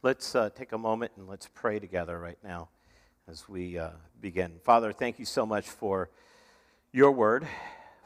Let's 0.00 0.36
uh, 0.36 0.50
take 0.50 0.70
a 0.70 0.78
moment 0.78 1.10
and 1.16 1.26
let's 1.26 1.48
pray 1.52 1.80
together 1.80 2.20
right 2.20 2.38
now 2.44 2.68
as 3.26 3.48
we 3.48 3.76
uh, 3.78 3.90
begin. 4.20 4.60
Father, 4.62 4.92
thank 4.92 5.18
you 5.18 5.24
so 5.24 5.44
much 5.44 5.68
for 5.68 6.08
your 6.92 7.10
word, 7.10 7.48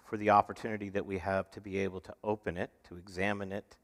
for 0.07 0.17
the 0.17 0.31
opportunity 0.31 0.89
that 0.89 1.05
we 1.05 1.19
have 1.19 1.51
to 1.51 1.61
be 1.61 1.81
able 1.81 2.01
to 2.01 2.15
open 2.25 2.57
it, 2.57 2.71
to 2.89 2.97
examine 2.97 3.53
it, 3.53 3.77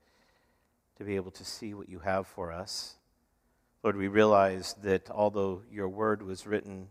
to 0.96 1.04
be 1.04 1.16
able 1.16 1.30
to 1.32 1.44
see 1.44 1.74
what 1.74 1.90
you 1.90 1.98
have 1.98 2.26
for 2.26 2.50
us. 2.50 2.94
Lord, 3.82 3.96
we 3.96 4.08
realize 4.08 4.74
that 4.82 5.10
although 5.10 5.60
your 5.70 5.90
word 5.90 6.22
was 6.22 6.46
written 6.46 6.88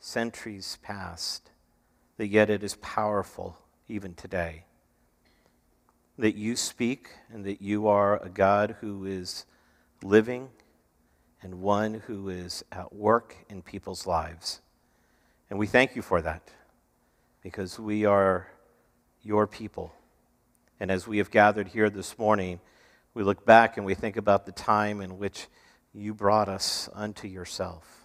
centuries 0.00 0.78
past, 0.82 1.50
that 2.16 2.28
yet 2.28 2.48
it 2.48 2.64
is 2.64 2.76
powerful 2.76 3.58
even 3.86 4.14
today. 4.14 4.64
That 6.16 6.36
you 6.36 6.56
speak 6.56 7.10
and 7.30 7.44
that 7.44 7.60
you 7.60 7.86
are 7.86 8.16
a 8.22 8.30
God 8.30 8.76
who 8.80 9.04
is 9.04 9.44
living 10.04 10.50
and 11.42 11.60
one 11.60 11.94
who 12.06 12.28
is 12.28 12.62
at 12.70 12.92
work 12.94 13.34
in 13.48 13.62
people's 13.62 14.06
lives. 14.06 14.60
And 15.48 15.58
we 15.58 15.66
thank 15.66 15.96
you 15.96 16.02
for 16.02 16.20
that 16.22 16.50
because 17.42 17.78
we 17.78 18.04
are 18.04 18.48
your 19.22 19.46
people. 19.46 19.94
And 20.78 20.90
as 20.90 21.08
we 21.08 21.18
have 21.18 21.30
gathered 21.30 21.68
here 21.68 21.88
this 21.88 22.18
morning, 22.18 22.60
we 23.14 23.22
look 23.22 23.46
back 23.46 23.76
and 23.76 23.86
we 23.86 23.94
think 23.94 24.16
about 24.16 24.44
the 24.44 24.52
time 24.52 25.00
in 25.00 25.18
which 25.18 25.46
you 25.94 26.12
brought 26.12 26.48
us 26.48 26.88
unto 26.92 27.26
yourself. 27.26 28.04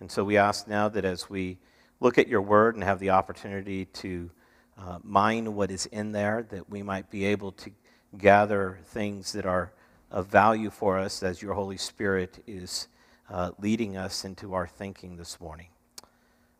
And 0.00 0.10
so 0.10 0.24
we 0.24 0.38
ask 0.38 0.66
now 0.66 0.88
that 0.88 1.04
as 1.04 1.28
we 1.28 1.58
look 2.00 2.16
at 2.16 2.28
your 2.28 2.42
word 2.42 2.74
and 2.74 2.84
have 2.84 3.00
the 3.00 3.10
opportunity 3.10 3.84
to 3.86 4.30
uh, 4.78 4.98
mine 5.02 5.54
what 5.54 5.70
is 5.70 5.86
in 5.86 6.12
there, 6.12 6.46
that 6.50 6.70
we 6.70 6.82
might 6.82 7.10
be 7.10 7.26
able 7.26 7.52
to 7.52 7.70
gather 8.16 8.78
things 8.86 9.32
that 9.32 9.44
are 9.44 9.72
of 10.14 10.28
value 10.28 10.70
for 10.70 10.96
us 10.96 11.24
as 11.24 11.42
your 11.42 11.54
Holy 11.54 11.76
Spirit 11.76 12.40
is 12.46 12.86
uh, 13.28 13.50
leading 13.58 13.96
us 13.96 14.24
into 14.24 14.54
our 14.54 14.64
thinking 14.64 15.16
this 15.16 15.40
morning. 15.40 15.66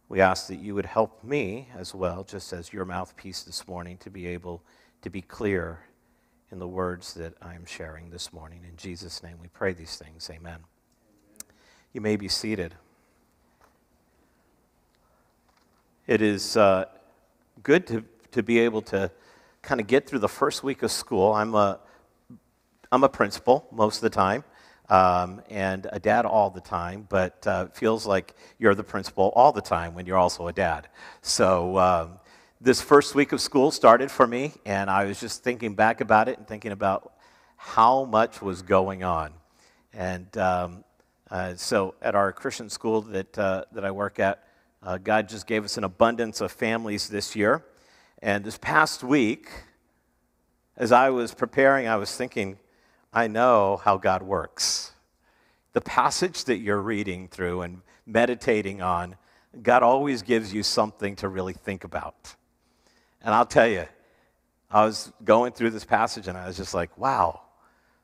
We 0.09 0.21
ask 0.21 0.49
that 0.49 0.57
you 0.57 0.75
would 0.75 0.87
help 0.87 1.23
me 1.23 1.69
as 1.79 1.95
well, 1.95 2.25
just 2.25 2.53
as 2.53 2.73
your 2.73 2.85
mouthpiece 2.85 3.45
this 3.45 3.69
morning, 3.69 3.97
to 3.99 4.11
be 4.11 4.27
able 4.27 4.61
to 5.03 5.09
be 5.09 5.23
clear 5.23 5.79
in 6.51 6.59
the 6.59 6.67
words 6.67 7.15
that 7.15 7.35
I 7.41 7.55
am 7.55 7.65
sharing 7.65 8.11
this 8.11 8.33
morning. 8.33 8.63
In 8.69 8.77
Jesus' 8.77 9.23
name 9.23 9.37
we 9.41 9.47
pray 9.47 9.73
these 9.73 9.97
things. 9.97 10.29
Amen. 10.31 10.55
Amen. 10.55 10.61
You 11.93 12.01
may 12.01 12.17
be 12.17 12.27
seated. 12.27 12.75
It 16.09 16.21
is 16.21 16.57
uh, 16.57 16.87
good 17.63 17.87
to, 17.87 18.05
to 18.33 18.43
be 18.43 18.59
able 18.59 18.83
to 18.83 19.13
kind 19.63 19.81
of 19.81 19.87
get 19.87 20.09
through 20.09 20.19
the 20.19 20.29
first 20.29 20.65
week 20.65 20.83
of 20.83 20.91
school. 20.91 21.33
I'm 21.33 21.55
a, 21.55 21.79
I'm 22.93 23.05
a 23.05 23.09
principal 23.09 23.67
most 23.71 23.97
of 23.97 24.03
the 24.03 24.11
time. 24.11 24.45
Um, 24.91 25.41
and 25.49 25.87
a 25.93 25.99
dad 25.99 26.27
all 26.27 26.51
the 26.51 26.61
time, 26.61 27.07
but 27.09 27.47
uh, 27.47 27.69
feels 27.69 28.07
like 28.07 28.35
you're 28.59 28.75
the 28.75 28.85
principal 28.85 29.33
all 29.35 29.51
the 29.51 29.63
time 29.63 29.95
when 29.95 30.05
you're 30.05 30.19
also 30.19 30.47
a 30.49 30.53
dad. 30.53 30.89
So 31.23 31.79
um, 31.79 32.19
this 32.61 32.83
first 32.83 33.15
week 33.15 33.33
of 33.33 33.41
school 33.41 33.71
started 33.71 34.11
for 34.11 34.27
me, 34.27 34.53
and 34.67 34.91
I 34.91 35.07
was 35.07 35.19
just 35.19 35.43
thinking 35.43 35.75
back 35.75 36.03
about 36.03 36.29
it 36.29 36.37
and 36.37 36.47
thinking 36.47 36.71
about 36.71 37.15
how 37.57 38.05
much 38.05 38.43
was 38.43 38.61
going 38.61 39.03
on. 39.03 39.33
And 39.95 40.37
um, 40.37 40.85
uh, 41.31 41.55
so 41.57 41.95
at 42.03 42.15
our 42.15 42.31
Christian 42.31 42.69
school 42.69 43.01
that, 43.03 43.39
uh, 43.39 43.65
that 43.73 43.87
I 43.87 43.91
work 43.91 44.19
at, 44.19 44.45
uh, 44.83 44.99
God 44.99 45.31
just 45.31 45.47
gave 45.47 45.65
us 45.65 45.79
an 45.79 45.85
abundance 45.85 46.43
of 46.43 46.53
families 46.53 47.09
this 47.09 47.35
year. 47.35 47.65
And 48.21 48.45
this 48.45 48.59
past 48.59 49.03
week, 49.03 49.49
as 50.77 50.93
I 50.93 51.09
was 51.09 51.33
preparing, 51.33 51.89
I 51.89 51.97
was 51.97 52.15
thinking, 52.15 52.59
I 53.15 53.29
know 53.29 53.81
how 53.85 53.97
God 53.97 54.25
works. 54.25 54.91
The 55.73 55.81
passage 55.81 56.45
that 56.47 56.59
you're 56.59 56.83
reading 56.83 57.29
through 57.29 57.63
and 57.63 57.83
meditating 58.05 58.83
on, 58.83 59.15
God 59.63 59.85
always 59.85 60.23
gives 60.23 60.53
you 60.53 60.65
something 60.65 61.15
to 61.17 61.29
really 61.29 61.53
think 61.53 61.85
about. 61.85 62.35
And 63.23 63.33
I'll 63.33 63.47
tell 63.47 63.69
you, 63.69 63.87
I 64.69 64.85
was 64.85 65.13
going 65.25 65.53
through 65.53 65.71
this 65.71 65.85
passage 65.85 66.27
and 66.27 66.37
I 66.37 66.49
was 66.49 66.57
just 66.57 66.75
like, 66.75 66.99
wow, 66.99 67.43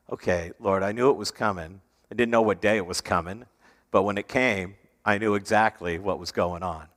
okay, 0.09 0.53
Lord, 0.61 0.81
I 0.81 0.93
knew 0.93 1.09
it 1.09 1.17
was 1.17 1.29
coming. 1.29 1.81
I 2.09 2.15
didn't 2.15 2.31
know 2.31 2.41
what 2.41 2.61
day 2.61 2.77
it 2.77 2.85
was 2.85 3.01
coming, 3.01 3.43
but 3.91 4.03
when 4.03 4.17
it 4.17 4.29
came, 4.29 4.75
I 5.03 5.17
knew 5.17 5.35
exactly 5.35 5.99
what 5.99 6.19
was 6.19 6.31
going 6.31 6.63
on. 6.63 6.87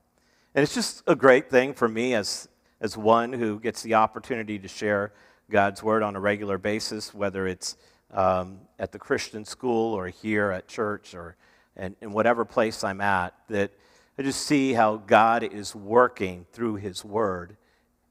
And 0.55 0.63
it's 0.63 0.75
just 0.75 1.03
a 1.09 1.17
great 1.17 1.51
thing 1.51 1.75
for 1.75 1.89
me 1.89 2.15
as, 2.15 2.49
as 2.81 2.97
one 2.97 3.33
who 3.33 3.59
gets 3.59 3.83
the 3.83 3.95
opportunity 3.95 4.57
to 4.61 4.69
share 4.69 5.13
God's 5.51 5.83
word 5.83 6.05
on 6.05 6.15
a 6.15 6.21
regular 6.21 6.59
basis, 6.59 7.13
whether 7.13 7.49
it's 7.49 7.77
um, 8.15 8.61
at 8.79 8.93
the 8.93 8.99
Christian 8.99 9.45
school 9.45 9.93
or 9.93 10.09
here 10.09 10.51
at 10.51 10.67
church 10.69 11.15
or 11.15 11.37
in, 11.77 11.95
in 12.01 12.13
whatever 12.13 12.45
place 12.45 12.83
I'm 12.83 13.01
at, 13.01 13.35
that 13.49 13.73
I 14.19 14.23
just 14.23 14.47
see 14.47 14.73
how 14.73 14.97
God 14.97 15.43
is 15.43 15.75
working 15.75 16.47
through 16.53 16.77
His 16.77 17.05
word 17.05 17.57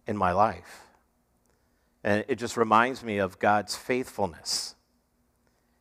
in 0.06 0.18
my 0.18 0.32
life. 0.34 0.82
And 2.04 2.26
it 2.28 2.36
just 2.36 2.58
reminds 2.58 3.04
me 3.04 3.18
of 3.18 3.40
God's 3.40 3.76
faithfulness. 3.76 4.76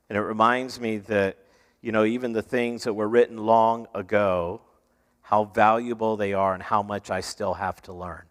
And 0.09 0.17
it 0.17 0.23
reminds 0.23 0.81
me 0.81 0.99
that 0.99 1.37
you 1.83 1.91
know, 1.91 2.05
even 2.05 2.33
the 2.33 2.43
things 2.43 2.85
that 2.85 2.95
were 2.95 3.09
written 3.09 3.37
long 3.37 3.89
ago, 3.93 4.63
how 5.21 5.45
valuable 5.45 6.17
they 6.17 6.33
are 6.33 6.55
and 6.55 6.63
how 6.63 6.83
much 6.83 7.11
I 7.11 7.21
still 7.21 7.55
have 7.55 7.83
to 7.83 7.93
learn. 7.93 8.23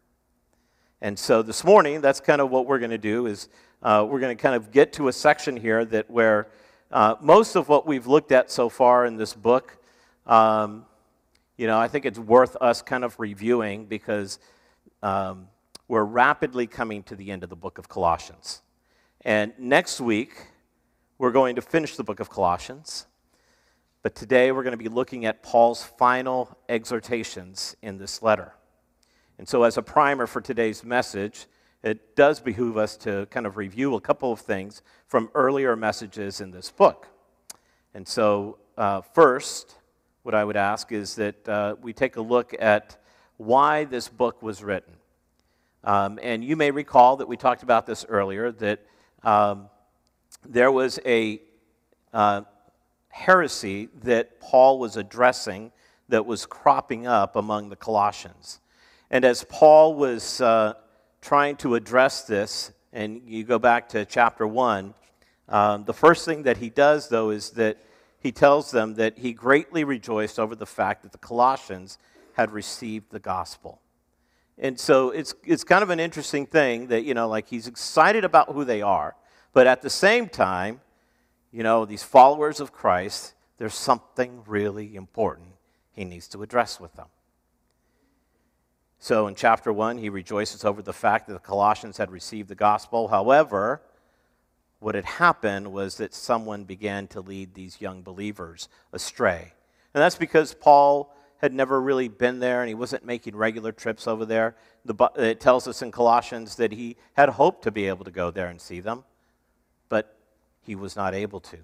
And 1.02 1.20
so 1.20 1.42
this 1.42 1.64
morning, 1.64 2.00
that's 2.00 2.22
kind 2.22 2.40
of 2.40 2.50
what 2.50 2.66
we're 2.66 2.80
going 2.80 2.92
to 2.92 2.98
do 2.98 3.26
is 3.26 3.50
uh, 3.84 4.06
we're 4.08 4.20
going 4.20 4.36
to 4.36 4.42
kind 4.42 4.56
of 4.56 4.72
get 4.72 4.94
to 4.94 5.08
a 5.08 5.14
section 5.14 5.58
here 5.58 5.84
that 5.86 6.10
where 6.10 6.48
uh, 6.92 7.16
most 7.22 7.56
of 7.56 7.68
what 7.68 7.88
we've 7.88 8.08
looked 8.08 8.32
at 8.32 8.52
so 8.52 8.70
far 8.70 9.06
in 9.06 9.18
this 9.18 9.34
book, 9.34 9.78
um, 10.28 10.86
you 11.58 11.68
know, 11.68 11.80
I 11.80 11.88
think 11.88 12.06
it's 12.06 12.20
worth 12.20 12.56
us 12.62 12.82
kind 12.82 13.04
of 13.04 13.20
reviewing 13.20 13.86
because 13.86 14.40
um, 15.02 15.48
we're 15.88 16.04
rapidly 16.04 16.68
coming 16.68 17.04
to 17.04 17.16
the 17.16 17.32
end 17.32 17.44
of 17.44 17.50
the 17.50 17.56
book 17.56 17.78
of 17.78 17.90
Colossians. 17.90 18.62
And 19.22 19.54
next 19.58 20.00
week, 20.00 20.48
we're 21.18 21.32
going 21.32 21.56
to 21.56 21.62
finish 21.62 21.96
the 21.96 22.04
book 22.04 22.20
of 22.20 22.30
Colossians. 22.30 23.08
But 24.04 24.16
today 24.16 24.52
we're 24.52 24.64
going 24.64 24.78
to 24.78 24.84
be 24.84 24.90
looking 24.90 25.26
at 25.26 25.44
Paul's 25.44 25.84
final 25.84 26.58
exhortations 26.68 27.76
in 27.82 27.98
this 27.98 28.22
letter. 28.22 28.54
And 29.38 29.48
so, 29.48 29.64
as 29.64 29.78
a 29.78 29.82
primer 29.82 30.28
for 30.28 30.42
today's 30.42 30.84
message, 30.84 31.46
it 31.84 32.16
does 32.16 32.40
behoove 32.40 32.78
us 32.78 32.96
to 32.98 33.26
kind 33.32 33.46
of 33.46 33.58
review 33.58 33.96
a 33.96 34.02
couple 34.02 34.32
of 34.32 34.40
things 34.40 34.82
from 35.08 35.30
earlier 35.34 35.76
messages 35.76 36.42
in 36.42 36.52
this 36.52 36.70
book. 36.70 37.08
And 37.94 38.08
so, 38.08 38.58
uh, 38.78 39.02
first, 39.02 39.76
what 40.24 40.36
I 40.36 40.44
would 40.44 40.56
ask 40.56 40.92
is 40.92 41.16
that 41.16 41.50
uh, 41.50 41.76
we 41.82 41.94
take 41.94 42.16
a 42.16 42.22
look 42.22 42.54
at 42.60 42.98
why 43.38 43.86
this 43.86 44.08
book 44.08 44.42
was 44.42 44.64
written. 44.64 44.94
Um, 45.84 46.20
and 46.22 46.44
you 46.44 46.56
may 46.56 46.70
recall 46.70 47.18
that 47.18 47.28
we 47.28 47.38
talked 47.38 47.64
about 47.64 47.88
this 47.88 48.06
earlier 48.08 48.52
that 48.52 48.86
um, 49.24 49.68
there 50.48 50.72
was 50.72 51.00
a 51.06 51.42
uh, 52.14 52.42
heresy 53.10 53.90
that 54.04 54.40
Paul 54.40 54.78
was 54.78 54.96
addressing 54.96 55.72
that 56.10 56.26
was 56.26 56.46
cropping 56.46 57.08
up 57.08 57.36
among 57.36 57.70
the 57.70 57.76
Colossians. 57.76 58.60
And 59.10 59.26
as 59.26 59.44
Paul 59.46 59.96
was 59.96 60.40
uh, 60.40 60.74
trying 61.22 61.56
to 61.58 61.76
address 61.76 62.24
this, 62.24 62.72
and 62.92 63.22
you 63.26 63.44
go 63.44 63.60
back 63.60 63.90
to 63.90 64.06
chapter 64.06 64.46
1, 64.46 64.94
um, 65.50 65.84
the 65.86 65.94
first 65.94 66.26
thing 66.26 66.44
that 66.44 66.58
he 66.58 66.70
does, 66.70 67.10
though, 67.10 67.30
is 67.30 67.52
that 67.52 67.78
he 68.20 68.32
tells 68.32 68.72
them 68.72 68.96
that 68.96 69.18
he 69.18 69.34
greatly 69.34 69.84
rejoiced 69.84 70.40
over 70.40 70.56
the 70.56 70.66
fact 70.66 71.04
that 71.04 71.12
the 71.12 71.18
Colossians 71.18 71.98
had 72.34 72.52
received 72.52 73.12
the 73.12 73.20
gospel. 73.20 73.82
And 74.58 74.80
so 74.80 75.10
it's, 75.10 75.34
it's 75.44 75.64
kind 75.64 75.84
of 75.84 75.90
an 75.90 76.00
interesting 76.00 76.46
thing 76.46 76.88
that, 76.88 77.04
you 77.04 77.14
know, 77.14 77.28
like 77.28 77.48
he's 77.48 77.68
excited 77.68 78.24
about 78.24 78.50
who 78.52 78.64
they 78.64 78.82
are, 78.82 79.16
but 79.54 79.68
at 79.68 79.82
the 79.82 79.90
same 79.90 80.30
time, 80.30 80.82
you 81.52 81.64
know, 81.64 81.84
these 81.86 82.04
followers 82.04 82.60
of 82.60 82.72
Christ, 82.72 83.34
there's 83.58 83.74
something 83.74 84.44
really 84.46 84.96
important 84.96 85.50
he 85.92 86.06
needs 86.06 86.28
to 86.30 86.44
address 86.44 86.80
with 86.80 86.94
them. 86.94 87.08
So 89.04 89.26
in 89.26 89.34
chapter 89.34 89.74
1, 89.74 89.98
he 89.98 90.10
rejoices 90.10 90.64
over 90.64 90.84
the 90.84 90.94
fact 90.94 91.26
that 91.26 91.34
the 91.34 91.40
Colossians 91.40 91.98
had 91.98 92.12
received 92.12 92.50
the 92.50 92.56
gospel. 92.56 93.08
However, 93.08 93.82
what 94.80 94.94
had 94.94 95.06
happened 95.06 95.74
was 95.74 95.98
that 95.98 96.14
someone 96.14 96.66
began 96.66 97.08
to 97.08 97.20
lead 97.20 97.56
these 97.56 97.82
young 97.82 98.04
believers 98.04 98.70
astray. 98.94 99.54
And 99.96 100.04
that's 100.04 100.18
because 100.18 100.54
Paul 100.54 101.16
had 101.38 101.52
never 101.52 101.82
really 101.82 102.10
been 102.10 102.38
there 102.38 102.62
and 102.62 102.70
he 102.70 102.76
wasn't 102.76 103.04
making 103.04 103.36
regular 103.36 103.72
trips 103.72 104.08
over 104.08 104.24
there. 104.24 104.56
The, 104.86 104.94
it 105.16 105.40
tells 105.40 105.68
us 105.68 105.82
in 105.82 105.92
Colossians 105.92 106.58
that 106.58 106.72
he 106.72 106.96
had 107.14 107.30
hoped 107.30 107.64
to 107.64 107.72
be 107.72 107.88
able 107.88 108.06
to 108.06 108.12
go 108.12 108.30
there 108.30 108.50
and 108.50 108.62
see 108.62 108.82
them, 108.82 109.04
but 109.90 110.16
he 110.62 110.76
was 110.76 110.96
not 110.96 111.16
able 111.16 111.40
to. 111.40 111.58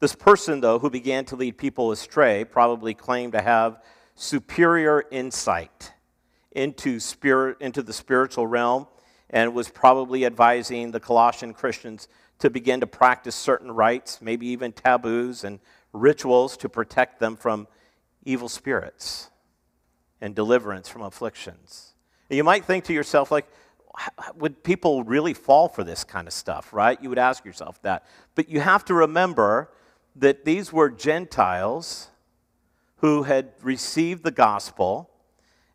This 0.00 0.14
person, 0.14 0.62
though, 0.62 0.78
who 0.78 0.88
began 0.88 1.26
to 1.26 1.36
lead 1.36 1.58
people 1.58 1.92
astray, 1.92 2.46
probably 2.46 2.94
claimed 2.94 3.34
to 3.34 3.42
have 3.42 3.82
superior 4.14 5.04
insight 5.10 5.92
into, 6.56 6.98
spirit, 6.98 7.58
into 7.60 7.82
the 7.82 7.92
spiritual 7.92 8.46
realm 8.46 8.86
and 9.30 9.54
was 9.54 9.68
probably 9.68 10.24
advising 10.24 10.90
the 10.90 11.00
Colossian 11.00 11.52
Christians 11.52 12.08
to 12.38 12.50
begin 12.50 12.80
to 12.80 12.86
practice 12.86 13.34
certain 13.34 13.70
rites, 13.70 14.20
maybe 14.20 14.46
even 14.48 14.72
taboos 14.72 15.44
and 15.44 15.60
rituals 15.92 16.56
to 16.58 16.68
protect 16.68 17.20
them 17.20 17.36
from 17.36 17.68
evil 18.24 18.48
spirits 18.48 19.30
and 20.20 20.34
deliverance 20.34 20.88
from 20.88 21.02
afflictions. 21.02 21.94
You 22.28 22.44
might 22.44 22.64
think 22.64 22.84
to 22.84 22.92
yourself, 22.92 23.30
like, 23.30 23.46
would 24.34 24.62
people 24.62 25.04
really 25.04 25.34
fall 25.34 25.68
for 25.68 25.84
this 25.84 26.04
kind 26.04 26.26
of 26.26 26.34
stuff, 26.34 26.72
right? 26.72 27.00
You 27.02 27.08
would 27.08 27.18
ask 27.18 27.44
yourself 27.44 27.80
that. 27.82 28.04
But 28.34 28.48
you 28.48 28.60
have 28.60 28.84
to 28.86 28.94
remember 28.94 29.70
that 30.16 30.44
these 30.44 30.72
were 30.72 30.90
Gentiles 30.90 32.08
who 32.96 33.24
had 33.24 33.52
received 33.62 34.22
the 34.22 34.30
gospel. 34.30 35.10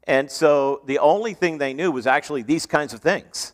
And 0.05 0.29
so 0.31 0.81
the 0.85 0.99
only 0.99 1.33
thing 1.33 1.57
they 1.57 1.73
knew 1.73 1.91
was 1.91 2.07
actually 2.07 2.41
these 2.41 2.65
kinds 2.65 2.93
of 2.93 3.01
things. 3.01 3.53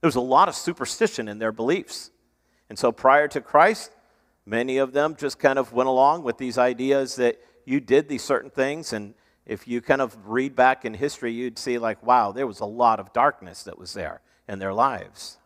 There 0.00 0.08
was 0.08 0.16
a 0.16 0.20
lot 0.20 0.48
of 0.48 0.54
superstition 0.54 1.28
in 1.28 1.38
their 1.38 1.52
beliefs. 1.52 2.10
And 2.68 2.78
so 2.78 2.92
prior 2.92 3.28
to 3.28 3.40
Christ, 3.40 3.90
many 4.46 4.78
of 4.78 4.92
them 4.92 5.16
just 5.16 5.38
kind 5.38 5.58
of 5.58 5.72
went 5.72 5.88
along 5.88 6.22
with 6.22 6.38
these 6.38 6.58
ideas 6.58 7.16
that 7.16 7.40
you 7.64 7.80
did 7.80 8.08
these 8.08 8.22
certain 8.22 8.50
things. 8.50 8.92
And 8.92 9.14
if 9.46 9.66
you 9.66 9.80
kind 9.80 10.00
of 10.00 10.16
read 10.26 10.54
back 10.54 10.84
in 10.84 10.94
history, 10.94 11.32
you'd 11.32 11.58
see, 11.58 11.78
like, 11.78 12.02
wow, 12.02 12.32
there 12.32 12.46
was 12.46 12.60
a 12.60 12.66
lot 12.66 13.00
of 13.00 13.12
darkness 13.12 13.62
that 13.64 13.78
was 13.78 13.94
there 13.94 14.20
in 14.48 14.58
their 14.58 14.72
lives. 14.72 15.38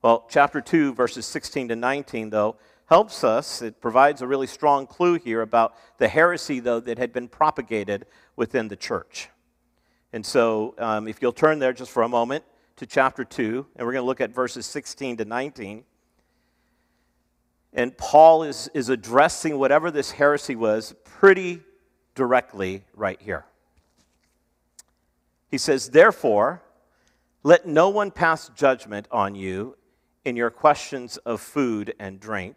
Well, 0.00 0.26
chapter 0.28 0.60
2, 0.60 0.94
verses 0.94 1.26
16 1.26 1.68
to 1.68 1.76
19, 1.76 2.30
though, 2.30 2.56
helps 2.88 3.22
us. 3.22 3.62
It 3.62 3.80
provides 3.80 4.22
a 4.22 4.26
really 4.26 4.46
strong 4.46 4.86
clue 4.86 5.18
here 5.18 5.42
about 5.42 5.74
the 5.98 6.08
heresy, 6.08 6.58
though, 6.60 6.80
that 6.80 6.98
had 6.98 7.12
been 7.12 7.28
propagated 7.28 8.06
within 8.34 8.68
the 8.68 8.76
church. 8.76 9.28
And 10.12 10.24
so, 10.24 10.74
um, 10.78 11.06
if 11.06 11.20
you'll 11.20 11.32
turn 11.32 11.58
there 11.58 11.72
just 11.72 11.90
for 11.90 12.02
a 12.02 12.08
moment 12.08 12.44
to 12.76 12.86
chapter 12.86 13.24
2, 13.24 13.66
and 13.76 13.86
we're 13.86 13.92
going 13.92 14.02
to 14.02 14.06
look 14.06 14.20
at 14.20 14.30
verses 14.30 14.64
16 14.66 15.18
to 15.18 15.24
19. 15.24 15.84
And 17.74 17.96
Paul 17.98 18.44
is, 18.44 18.70
is 18.72 18.88
addressing 18.88 19.58
whatever 19.58 19.90
this 19.90 20.12
heresy 20.12 20.56
was 20.56 20.94
pretty 21.04 21.60
directly 22.14 22.84
right 22.94 23.20
here. 23.20 23.44
He 25.50 25.58
says, 25.58 25.90
Therefore, 25.90 26.62
let 27.42 27.66
no 27.66 27.88
one 27.90 28.10
pass 28.10 28.48
judgment 28.50 29.06
on 29.10 29.34
you 29.34 29.76
in 30.24 30.36
your 30.36 30.50
questions 30.50 31.16
of 31.18 31.40
food 31.40 31.94
and 31.98 32.18
drink, 32.18 32.56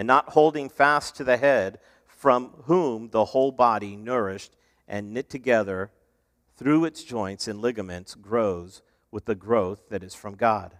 and 0.00 0.06
not 0.06 0.30
holding 0.30 0.70
fast 0.70 1.14
to 1.14 1.24
the 1.24 1.36
head, 1.36 1.78
from 2.06 2.54
whom 2.64 3.10
the 3.10 3.26
whole 3.26 3.52
body, 3.52 3.96
nourished 3.96 4.56
and 4.88 5.12
knit 5.12 5.28
together 5.28 5.90
through 6.56 6.86
its 6.86 7.04
joints 7.04 7.46
and 7.46 7.60
ligaments, 7.60 8.14
grows 8.14 8.80
with 9.10 9.26
the 9.26 9.34
growth 9.34 9.90
that 9.90 10.02
is 10.02 10.14
from 10.14 10.36
God. 10.36 10.72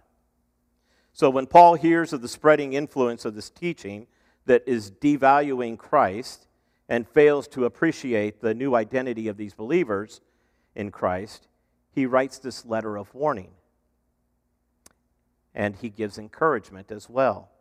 So 1.13 1.29
when 1.29 1.45
Paul 1.45 1.75
hears 1.75 2.13
of 2.13 2.23
the 2.23 2.27
spreading 2.27 2.73
influence 2.73 3.23
of 3.23 3.35
this 3.35 3.51
teaching 3.51 4.07
that 4.47 4.63
is 4.65 4.89
devaluing 4.89 5.77
Christ, 5.77 6.47
and 6.89 7.07
fails 7.07 7.47
to 7.49 7.65
appreciate 7.65 8.41
the 8.41 8.55
new 8.55 8.73
identity 8.73 9.27
of 9.27 9.37
these 9.37 9.53
believers 9.53 10.19
in 10.73 10.89
Christ, 10.89 11.47
he 11.91 12.07
writes 12.07 12.39
this 12.39 12.65
letter 12.65 12.97
of 12.97 13.13
warning. 13.13 13.51
And 15.53 15.75
he 15.75 15.89
gives 15.89 16.17
encouragement 16.17 16.91
as 16.91 17.07
well. 17.07 17.51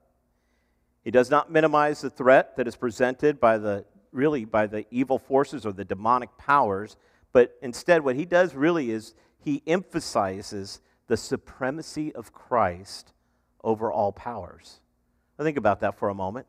He 1.05 1.11
does 1.11 1.31
not 1.31 1.51
minimize 1.51 2.01
the 2.01 2.11
threat 2.11 2.57
that 2.57 2.69
is 2.69 2.77
presented 2.77 3.41
by 3.41 3.59
the 3.59 3.85
really 4.13 4.45
by 4.45 4.67
the 4.67 4.85
evil 4.91 5.19
forces 5.19 5.65
or 5.65 5.73
the 5.73 5.85
demonic 5.85 6.37
powers, 6.37 6.97
but 7.33 7.57
instead 7.63 8.03
what 8.03 8.17
he 8.17 8.25
does 8.25 8.55
really 8.55 8.91
is 8.91 9.15
he 9.39 9.63
emphasizes 9.67 10.81
the 11.07 11.17
supremacy 11.17 12.13
of 12.15 12.33
Christ 12.33 13.13
over 13.63 13.91
all 13.91 14.13
powers. 14.13 14.81
Now 15.39 15.45
think 15.45 15.57
about 15.57 15.81
that 15.81 15.99
for 15.99 16.09
a 16.09 16.15
moment 16.15 16.49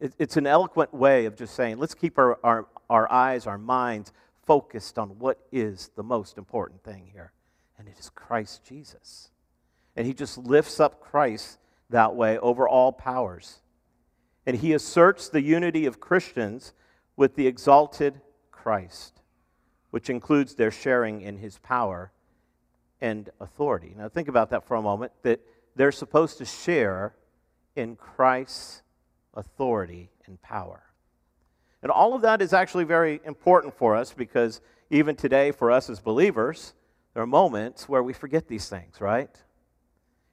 it's 0.00 0.36
an 0.36 0.46
eloquent 0.46 0.92
way 0.92 1.24
of 1.24 1.36
just 1.36 1.54
saying, 1.54 1.78
let's 1.78 1.94
keep 1.94 2.18
our, 2.18 2.38
our, 2.44 2.66
our 2.90 3.10
eyes, 3.10 3.46
our 3.46 3.58
minds 3.58 4.12
focused 4.46 4.98
on 4.98 5.18
what 5.18 5.38
is 5.50 5.90
the 5.96 6.02
most 6.02 6.38
important 6.38 6.82
thing 6.84 7.08
here. 7.12 7.32
And 7.78 7.88
it 7.88 7.98
is 7.98 8.10
Christ 8.10 8.64
Jesus. 8.64 9.30
And 9.96 10.06
he 10.06 10.12
just 10.12 10.38
lifts 10.38 10.80
up 10.80 11.00
Christ 11.00 11.58
that 11.90 12.14
way 12.14 12.38
over 12.38 12.68
all 12.68 12.92
powers. 12.92 13.60
And 14.46 14.56
he 14.56 14.72
asserts 14.72 15.28
the 15.28 15.42
unity 15.42 15.86
of 15.86 16.00
Christians 16.00 16.72
with 17.16 17.34
the 17.34 17.46
exalted 17.46 18.20
Christ, 18.50 19.20
which 19.90 20.10
includes 20.10 20.54
their 20.54 20.70
sharing 20.70 21.20
in 21.20 21.38
his 21.38 21.58
power 21.58 22.12
and 23.00 23.28
authority. 23.40 23.94
Now, 23.96 24.08
think 24.08 24.28
about 24.28 24.50
that 24.50 24.66
for 24.66 24.76
a 24.76 24.82
moment 24.82 25.12
that 25.22 25.40
they're 25.74 25.92
supposed 25.92 26.38
to 26.38 26.44
share 26.44 27.14
in 27.74 27.96
Christ's 27.96 28.82
authority, 29.36 30.10
and 30.26 30.40
power. 30.42 30.82
And 31.82 31.92
all 31.92 32.14
of 32.14 32.22
that 32.22 32.42
is 32.42 32.52
actually 32.52 32.84
very 32.84 33.20
important 33.24 33.74
for 33.74 33.94
us 33.94 34.12
because 34.12 34.60
even 34.90 35.14
today, 35.14 35.52
for 35.52 35.70
us 35.70 35.88
as 35.90 36.00
believers, 36.00 36.74
there 37.14 37.22
are 37.22 37.26
moments 37.26 37.88
where 37.88 38.02
we 38.02 38.12
forget 38.12 38.48
these 38.48 38.68
things, 38.68 39.00
right? 39.00 39.30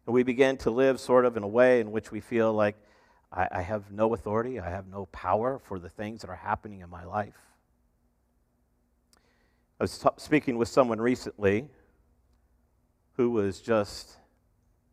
And 0.05 0.13
we 0.13 0.23
begin 0.23 0.57
to 0.57 0.71
live 0.71 0.99
sort 0.99 1.25
of 1.25 1.37
in 1.37 1.43
a 1.43 1.47
way 1.47 1.79
in 1.79 1.91
which 1.91 2.11
we 2.11 2.19
feel 2.19 2.53
like 2.53 2.75
I, 3.31 3.47
I 3.51 3.61
have 3.61 3.91
no 3.91 4.13
authority, 4.13 4.59
I 4.59 4.69
have 4.69 4.87
no 4.87 5.05
power 5.07 5.59
for 5.63 5.79
the 5.79 5.89
things 5.89 6.21
that 6.21 6.29
are 6.29 6.35
happening 6.35 6.81
in 6.81 6.89
my 6.89 7.05
life. 7.05 7.37
I 9.79 9.83
was 9.83 9.97
t- 9.97 10.09
speaking 10.17 10.57
with 10.57 10.67
someone 10.67 10.99
recently 10.99 11.67
who 13.17 13.31
was 13.31 13.61
just 13.61 14.17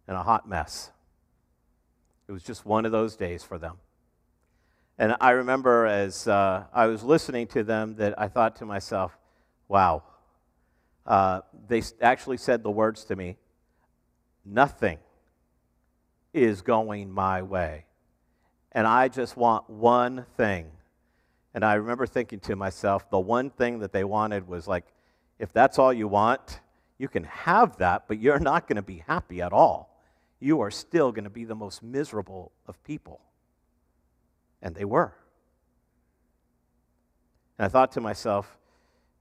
in 0.09 0.15
a 0.15 0.23
hot 0.23 0.49
mess. 0.49 0.91
It 2.29 2.33
was 2.33 2.43
just 2.43 2.65
one 2.65 2.87
of 2.87 2.93
those 2.93 3.17
days 3.17 3.43
for 3.43 3.59
them. 3.59 3.77
And 4.99 5.17
I 5.21 5.31
remember 5.31 5.87
as 5.87 6.29
uh, 6.29 6.65
I 6.73 6.87
was 6.87 7.03
listening 7.03 7.47
to 7.49 7.65
them 7.65 7.97
that 7.97 8.21
I 8.21 8.29
thought 8.29 8.57
to 8.57 8.67
myself, 8.67 9.17
wow, 9.67 10.03
uh, 11.07 11.41
they 11.69 11.83
actually 12.01 12.37
said 12.37 12.63
the 12.63 12.71
words 12.71 13.05
to 13.07 13.17
me 13.17 13.37
nothing 14.45 14.99
is 16.33 16.63
going 16.63 17.11
my 17.11 17.43
way. 17.43 17.87
And 18.73 18.87
I 18.87 19.09
just 19.09 19.37
want 19.37 19.69
one 19.69 20.27
thing. 20.37 20.71
And 21.55 21.65
I 21.65 21.75
remember 21.75 22.07
thinking 22.07 22.39
to 22.41 22.57
myself, 22.57 23.11
the 23.11 23.19
one 23.19 23.51
thing 23.51 23.81
that 23.81 23.93
they 23.93 24.05
wanted 24.05 24.47
was 24.47 24.69
like, 24.69 24.85
if 25.39 25.53
that's 25.53 25.79
all 25.79 25.93
you 25.93 26.07
want, 26.07 26.61
you 26.99 27.09
can 27.09 27.25
have 27.25 27.79
that, 27.79 28.05
but 28.07 28.21
you're 28.21 28.39
not 28.39 28.69
going 28.69 28.77
to 28.77 28.83
be 28.83 29.03
happy 29.07 29.43
at 29.43 29.53
all. 29.53 29.99
You 30.39 30.61
are 30.61 30.71
still 30.71 31.11
going 31.13 31.25
to 31.25 31.31
be 31.31 31.45
the 31.45 31.55
most 31.55 31.83
miserable 31.83 32.53
of 32.67 32.83
people. 32.85 33.21
And 34.63 34.75
they 34.75 34.85
were. 34.85 35.15
And 37.59 37.67
I 37.67 37.69
thought 37.69 37.93
to 37.93 38.01
myself, 38.01 38.59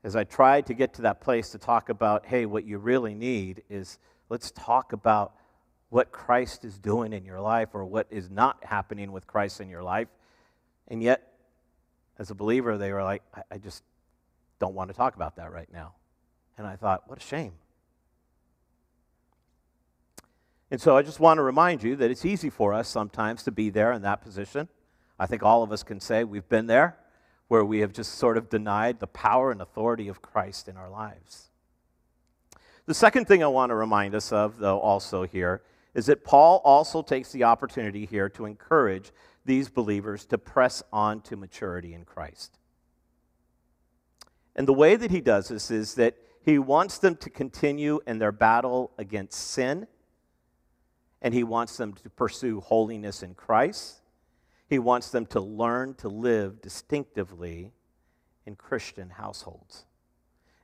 as 0.03 0.15
I 0.15 0.23
tried 0.23 0.65
to 0.67 0.73
get 0.73 0.93
to 0.95 1.01
that 1.03 1.21
place 1.21 1.49
to 1.49 1.57
talk 1.57 1.89
about, 1.89 2.25
hey, 2.25 2.45
what 2.45 2.65
you 2.65 2.77
really 2.77 3.13
need 3.13 3.63
is 3.69 3.97
let's 4.29 4.51
talk 4.51 4.93
about 4.93 5.33
what 5.89 6.11
Christ 6.11 6.63
is 6.63 6.77
doing 6.77 7.13
in 7.13 7.25
your 7.25 7.41
life 7.41 7.69
or 7.73 7.83
what 7.83 8.07
is 8.09 8.29
not 8.29 8.63
happening 8.63 9.11
with 9.11 9.25
Christ 9.25 9.59
in 9.59 9.69
your 9.69 9.83
life. 9.83 10.07
And 10.87 11.01
yet, 11.01 11.33
as 12.17 12.29
a 12.29 12.35
believer, 12.35 12.77
they 12.77 12.91
were 12.93 13.03
like, 13.03 13.23
I, 13.33 13.41
I 13.51 13.57
just 13.57 13.83
don't 14.59 14.75
want 14.75 14.89
to 14.89 14.95
talk 14.95 15.15
about 15.15 15.37
that 15.37 15.51
right 15.51 15.71
now. 15.71 15.93
And 16.57 16.67
I 16.67 16.75
thought, 16.75 17.03
what 17.07 17.17
a 17.17 17.21
shame. 17.21 17.53
And 20.71 20.79
so 20.79 20.95
I 20.95 21.01
just 21.01 21.19
want 21.19 21.39
to 21.39 21.41
remind 21.41 21.81
you 21.81 21.95
that 21.95 22.11
it's 22.11 22.25
easy 22.25 22.49
for 22.49 22.73
us 22.73 22.87
sometimes 22.87 23.41
to 23.43 23.51
be 23.51 23.69
there 23.69 23.91
in 23.91 24.03
that 24.03 24.21
position. 24.21 24.67
I 25.17 25.25
think 25.25 25.41
all 25.41 25.63
of 25.63 25.71
us 25.71 25.81
can 25.81 25.99
say 25.99 26.23
we've 26.23 26.47
been 26.47 26.67
there, 26.67 26.97
where 27.47 27.65
we 27.65 27.79
have 27.79 27.91
just 27.91 28.13
sort 28.13 28.37
of 28.37 28.49
denied 28.49 28.99
the 28.99 29.07
power 29.07 29.51
and 29.51 29.61
authority 29.61 30.07
of 30.07 30.21
Christ 30.21 30.67
in 30.67 30.77
our 30.77 30.89
lives. 30.89 31.49
The 32.89 32.95
second 32.95 33.25
thing 33.25 33.43
I 33.43 33.47
want 33.47 33.69
to 33.69 33.75
remind 33.75 34.15
us 34.15 34.31
of, 34.31 34.57
though, 34.57 34.79
also 34.79 35.21
here, 35.21 35.61
is 35.93 36.07
that 36.07 36.23
Paul 36.23 36.59
also 36.65 37.03
takes 37.03 37.31
the 37.31 37.43
opportunity 37.43 38.07
here 38.07 38.29
to 38.29 38.45
encourage 38.45 39.11
these 39.45 39.69
believers 39.69 40.25
to 40.25 40.39
press 40.39 40.81
on 40.91 41.21
to 41.21 41.37
maturity 41.37 41.93
in 41.93 42.03
Christ. 42.03 42.57
And 44.55 44.67
the 44.67 44.73
way 44.73 44.95
that 44.95 45.11
he 45.11 45.21
does 45.21 45.49
this 45.49 45.69
is 45.69 45.93
that 45.95 46.15
he 46.41 46.57
wants 46.57 46.97
them 46.97 47.15
to 47.17 47.29
continue 47.29 47.99
in 48.07 48.17
their 48.17 48.31
battle 48.31 48.89
against 48.97 49.39
sin 49.39 49.85
and 51.21 51.31
he 51.31 51.43
wants 51.43 51.77
them 51.77 51.93
to 51.93 52.09
pursue 52.09 52.59
holiness 52.59 53.21
in 53.21 53.35
Christ. 53.35 54.01
He 54.67 54.79
wants 54.79 55.11
them 55.11 55.27
to 55.27 55.39
learn 55.39 55.93
to 55.99 56.09
live 56.09 56.59
distinctively 56.59 57.71
in 58.47 58.55
Christian 58.55 59.11
households. 59.11 59.85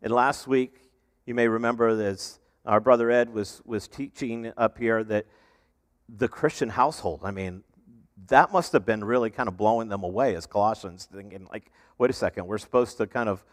And 0.02 0.12
last 0.12 0.48
week, 0.48 0.85
you 1.26 1.34
may 1.34 1.48
remember 1.48 1.90
as 1.90 2.40
our 2.66 2.80
brother 2.80 3.10
Ed 3.12 3.34
was, 3.34 3.62
was 3.66 3.88
teaching 3.88 4.52
up 4.58 4.78
here 4.78 5.04
that 5.04 5.26
the 6.08 6.28
Christian 6.28 6.70
household, 6.70 7.22
I 7.24 7.32
mean, 7.32 7.64
that 8.28 8.52
must 8.52 8.74
have 8.74 8.86
been 8.86 9.04
really 9.04 9.30
kind 9.30 9.50
of 9.50 9.58
blowing 9.58 9.90
them 9.90 10.04
away 10.04 10.36
as 10.36 10.46
Colossians, 10.46 11.08
thinking, 11.12 11.48
like, 11.52 11.72
wait 11.98 12.10
a 12.10 12.14
second, 12.14 12.48
we're 12.48 12.58
supposed 12.58 12.98
to 12.98 13.08
kind 13.08 13.30
of 13.30 13.44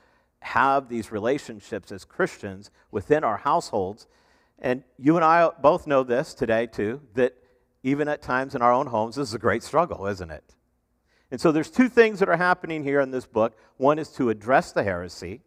have 0.40 0.88
these 0.88 1.12
relationships 1.12 1.92
as 1.92 2.04
Christians 2.04 2.70
within 2.90 3.24
our 3.24 3.36
households. 3.36 4.06
And 4.58 4.82
you 4.98 5.16
and 5.16 5.24
I 5.24 5.50
both 5.60 5.86
know 5.86 6.02
this 6.02 6.34
today, 6.34 6.66
too, 6.66 7.00
that 7.14 7.34
even 7.82 8.08
at 8.08 8.22
times 8.22 8.54
in 8.54 8.62
our 8.62 8.72
own 8.72 8.86
homes, 8.86 9.16
this 9.16 9.28
is 9.28 9.34
a 9.34 9.38
great 9.38 9.62
struggle, 9.62 10.06
isn't 10.06 10.30
it? 10.30 10.54
And 11.30 11.40
so 11.40 11.52
there's 11.52 11.70
two 11.70 11.88
things 11.88 12.18
that 12.18 12.28
are 12.28 12.36
happening 12.36 12.84
here 12.84 13.00
in 13.00 13.10
this 13.10 13.26
book. 13.26 13.56
One 13.76 13.98
is 13.98 14.08
to 14.10 14.30
address 14.30 14.72
the 14.72 14.84
heresy 14.84 15.40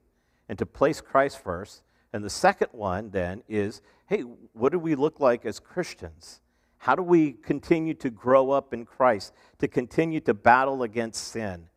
and 0.49 0.57
to 0.57 0.65
place 0.65 0.99
Christ 0.99 1.39
first. 1.39 1.83
And 2.13 2.23
the 2.23 2.29
second 2.29 2.69
one 2.71 3.09
then 3.09 3.43
is 3.47 3.81
hey, 4.07 4.21
what 4.53 4.71
do 4.71 4.79
we 4.79 4.95
look 4.95 5.19
like 5.19 5.45
as 5.45 5.59
Christians? 5.59 6.41
How 6.77 6.95
do 6.95 7.01
we 7.01 7.33
continue 7.33 7.95
to 7.95 8.09
grow 8.11 8.51
up 8.51 8.73
in 8.73 8.85
Christ, 8.85 9.33
to 9.59 9.67
continue 9.67 10.19
to 10.21 10.33
battle 10.33 10.83
against 10.83 11.29
sin, 11.29 11.67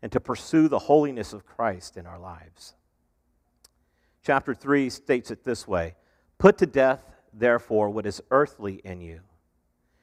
and 0.00 0.10
to 0.12 0.20
pursue 0.20 0.68
the 0.68 0.78
holiness 0.78 1.32
of 1.32 1.44
Christ 1.44 1.96
in 1.96 2.06
our 2.06 2.18
lives? 2.18 2.74
Chapter 4.22 4.54
3 4.54 4.88
states 4.90 5.30
it 5.30 5.44
this 5.44 5.68
way 5.68 5.96
Put 6.38 6.58
to 6.58 6.66
death, 6.66 7.02
therefore, 7.32 7.90
what 7.90 8.06
is 8.06 8.22
earthly 8.30 8.80
in 8.84 9.00
you. 9.00 9.20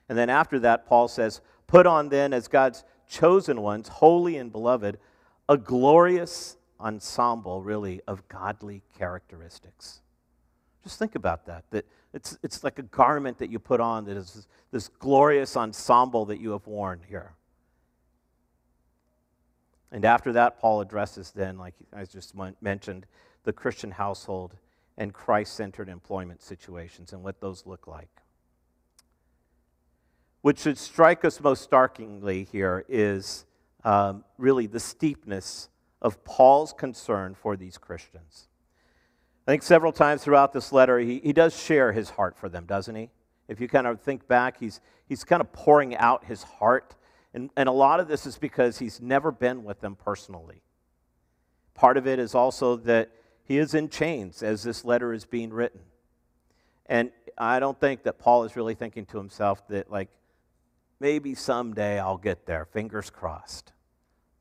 And 0.09 0.17
then 0.17 0.29
after 0.29 0.59
that, 0.59 0.85
Paul 0.85 1.07
says, 1.07 1.41
Put 1.67 1.87
on 1.87 2.09
then, 2.09 2.33
as 2.33 2.47
God's 2.47 2.83
chosen 3.09 3.61
ones, 3.61 3.87
holy 3.87 4.37
and 4.37 4.51
beloved, 4.51 4.99
a 5.49 5.57
glorious 5.57 6.57
ensemble, 6.85 7.63
really, 7.63 7.99
of 8.07 8.27
godly 8.29 8.83
characteristics. 8.97 10.01
Just 10.83 10.99
think 10.99 11.15
about 11.15 11.47
that. 11.47 11.65
That 11.71 11.85
it's, 12.13 12.37
it's 12.43 12.63
like 12.63 12.77
a 12.77 12.83
garment 12.83 13.39
that 13.39 13.49
you 13.49 13.57
put 13.57 13.81
on 13.81 14.05
that 14.05 14.15
is 14.15 14.47
this, 14.71 14.87
glorious 14.87 15.57
ensemble 15.57 16.25
that 16.25 16.39
you 16.39 16.51
have 16.51 16.67
worn 16.67 17.01
here. 17.09 17.33
And 19.91 20.05
after 20.05 20.31
that, 20.33 20.59
Paul 20.59 20.81
addresses 20.81 21.31
then, 21.31 21.57
like 21.57 21.73
I 21.91 22.05
just 22.05 22.33
mentioned, 22.61 23.07
the 23.43 23.53
Christian 23.53 23.91
household 23.91 24.55
and 24.97 25.13
Christ 25.13 25.55
centered 25.55 25.89
employment 25.89 26.41
situations 26.41 27.13
and 27.13 27.23
what 27.23 27.41
those 27.41 27.65
look 27.65 27.87
like. 27.87 28.09
What 30.41 30.59
should 30.59 30.77
strike 30.77 31.25
us 31.25 31.41
most 31.41 31.63
starkingly 31.63 32.43
here 32.51 32.85
is 32.87 33.45
um, 33.83 34.23
really 34.37 34.67
the 34.67 34.79
steepness 34.79 35.69
of 36.05 36.23
Paul's 36.23 36.71
concern 36.71 37.33
for 37.33 37.57
these 37.57 37.79
Christians. 37.79 38.47
I 39.47 39.51
think 39.51 39.63
several 39.63 39.91
times 39.91 40.23
throughout 40.23 40.53
this 40.53 40.71
letter, 40.71 40.99
he, 40.99 41.19
he 41.19 41.33
does 41.33 41.59
share 41.59 41.93
his 41.93 42.11
heart 42.11 42.37
for 42.37 42.47
them, 42.47 42.67
doesn't 42.67 42.93
he? 42.93 43.09
If 43.47 43.59
you 43.59 43.67
kind 43.67 43.87
of 43.87 43.99
think 43.99 44.27
back, 44.27 44.59
he's, 44.59 44.81
he's 45.09 45.23
kind 45.23 45.41
of 45.41 45.51
pouring 45.51 45.95
out 45.95 46.25
his 46.25 46.43
heart. 46.43 46.95
And, 47.33 47.49
and 47.57 47.67
a 47.67 47.71
lot 47.71 47.99
of 47.99 48.07
this 48.07 48.27
is 48.27 48.37
because 48.37 48.77
he's 48.77 49.01
never 49.01 49.31
been 49.31 49.63
with 49.63 49.81
them 49.81 49.95
personally. 49.95 50.61
Part 51.73 51.97
of 51.97 52.05
it 52.05 52.19
is 52.19 52.35
also 52.35 52.75
that 52.75 53.09
he 53.43 53.57
is 53.57 53.73
in 53.73 53.89
chains 53.89 54.43
as 54.43 54.61
this 54.61 54.85
letter 54.85 55.11
is 55.11 55.25
being 55.25 55.51
written. 55.51 55.81
And 56.85 57.09
I 57.35 57.59
don't 57.59 57.79
think 57.79 58.03
that 58.03 58.19
Paul 58.19 58.43
is 58.43 58.55
really 58.55 58.75
thinking 58.75 59.07
to 59.07 59.17
himself 59.17 59.67
that, 59.69 59.89
like, 59.89 60.09
maybe 60.99 61.33
someday 61.33 61.99
I'll 61.99 62.17
get 62.17 62.45
there, 62.45 62.65
fingers 62.65 63.09
crossed. 63.09 63.73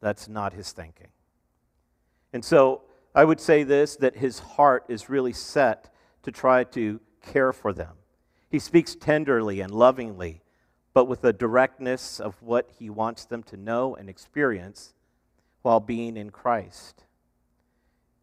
That's 0.03 0.29
not 0.29 0.53
his 0.53 0.71
thinking. 0.71 1.09
And 2.35 2.45
so 2.45 2.83
I 3.15 3.25
would 3.25 3.41
say 3.41 3.63
this 3.63 3.97
that 3.97 4.17
his 4.17 4.41
heart 4.41 4.85
is 4.89 5.09
really 5.09 5.33
set 5.33 5.95
to 6.25 6.33
try 6.33 6.65
to 6.65 7.01
care 7.23 7.53
for 7.53 7.73
them. 7.73 7.95
He 8.51 8.59
speaks 8.59 8.97
tenderly 8.97 9.61
and 9.61 9.73
lovingly, 9.73 10.43
but 10.93 11.07
with 11.07 11.25
a 11.25 11.33
directness 11.33 12.21
of 12.21 12.43
what 12.43 12.71
he 12.79 12.91
wants 12.91 13.25
them 13.25 13.45
to 13.45 13.57
know 13.57 13.95
and 13.95 14.11
experience 14.11 14.95
while 15.63 15.81
being 15.81 16.17
in 16.17 16.31
Christ. 16.31 17.05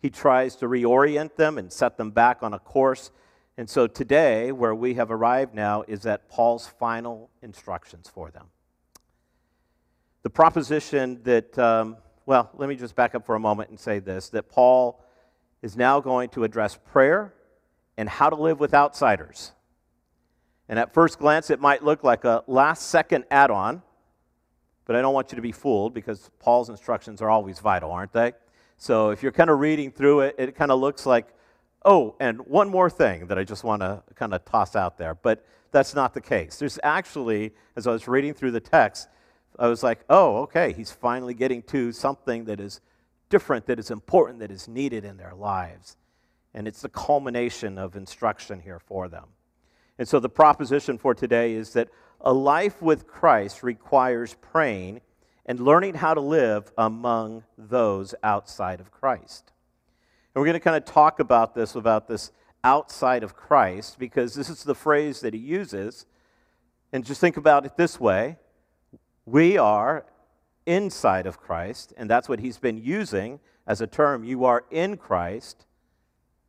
He 0.02 0.10
tries 0.10 0.58
to 0.58 0.68
reorient 0.68 1.36
them 1.38 1.58
and 1.58 1.72
set 1.72 1.98
them 1.98 2.12
back 2.12 2.44
on 2.44 2.54
a 2.54 2.60
course. 2.60 3.12
And 3.58 3.70
so 3.70 3.88
today, 3.88 4.52
where 4.52 4.76
we 4.76 4.96
have 4.96 5.10
arrived 5.10 5.54
now, 5.54 5.84
is 5.88 6.06
at 6.06 6.28
Paul's 6.28 6.68
final 6.68 7.30
instructions 7.42 8.10
for 8.10 8.30
them. 8.30 8.48
The 10.24 10.30
proposition 10.30 11.22
that 11.24 11.58
um, 11.58 11.98
well, 12.26 12.50
let 12.56 12.70
me 12.70 12.76
just 12.76 12.96
back 12.96 13.16
up 13.16 13.26
for 13.26 13.36
a 13.36 13.40
moment 13.40 13.70
and 13.70 13.80
say 13.80 14.00
this 14.00 14.30
that 14.30 14.50
Paul 14.50 15.04
is 15.62 15.76
now 15.76 16.00
going 16.00 16.30
to 16.30 16.44
address 16.44 16.78
prayer 16.92 17.34
and 17.98 18.10
how 18.10 18.30
to 18.30 18.36
live 18.36 18.60
with 18.60 18.74
outsiders. 18.74 19.52
And 20.70 20.80
at 20.80 20.94
first 20.94 21.20
glance, 21.20 21.50
it 21.50 21.60
might 21.60 21.84
look 21.84 22.04
like 22.04 22.24
a 22.24 22.44
last 22.48 22.88
second 22.90 23.26
add 23.30 23.52
on, 23.52 23.82
but 24.86 24.96
I 24.96 25.02
don't 25.02 25.14
want 25.14 25.32
you 25.32 25.36
to 25.36 25.42
be 25.42 25.52
fooled 25.52 25.94
because 25.94 26.32
Paul's 26.40 26.70
instructions 26.70 27.22
are 27.22 27.30
always 27.30 27.60
vital, 27.60 27.92
aren't 27.92 28.14
they? 28.14 28.34
So 28.78 29.10
if 29.10 29.22
you're 29.22 29.32
kind 29.32 29.50
of 29.50 29.60
reading 29.60 29.92
through 29.92 30.22
it, 30.22 30.36
it 30.38 30.56
kind 30.56 30.72
of 30.72 30.80
looks 30.80 31.06
like, 31.06 31.28
oh, 31.84 32.16
and 32.20 32.40
one 32.48 32.70
more 32.70 32.90
thing 32.90 33.28
that 33.28 33.38
I 33.38 33.44
just 33.44 33.64
want 33.64 33.82
to 33.82 34.02
kind 34.16 34.34
of 34.34 34.46
toss 34.46 34.76
out 34.76 34.98
there, 34.98 35.14
but 35.14 35.46
that's 35.72 35.94
not 35.94 36.14
the 36.14 36.22
case. 36.22 36.58
There's 36.58 36.80
actually, 36.84 37.54
as 37.76 37.86
I 37.86 37.92
was 37.92 38.08
reading 38.08 38.34
through 38.34 38.52
the 38.52 38.60
text, 38.60 39.08
I 39.60 39.68
was 39.68 39.84
like, 39.84 40.00
oh, 40.10 40.38
okay, 40.44 40.74
he's 40.74 40.92
finally 40.92 41.34
getting 41.34 41.62
to 41.64 41.92
something 41.92 42.46
that 42.46 42.60
is 42.60 42.82
different, 43.30 43.66
that 43.68 43.80
is 43.80 43.92
important, 43.92 44.40
that 44.40 44.52
is 44.52 44.68
needed 44.68 45.06
in 45.06 45.18
their 45.18 45.34
lives. 45.34 45.98
And 46.54 46.68
it's 46.68 46.82
the 46.82 46.90
culmination 46.90 47.78
of 47.78 47.96
instruction 47.96 48.60
here 48.60 48.80
for 48.80 49.08
them. 49.08 49.26
And 49.98 50.08
so 50.08 50.20
the 50.20 50.30
proposition 50.30 50.98
for 50.98 51.14
today 51.14 51.54
is 51.54 51.74
that 51.74 51.90
a 52.20 52.34
life 52.34 52.82
with 52.82 53.08
Christ 53.08 53.64
requires 53.64 54.36
praying 54.42 55.02
and 55.46 55.60
learning 55.60 55.96
how 55.96 56.14
to 56.14 56.22
live 56.22 56.72
among 56.78 57.44
those 57.58 58.14
outside 58.24 58.80
of 58.80 58.92
Christ. 58.92 59.52
And 60.34 60.42
we're 60.42 60.46
going 60.46 60.54
to 60.54 60.60
kind 60.60 60.78
of 60.78 60.86
talk 60.86 61.20
about 61.20 61.56
this, 61.56 61.76
about 61.76 62.08
this 62.08 62.32
outside 62.64 63.24
of 63.24 63.36
Christ, 63.36 63.98
because 63.98 64.34
this 64.34 64.50
is 64.50 64.64
the 64.64 64.76
phrase 64.76 65.22
that 65.22 65.34
he 65.34 65.40
uses. 65.40 66.06
And 66.94 67.06
just 67.06 67.22
think 67.22 67.38
about 67.38 67.66
it 67.66 67.76
this 67.78 68.00
way 68.00 68.38
we 69.26 69.58
are 69.58 70.06
inside 70.66 71.26
of 71.26 71.40
Christ, 71.40 71.94
and 71.98 72.10
that's 72.10 72.30
what 72.30 72.40
he's 72.40 72.58
been 72.58 72.78
using 72.78 73.40
as 73.68 73.82
a 73.82 73.88
term. 73.88 74.24
You 74.24 74.46
are 74.46 74.66
in 74.72 74.98
Christ, 74.98 75.66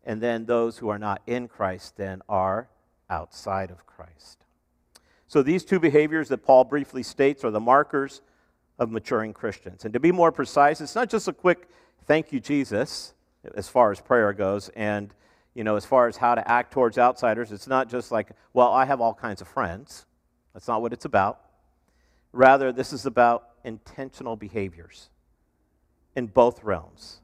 and 0.04 0.20
then 0.20 0.46
those 0.46 0.78
who 0.78 0.88
are 0.88 0.98
not 0.98 1.22
in 1.26 1.48
Christ 1.48 1.96
then 1.96 2.22
are 2.28 2.68
outside 3.08 3.70
of 3.70 3.86
Christ. 3.86 4.44
So 5.28 5.42
these 5.42 5.64
two 5.64 5.80
behaviors 5.80 6.28
that 6.28 6.38
Paul 6.38 6.64
briefly 6.64 7.02
states 7.02 7.44
are 7.44 7.50
the 7.50 7.60
markers 7.60 8.20
of 8.78 8.90
maturing 8.90 9.32
Christians. 9.32 9.84
And 9.84 9.92
to 9.94 10.00
be 10.00 10.12
more 10.12 10.32
precise, 10.32 10.80
it's 10.80 10.94
not 10.94 11.08
just 11.08 11.28
a 11.28 11.32
quick 11.32 11.68
thank 12.06 12.32
you, 12.32 12.40
Jesus, 12.40 13.14
as 13.54 13.68
far 13.68 13.90
as 13.90 14.00
prayer 14.00 14.32
goes, 14.32 14.68
and 14.70 15.14
you 15.54 15.64
know, 15.64 15.76
as 15.76 15.84
far 15.84 16.08
as 16.08 16.16
how 16.16 16.34
to 16.34 16.50
act 16.50 16.72
towards 16.72 16.98
outsiders, 16.98 17.52
it's 17.52 17.66
not 17.66 17.88
just 17.88 18.10
like, 18.10 18.30
well, 18.54 18.72
I 18.72 18.86
have 18.86 19.00
all 19.00 19.12
kinds 19.12 19.42
of 19.42 19.48
friends. 19.48 20.06
That's 20.54 20.66
not 20.68 20.80
what 20.80 20.92
it's 20.92 21.04
about. 21.04 21.40
Rather, 22.32 22.72
this 22.72 22.92
is 22.92 23.06
about 23.06 23.50
intentional 23.64 24.36
behaviors 24.36 25.10
in 26.16 26.26
both 26.26 26.62
realms. 26.64 27.20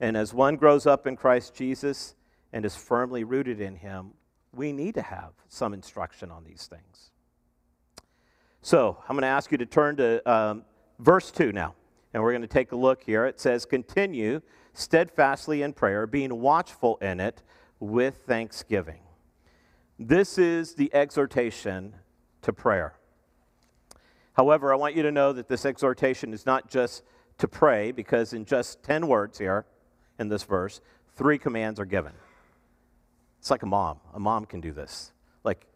And 0.00 0.16
as 0.16 0.32
one 0.32 0.56
grows 0.56 0.86
up 0.86 1.06
in 1.06 1.16
Christ 1.16 1.54
Jesus 1.54 2.14
and 2.52 2.64
is 2.64 2.76
firmly 2.76 3.24
rooted 3.24 3.60
in 3.60 3.76
Him, 3.76 4.12
we 4.52 4.72
need 4.72 4.94
to 4.94 5.02
have 5.02 5.32
some 5.48 5.74
instruction 5.74 6.30
on 6.30 6.44
these 6.44 6.66
things. 6.66 7.10
So 8.62 8.98
I'm 9.02 9.14
going 9.14 9.22
to 9.22 9.28
ask 9.28 9.52
you 9.52 9.58
to 9.58 9.66
turn 9.66 9.96
to 9.96 10.30
um, 10.30 10.64
verse 10.98 11.30
2 11.30 11.52
now, 11.52 11.74
and 12.12 12.22
we're 12.22 12.32
going 12.32 12.42
to 12.42 12.48
take 12.48 12.72
a 12.72 12.76
look 12.76 13.02
here. 13.02 13.26
It 13.26 13.40
says, 13.40 13.64
Continue 13.64 14.40
steadfastly 14.72 15.62
in 15.62 15.72
prayer, 15.72 16.06
being 16.06 16.40
watchful 16.40 16.96
in 17.00 17.20
it 17.20 17.42
with 17.80 18.22
thanksgiving. 18.26 19.00
This 19.98 20.36
is 20.36 20.74
the 20.74 20.92
exhortation 20.94 21.94
to 22.42 22.52
prayer. 22.52 22.94
However, 24.36 24.70
I 24.70 24.76
want 24.76 24.94
you 24.94 25.02
to 25.02 25.10
know 25.10 25.32
that 25.32 25.48
this 25.48 25.64
exhortation 25.64 26.34
is 26.34 26.44
not 26.44 26.68
just 26.68 27.02
to 27.38 27.48
pray, 27.48 27.90
because 27.90 28.34
in 28.34 28.44
just 28.44 28.82
10 28.82 29.06
words 29.06 29.38
here 29.38 29.64
in 30.18 30.28
this 30.28 30.42
verse, 30.42 30.82
three 31.16 31.38
commands 31.38 31.80
are 31.80 31.86
given. 31.86 32.12
It's 33.38 33.50
like 33.50 33.62
a 33.62 33.66
mom. 33.66 33.98
A 34.12 34.20
mom 34.20 34.44
can 34.44 34.60
do 34.60 34.72
this. 34.72 35.12
Like 35.42 35.66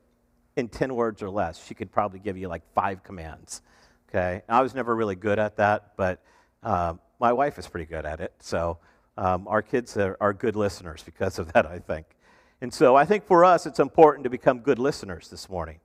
in 0.57 0.69
10 0.69 0.95
words 0.95 1.23
or 1.23 1.31
less, 1.31 1.65
she 1.65 1.75
could 1.75 1.91
probably 1.91 2.19
give 2.19 2.37
you 2.37 2.49
like 2.49 2.63
five 2.75 3.03
commands. 3.03 3.63
Okay? 4.09 4.43
I 4.47 4.61
was 4.61 4.75
never 4.75 4.95
really 4.95 5.17
good 5.17 5.39
at 5.39 5.57
that, 5.57 5.97
but 5.97 6.23
uh, 6.63 6.95
my 7.19 7.33
wife 7.33 7.59
is 7.59 7.67
pretty 7.67 7.87
good 7.87 8.05
at 8.05 8.21
it. 8.21 8.35
So 8.41 8.79
um, 9.17 9.49
our 9.49 9.63
kids 9.63 9.97
are, 9.97 10.19
are 10.21 10.35
good 10.35 10.57
listeners 10.57 11.03
because 11.03 11.39
of 11.39 11.51
that, 11.55 11.65
I 11.65 11.79
think. 11.79 12.07
And 12.61 12.75
so 12.75 12.95
I 12.95 13.07
think 13.07 13.25
for 13.25 13.43
us, 13.43 13.65
it's 13.65 13.81
important 13.81 14.25
to 14.25 14.31
become 14.31 14.61
good 14.61 14.79
listeners 14.79 15.29
this 15.29 15.49
morning 15.49 15.81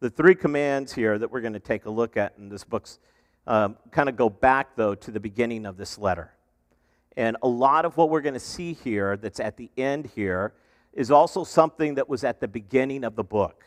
The 0.00 0.10
three 0.10 0.36
commands 0.36 0.92
here 0.92 1.18
that 1.18 1.32
we're 1.32 1.40
going 1.40 1.54
to 1.54 1.58
take 1.58 1.86
a 1.86 1.90
look 1.90 2.16
at 2.16 2.34
in 2.38 2.48
this 2.48 2.62
book 2.62 2.86
um, 3.48 3.76
kind 3.90 4.08
of 4.08 4.16
go 4.16 4.30
back, 4.30 4.76
though, 4.76 4.94
to 4.94 5.10
the 5.10 5.18
beginning 5.18 5.66
of 5.66 5.76
this 5.76 5.98
letter. 5.98 6.32
And 7.16 7.36
a 7.42 7.48
lot 7.48 7.84
of 7.84 7.96
what 7.96 8.08
we're 8.08 8.20
going 8.20 8.34
to 8.34 8.40
see 8.40 8.74
here 8.74 9.16
that's 9.16 9.40
at 9.40 9.56
the 9.56 9.70
end 9.76 10.06
here 10.14 10.52
is 10.92 11.10
also 11.10 11.42
something 11.42 11.96
that 11.96 12.08
was 12.08 12.22
at 12.22 12.38
the 12.38 12.46
beginning 12.46 13.02
of 13.02 13.16
the 13.16 13.24
book. 13.24 13.64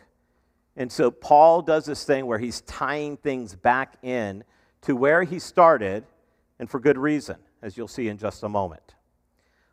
And 0.78 0.90
so 0.90 1.12
Paul 1.12 1.62
does 1.62 1.86
this 1.86 2.06
thing 2.06 2.26
where 2.26 2.40
he's 2.40 2.62
tying 2.62 3.18
things 3.18 3.54
back 3.54 3.98
in 4.02 4.46
to 4.84 4.96
where 4.96 5.24
he 5.24 5.38
started, 5.38 6.06
and 6.60 6.70
for 6.70 6.80
good 6.80 6.98
reason, 6.98 7.36
as 7.62 7.76
you'll 7.76 7.90
see 7.90 8.08
in 8.08 8.18
just 8.18 8.44
a 8.44 8.50
moment. 8.50 8.96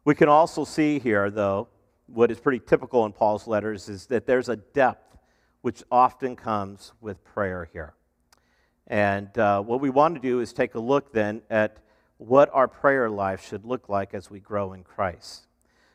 We 0.04 0.16
can 0.16 0.28
also 0.28 0.64
see 0.64 0.98
here, 0.98 1.30
though, 1.30 1.68
what 2.08 2.32
is 2.32 2.40
pretty 2.40 2.58
typical 2.58 3.06
in 3.06 3.12
Paul's 3.12 3.46
letters 3.46 3.88
is 3.88 4.06
that 4.06 4.26
there's 4.26 4.48
a 4.48 4.56
depth 4.56 5.07
which 5.68 5.82
often 5.92 6.34
comes 6.34 6.94
with 7.02 7.22
prayer 7.22 7.68
here. 7.70 7.92
And 8.86 9.36
uh, 9.36 9.60
what 9.60 9.82
we 9.82 9.90
want 9.90 10.14
to 10.14 10.18
do 10.18 10.40
is 10.40 10.54
take 10.54 10.74
a 10.74 10.80
look 10.80 11.12
then 11.12 11.42
at 11.50 11.76
what 12.16 12.48
our 12.54 12.66
prayer 12.66 13.10
life 13.10 13.46
should 13.46 13.66
look 13.66 13.90
like 13.90 14.14
as 14.14 14.30
we 14.30 14.40
grow 14.40 14.72
in 14.72 14.82
Christ. 14.82 15.46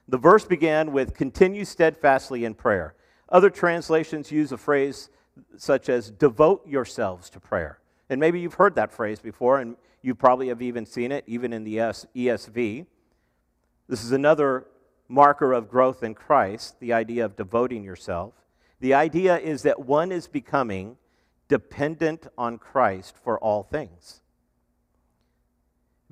The 0.07 0.19
verse 0.19 0.45
began 0.45 0.91
with 0.91 1.15
continue 1.15 1.65
steadfastly 1.65 2.45
in 2.45 2.53
prayer. 2.53 2.93
Other 3.29 3.49
translations 3.49 4.31
use 4.31 4.51
a 4.51 4.59
phrase 4.59 5.09
such 5.57 5.89
as 5.89 6.11
devote 6.11 6.67
yourselves 6.67 7.31
to 7.31 7.39
prayer. 7.39 7.79
And 8.11 8.19
maybe 8.19 8.39
you've 8.41 8.53
heard 8.53 8.75
that 8.75 8.93
phrase 8.93 9.21
before, 9.21 9.59
and 9.59 9.75
you 10.03 10.13
probably 10.13 10.49
have 10.49 10.61
even 10.61 10.85
seen 10.85 11.11
it, 11.11 11.23
even 11.25 11.51
in 11.51 11.63
the 11.63 11.77
ESV. 11.77 12.85
This 13.87 14.03
is 14.03 14.11
another 14.11 14.67
marker 15.07 15.51
of 15.51 15.67
growth 15.67 16.03
in 16.03 16.13
Christ, 16.13 16.79
the 16.79 16.93
idea 16.93 17.25
of 17.25 17.35
devoting 17.35 17.83
yourself. 17.83 18.35
The 18.83 18.95
idea 18.95 19.37
is 19.37 19.61
that 19.61 19.79
one 19.79 20.11
is 20.11 20.27
becoming 20.27 20.97
dependent 21.47 22.27
on 22.37 22.57
Christ 22.57 23.15
for 23.23 23.39
all 23.39 23.63
things. 23.63 24.21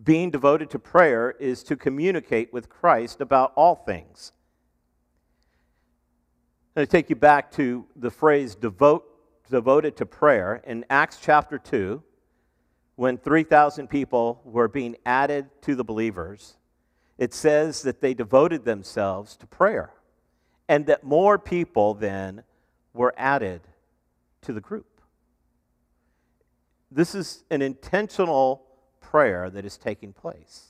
Being 0.02 0.32
devoted 0.32 0.70
to 0.70 0.80
prayer 0.80 1.32
is 1.32 1.64
to 1.64 1.76
communicate 1.76 2.54
with 2.54 2.70
Christ 2.70 3.20
about 3.20 3.52
all 3.58 3.76
things. 3.76 4.32
I'm 6.70 6.80
going 6.80 6.88
to 6.88 6.92
take 6.92 7.10
you 7.10 7.18
back 7.18 7.52
to 7.56 7.88
the 7.98 8.10
phrase 8.10 8.56
devote, 8.56 9.04
devoted 9.50 9.98
to 9.98 10.06
prayer 10.06 10.64
in 10.66 10.86
Acts 10.90 11.18
chapter 11.22 11.60
2, 11.60 12.02
when 12.96 13.18
3,000 13.18 13.90
people 13.90 14.42
were 14.46 14.70
being 14.70 14.96
added 15.06 15.50
to 15.64 15.76
the 15.76 15.84
believers. 15.84 16.56
It 17.18 17.34
says 17.34 17.82
that 17.82 18.00
they 18.00 18.14
devoted 18.14 18.64
themselves 18.64 19.36
to 19.36 19.46
prayer 19.46 19.92
and 20.70 20.86
that 20.86 21.04
more 21.04 21.38
people 21.38 21.94
then 21.94 22.44
were 22.94 23.14
added 23.18 23.62
to 24.42 24.54
the 24.54 24.62
group. 24.62 25.02
This 26.90 27.16
is 27.16 27.44
an 27.50 27.62
intentional 27.62 28.64
prayer 29.00 29.50
that 29.50 29.66
is 29.66 29.78
taking 29.78 30.14
place. 30.14 30.68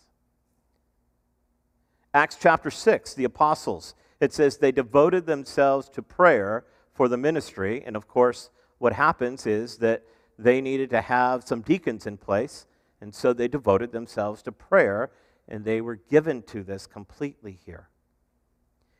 Acts 2.13 2.37
chapter 2.39 2.69
6, 2.69 3.13
the 3.13 3.23
apostles 3.23 3.95
it 4.21 4.31
says 4.31 4.57
they 4.57 4.71
devoted 4.71 5.25
themselves 5.25 5.89
to 5.89 6.01
prayer 6.03 6.63
for 6.93 7.09
the 7.09 7.17
ministry. 7.17 7.83
And 7.83 7.95
of 7.95 8.07
course, 8.07 8.51
what 8.77 8.93
happens 8.93 9.47
is 9.47 9.77
that 9.77 10.03
they 10.37 10.61
needed 10.61 10.91
to 10.91 11.01
have 11.01 11.43
some 11.43 11.61
deacons 11.61 12.05
in 12.05 12.17
place. 12.17 12.67
And 13.01 13.13
so 13.13 13.33
they 13.33 13.47
devoted 13.47 13.91
themselves 13.91 14.43
to 14.43 14.51
prayer, 14.51 15.09
and 15.47 15.65
they 15.65 15.81
were 15.81 15.95
given 15.95 16.43
to 16.43 16.63
this 16.63 16.85
completely 16.85 17.57
here. 17.65 17.89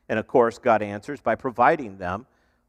And 0.08 0.18
of 0.18 0.26
course, 0.26 0.58
God 0.58 0.82
answers 0.82 1.20
by 1.20 1.36
providing 1.36 1.98
them 1.98 2.26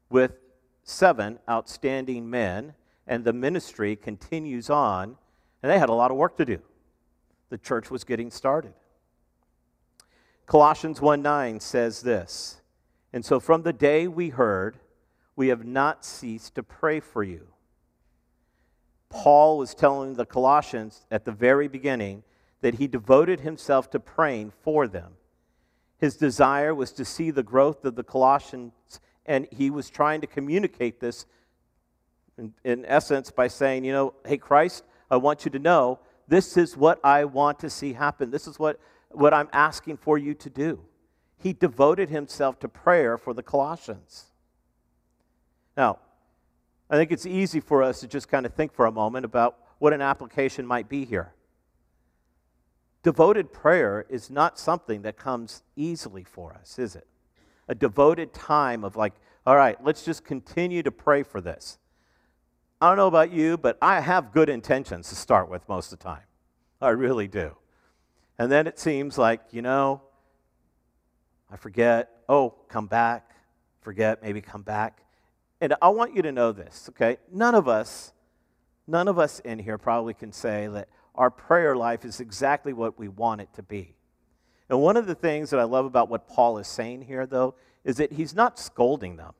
with 0.08 0.38
seven 0.84 1.40
outstanding 1.48 2.30
men, 2.30 2.74
and 3.06 3.24
the 3.24 3.32
ministry 3.32 3.96
continues 3.96 4.70
on. 4.70 5.16
And 5.62 5.72
they 5.72 5.78
had 5.78 5.88
a 5.88 5.94
lot 5.94 6.10
of 6.10 6.16
work 6.16 6.36
to 6.36 6.44
do. 6.44 6.60
The 7.48 7.58
church 7.58 7.90
was 7.90 8.04
getting 8.04 8.30
started. 8.30 8.74
Colossians 10.46 11.00
1 11.00 11.22
9 11.22 11.58
says 11.58 12.02
this 12.02 12.60
And 13.12 13.24
so 13.24 13.40
from 13.40 13.62
the 13.62 13.72
day 13.72 14.06
we 14.06 14.28
heard, 14.28 14.78
we 15.36 15.48
have 15.48 15.64
not 15.64 16.04
ceased 16.04 16.54
to 16.54 16.62
pray 16.62 17.00
for 17.00 17.22
you. 17.24 17.48
Paul 19.08 19.58
was 19.58 19.74
telling 19.74 20.14
the 20.14 20.26
Colossians 20.26 21.06
at 21.10 21.24
the 21.24 21.32
very 21.32 21.68
beginning 21.68 22.24
that 22.60 22.74
he 22.74 22.86
devoted 22.86 23.40
himself 23.40 23.90
to 23.90 24.00
praying 24.00 24.52
for 24.62 24.86
them. 24.86 25.12
His 25.98 26.16
desire 26.16 26.74
was 26.74 26.92
to 26.92 27.04
see 27.04 27.30
the 27.30 27.42
growth 27.42 27.84
of 27.84 27.94
the 27.94 28.02
Colossians, 28.02 28.72
and 29.26 29.46
he 29.50 29.70
was 29.70 29.90
trying 29.90 30.20
to 30.20 30.26
communicate 30.26 31.00
this 31.00 31.26
in, 32.36 32.52
in 32.64 32.84
essence 32.86 33.30
by 33.30 33.48
saying, 33.48 33.84
You 33.84 33.92
know, 33.92 34.14
hey, 34.26 34.38
Christ, 34.38 34.84
I 35.10 35.16
want 35.16 35.44
you 35.44 35.50
to 35.52 35.58
know 35.58 36.00
this 36.26 36.56
is 36.56 36.76
what 36.76 36.98
I 37.04 37.24
want 37.24 37.58
to 37.60 37.70
see 37.70 37.92
happen. 37.92 38.30
This 38.30 38.46
is 38.46 38.58
what 38.58 38.80
what 39.14 39.32
I'm 39.32 39.48
asking 39.52 39.98
for 39.98 40.18
you 40.18 40.34
to 40.34 40.50
do. 40.50 40.80
He 41.38 41.52
devoted 41.52 42.08
himself 42.08 42.58
to 42.60 42.68
prayer 42.68 43.16
for 43.16 43.34
the 43.34 43.42
Colossians. 43.42 44.26
Now, 45.76 45.98
I 46.90 46.96
think 46.96 47.12
it's 47.12 47.26
easy 47.26 47.60
for 47.60 47.82
us 47.82 48.00
to 48.00 48.08
just 48.08 48.28
kind 48.28 48.46
of 48.46 48.54
think 48.54 48.72
for 48.72 48.86
a 48.86 48.92
moment 48.92 49.24
about 49.24 49.58
what 49.78 49.92
an 49.92 50.00
application 50.00 50.66
might 50.66 50.88
be 50.88 51.04
here. 51.04 51.32
Devoted 53.02 53.52
prayer 53.52 54.06
is 54.08 54.30
not 54.30 54.58
something 54.58 55.02
that 55.02 55.16
comes 55.16 55.62
easily 55.76 56.24
for 56.24 56.54
us, 56.54 56.78
is 56.78 56.96
it? 56.96 57.06
A 57.68 57.74
devoted 57.74 58.32
time 58.32 58.84
of 58.84 58.96
like, 58.96 59.14
all 59.46 59.56
right, 59.56 59.82
let's 59.84 60.04
just 60.04 60.24
continue 60.24 60.82
to 60.82 60.90
pray 60.90 61.22
for 61.22 61.40
this. 61.40 61.78
I 62.80 62.88
don't 62.88 62.96
know 62.96 63.06
about 63.06 63.32
you, 63.32 63.56
but 63.56 63.78
I 63.80 64.00
have 64.00 64.32
good 64.32 64.48
intentions 64.48 65.08
to 65.08 65.14
start 65.14 65.48
with 65.48 65.66
most 65.68 65.92
of 65.92 65.98
the 65.98 66.04
time. 66.04 66.24
I 66.80 66.90
really 66.90 67.28
do. 67.28 67.56
And 68.38 68.50
then 68.50 68.66
it 68.66 68.78
seems 68.78 69.16
like, 69.16 69.40
you 69.52 69.62
know, 69.62 70.02
I 71.50 71.56
forget, 71.56 72.10
oh, 72.28 72.54
come 72.68 72.86
back, 72.86 73.30
forget, 73.80 74.22
maybe 74.22 74.40
come 74.40 74.62
back. 74.62 75.02
And 75.60 75.74
I 75.80 75.88
want 75.88 76.14
you 76.16 76.22
to 76.22 76.32
know 76.32 76.52
this, 76.52 76.88
okay? 76.90 77.18
None 77.32 77.54
of 77.54 77.68
us, 77.68 78.12
none 78.86 79.08
of 79.08 79.18
us 79.18 79.40
in 79.40 79.58
here 79.58 79.78
probably 79.78 80.14
can 80.14 80.32
say 80.32 80.66
that 80.66 80.88
our 81.14 81.30
prayer 81.30 81.76
life 81.76 82.04
is 82.04 82.20
exactly 82.20 82.72
what 82.72 82.98
we 82.98 83.08
want 83.08 83.40
it 83.40 83.48
to 83.54 83.62
be. 83.62 83.94
And 84.68 84.80
one 84.80 84.96
of 84.96 85.06
the 85.06 85.14
things 85.14 85.50
that 85.50 85.60
I 85.60 85.64
love 85.64 85.84
about 85.84 86.08
what 86.08 86.26
Paul 86.26 86.58
is 86.58 86.66
saying 86.66 87.02
here, 87.02 87.26
though, 87.26 87.54
is 87.84 87.96
that 87.98 88.12
he's 88.12 88.34
not 88.34 88.58
scolding 88.58 89.16
them. 89.16 89.34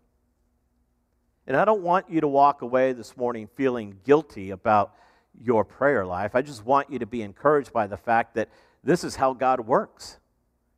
And 1.46 1.56
I 1.56 1.64
don't 1.64 1.82
want 1.82 2.10
you 2.10 2.20
to 2.20 2.28
walk 2.28 2.62
away 2.62 2.92
this 2.92 3.16
morning 3.16 3.48
feeling 3.54 3.98
guilty 4.04 4.50
about 4.50 4.94
your 5.42 5.64
prayer 5.64 6.06
life. 6.06 6.34
I 6.34 6.42
just 6.42 6.64
want 6.64 6.90
you 6.90 6.98
to 6.98 7.06
be 7.06 7.22
encouraged 7.22 7.72
by 7.72 7.86
the 7.86 7.96
fact 7.96 8.34
that 8.34 8.48
this 8.82 9.04
is 9.04 9.16
how 9.16 9.32
God 9.32 9.60
works. 9.60 10.18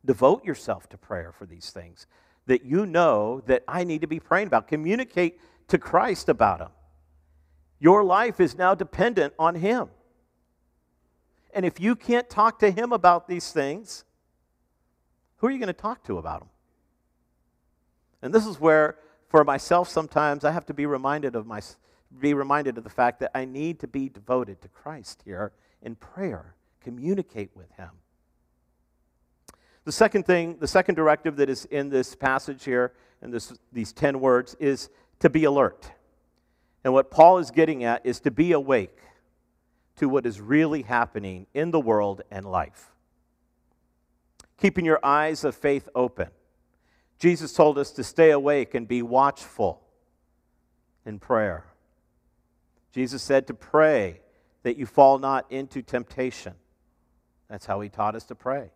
Devote 0.05 0.43
yourself 0.45 0.87
to 0.89 0.97
prayer 0.97 1.31
for 1.31 1.45
these 1.45 1.69
things 1.69 2.07
that 2.47 2.65
you 2.65 2.85
know 2.85 3.41
that 3.45 3.63
I 3.67 3.83
need 3.83 4.01
to 4.01 4.07
be 4.07 4.19
praying 4.19 4.47
about. 4.47 4.67
Communicate 4.67 5.39
to 5.67 5.77
Christ 5.77 6.29
about 6.29 6.59
them. 6.59 6.71
Your 7.79 8.03
life 8.03 8.39
is 8.39 8.57
now 8.57 8.73
dependent 8.73 9.33
on 9.37 9.55
Him. 9.55 9.89
And 11.53 11.65
if 11.65 11.79
you 11.79 11.95
can't 11.95 12.29
talk 12.29 12.59
to 12.59 12.71
Him 12.71 12.91
about 12.91 13.27
these 13.27 13.51
things, 13.51 14.05
who 15.37 15.47
are 15.47 15.51
you 15.51 15.59
going 15.59 15.67
to 15.67 15.73
talk 15.73 16.03
to 16.05 16.17
about 16.17 16.39
them? 16.39 16.49
And 18.21 18.33
this 18.33 18.45
is 18.45 18.59
where, 18.59 18.97
for 19.29 19.43
myself, 19.43 19.89
sometimes 19.89 20.43
I 20.43 20.51
have 20.51 20.65
to 20.67 20.73
be 20.73 20.85
reminded 20.85 21.35
of 21.35 21.45
my, 21.45 21.61
be 22.19 22.33
reminded 22.33 22.77
of 22.77 22.83
the 22.83 22.89
fact 22.89 23.19
that 23.19 23.31
I 23.35 23.45
need 23.45 23.79
to 23.81 23.87
be 23.87 24.09
devoted 24.09 24.61
to 24.61 24.67
Christ 24.67 25.21
here 25.25 25.51
in 25.81 25.95
prayer 25.95 26.55
communicate 26.87 27.51
with 27.53 27.69
him. 27.73 27.89
The 29.83 29.91
second 29.91 30.25
thing, 30.25 30.55
the 30.59 30.69
second 30.69 30.95
directive 30.95 31.35
that 31.35 31.49
is 31.49 31.65
in 31.65 31.89
this 31.89 32.15
passage 32.15 32.63
here, 32.63 32.93
in 33.21 33.29
this, 33.29 33.53
these 33.73 33.91
10 33.91 34.21
words, 34.21 34.55
is 34.57 34.89
to 35.19 35.29
be 35.29 35.43
alert. 35.43 35.91
And 36.85 36.93
what 36.93 37.11
Paul 37.11 37.39
is 37.39 37.51
getting 37.51 37.83
at 37.83 38.05
is 38.05 38.21
to 38.21 38.31
be 38.31 38.53
awake 38.53 38.99
to 39.97 40.07
what 40.07 40.25
is 40.25 40.39
really 40.39 40.83
happening 40.83 41.47
in 41.53 41.71
the 41.71 41.79
world 41.79 42.21
and 42.31 42.45
life. 42.45 42.93
Keeping 44.57 44.85
your 44.85 44.99
eyes 45.03 45.43
of 45.43 45.55
faith 45.55 45.87
open. 45.93 46.29
Jesus 47.19 47.53
told 47.53 47.77
us 47.77 47.91
to 47.91 48.03
stay 48.03 48.31
awake 48.31 48.73
and 48.73 48.87
be 48.87 49.01
watchful 49.01 49.81
in 51.05 51.19
prayer. 51.19 51.65
Jesus 52.91 53.21
said 53.21 53.47
to 53.47 53.53
pray 53.53 54.21
that 54.63 54.77
you 54.77 54.85
fall 54.85 55.19
not 55.19 55.51
into 55.51 55.81
temptation. 55.81 56.53
That's 57.49 57.65
how 57.65 57.79
he 57.81 57.89
taught 57.89 58.15
us 58.15 58.25
to 58.25 58.35
pray. 58.35 58.71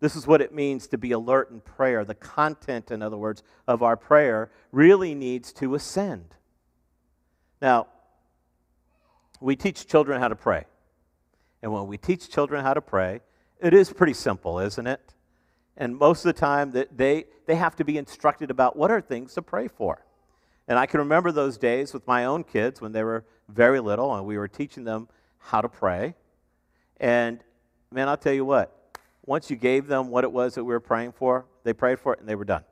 This 0.00 0.16
is 0.16 0.26
what 0.26 0.40
it 0.40 0.54
means 0.54 0.86
to 0.88 0.98
be 0.98 1.12
alert 1.12 1.50
in 1.50 1.60
prayer. 1.60 2.04
The 2.04 2.14
content, 2.14 2.90
in 2.90 3.02
other 3.02 3.16
words, 3.16 3.42
of 3.66 3.82
our 3.82 3.96
prayer 3.96 4.50
really 4.70 5.14
needs 5.14 5.52
to 5.54 5.74
ascend. 5.74 6.34
Now, 7.62 7.86
we 9.40 9.56
teach 9.56 9.86
children 9.86 10.20
how 10.20 10.28
to 10.28 10.36
pray. 10.36 10.66
And 11.62 11.72
when 11.72 11.86
we 11.86 11.96
teach 11.96 12.28
children 12.28 12.64
how 12.64 12.74
to 12.74 12.80
pray, 12.80 13.20
it 13.64 13.72
is 13.72 13.92
pretty 13.92 14.12
simple, 14.12 14.58
isn't 14.58 14.86
it? 14.86 15.14
And 15.76 15.96
most 15.96 16.24
of 16.24 16.34
the 16.34 16.38
time, 16.38 16.70
that 16.72 16.96
they, 16.96 17.24
they 17.46 17.56
have 17.56 17.74
to 17.76 17.84
be 17.84 17.98
instructed 17.98 18.50
about 18.50 18.76
what 18.76 18.90
are 18.90 19.00
things 19.00 19.34
to 19.34 19.42
pray 19.42 19.68
for. 19.68 20.04
And 20.68 20.78
I 20.78 20.86
can 20.86 21.00
remember 21.00 21.32
those 21.32 21.58
days 21.58 21.92
with 21.92 22.06
my 22.06 22.26
own 22.26 22.44
kids 22.44 22.80
when 22.80 22.92
they 22.92 23.02
were 23.02 23.24
very 23.48 23.80
little 23.80 24.14
and 24.14 24.26
we 24.26 24.38
were 24.38 24.48
teaching 24.48 24.84
them 24.84 25.08
how 25.38 25.60
to 25.60 25.68
pray. 25.68 26.14
And 26.98 27.42
man, 27.90 28.08
I'll 28.08 28.16
tell 28.16 28.32
you 28.32 28.44
what, 28.44 28.98
once 29.24 29.50
you 29.50 29.56
gave 29.56 29.86
them 29.86 30.10
what 30.10 30.24
it 30.24 30.32
was 30.32 30.54
that 30.54 30.64
we 30.64 30.72
were 30.72 30.80
praying 30.80 31.12
for, 31.12 31.46
they 31.64 31.72
prayed 31.72 31.98
for 31.98 32.12
it 32.12 32.20
and 32.20 32.28
they 32.28 32.34
were 32.34 32.44
done. 32.44 32.64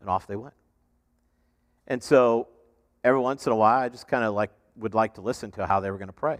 And 0.00 0.10
off 0.10 0.26
they 0.26 0.36
went. 0.36 0.54
And 1.86 2.02
so 2.02 2.48
every 3.02 3.20
once 3.20 3.46
in 3.46 3.52
a 3.52 3.56
while, 3.56 3.80
I 3.80 3.88
just 3.88 4.08
kind 4.08 4.24
of 4.24 4.34
like 4.34 4.50
would 4.76 4.94
like 4.94 5.14
to 5.14 5.20
listen 5.20 5.50
to 5.52 5.66
how 5.66 5.80
they 5.80 5.90
were 5.90 5.98
going 5.98 6.08
to 6.08 6.12
pray. 6.12 6.38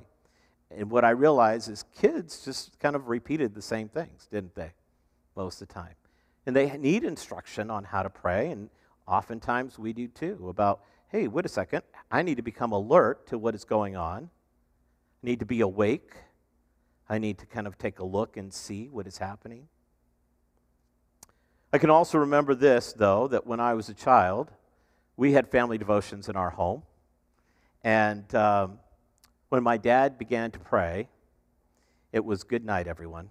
And 0.77 0.91
what 0.91 1.05
I 1.05 1.11
realized 1.11 1.71
is 1.71 1.85
kids 1.95 2.45
just 2.45 2.79
kind 2.79 2.97
of 2.97 3.09
repeated 3.09 3.55
the 3.55 3.63
same 3.63 3.89
things, 3.89 4.27
didn't 4.31 4.55
they? 4.55 4.73
Most 5.37 5.63
of 5.63 5.69
the 5.69 5.75
time. 5.75 5.95
And 6.47 6.55
they 6.55 6.77
need 6.77 7.05
instruction 7.05 7.71
on 7.71 7.85
how 7.85 8.03
to 8.03 8.11
pray, 8.11 8.51
and 8.51 8.69
oftentimes 9.07 9.79
we 9.79 9.93
do 9.93 10.09
too, 10.09 10.47
about, 10.49 10.83
hey, 11.09 11.29
wait 11.29 11.47
a 11.47 11.49
second, 11.49 11.83
I 12.11 12.23
need 12.23 12.37
to 12.37 12.43
become 12.43 12.73
alert 12.73 13.27
to 13.29 13.39
what 13.39 13.55
is 13.55 13.65
going 13.65 13.97
on. 13.97 14.31
I 15.23 15.27
need 15.27 15.39
to 15.39 15.47
be 15.47 15.61
awake. 15.61 16.15
I 17.09 17.19
need 17.19 17.39
to 17.39 17.47
kind 17.47 17.67
of 17.67 17.79
take 17.79 17.99
a 17.99 18.05
look 18.05 18.37
and 18.37 18.53
see 18.53 18.89
what 18.89 19.07
is 19.07 19.19
happening. 19.19 19.69
I 21.73 21.79
can 21.79 21.91
also 21.91 22.19
remember 22.19 22.55
this, 22.55 22.93
though, 22.93 23.27
that 23.29 23.47
when 23.47 23.59
I 23.59 23.75
was 23.75 23.89
a 23.89 23.95
child, 23.95 24.51
we 25.17 25.33
had 25.33 25.51
family 25.51 25.79
devotions 25.79 26.29
in 26.29 26.37
our 26.37 26.51
home. 26.51 26.83
And 27.83 28.33
um, 28.35 28.79
when 29.55 29.63
my 29.63 29.77
dad 29.77 30.19
began 30.19 30.51
to 30.51 30.59
pray, 30.59 31.07
it 32.13 32.25
was 32.25 32.43
good 32.43 32.65
night, 32.65 32.89
everyone. 32.89 33.31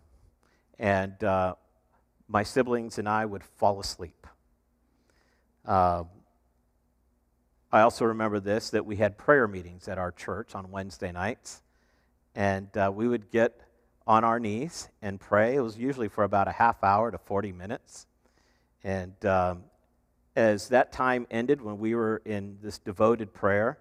And 0.80 1.22
uh, 1.22 1.56
my 2.30 2.44
siblings 2.44 2.98
and 2.98 3.10
I 3.10 3.26
would 3.26 3.44
fall 3.44 3.82
asleep. 3.82 4.26
Uh, 5.66 6.06
I 7.74 7.82
also 7.82 8.06
remember 8.06 8.40
this 8.40 8.70
that 8.70 8.86
we 8.86 8.96
had 8.96 9.18
prayer 9.18 9.50
meetings 9.50 9.90
at 9.90 9.98
our 9.98 10.14
church 10.14 10.56
on 10.56 10.72
Wednesday 10.72 11.12
nights. 11.12 11.62
And 12.36 12.70
uh, 12.78 12.90
we 12.96 13.10
would 13.10 13.30
get 13.30 13.60
on 14.08 14.24
our 14.24 14.40
knees 14.40 14.88
and 15.02 15.20
pray. 15.20 15.58
It 15.58 15.62
was 15.62 15.78
usually 15.78 16.08
for 16.08 16.24
about 16.24 16.48
a 16.48 16.54
half 16.54 16.86
hour 16.86 17.12
to 17.12 17.18
40 17.18 17.52
minutes. 17.52 18.08
And 18.82 19.26
um, 19.26 19.64
as 20.38 20.70
that 20.70 20.94
time 20.94 21.28
ended, 21.30 21.62
when 21.62 21.80
we 21.80 21.96
were 21.96 22.22
in 22.24 22.60
this 22.62 22.78
devoted 22.78 23.34
prayer, 23.34 23.78